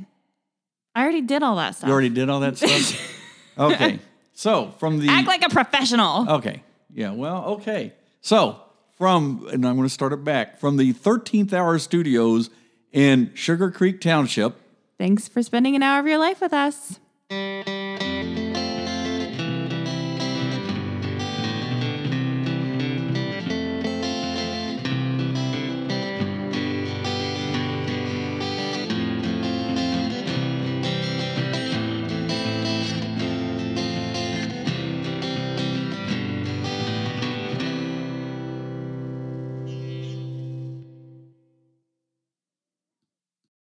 I 0.95 1.03
already 1.03 1.21
did 1.21 1.43
all 1.43 1.57
that 1.57 1.75
stuff. 1.77 1.89
you 1.89 1.93
already 1.93 2.09
did 2.09 2.31
all 2.31 2.41
that 2.41 2.57
stuff? 2.57 3.23
okay. 3.59 3.99
So, 4.41 4.73
from 4.79 5.01
the. 5.01 5.09
Act 5.11 5.27
like 5.27 5.45
a 5.45 5.51
professional. 5.51 6.31
okay. 6.37 6.63
Yeah, 6.95 7.13
well, 7.13 7.45
okay. 7.57 7.93
So, 8.23 8.59
from, 8.97 9.47
and 9.53 9.67
I'm 9.67 9.77
going 9.77 9.87
to 9.87 9.93
start 9.93 10.15
it 10.15 10.25
back, 10.25 10.59
from 10.59 10.79
the 10.79 10.95
13th 10.95 11.53
Hour 11.53 11.79
Studios 11.79 12.49
in 12.91 13.27
Sugarcreek 13.35 14.01
Township, 14.01 14.57
Thanks 14.97 15.29
for 15.29 15.43
spending 15.43 15.77
an 15.77 15.83
hour 15.83 16.01
of 16.01 16.07
your 16.07 16.17
life 16.17 16.41
with 16.41 16.55
us. 16.55 16.99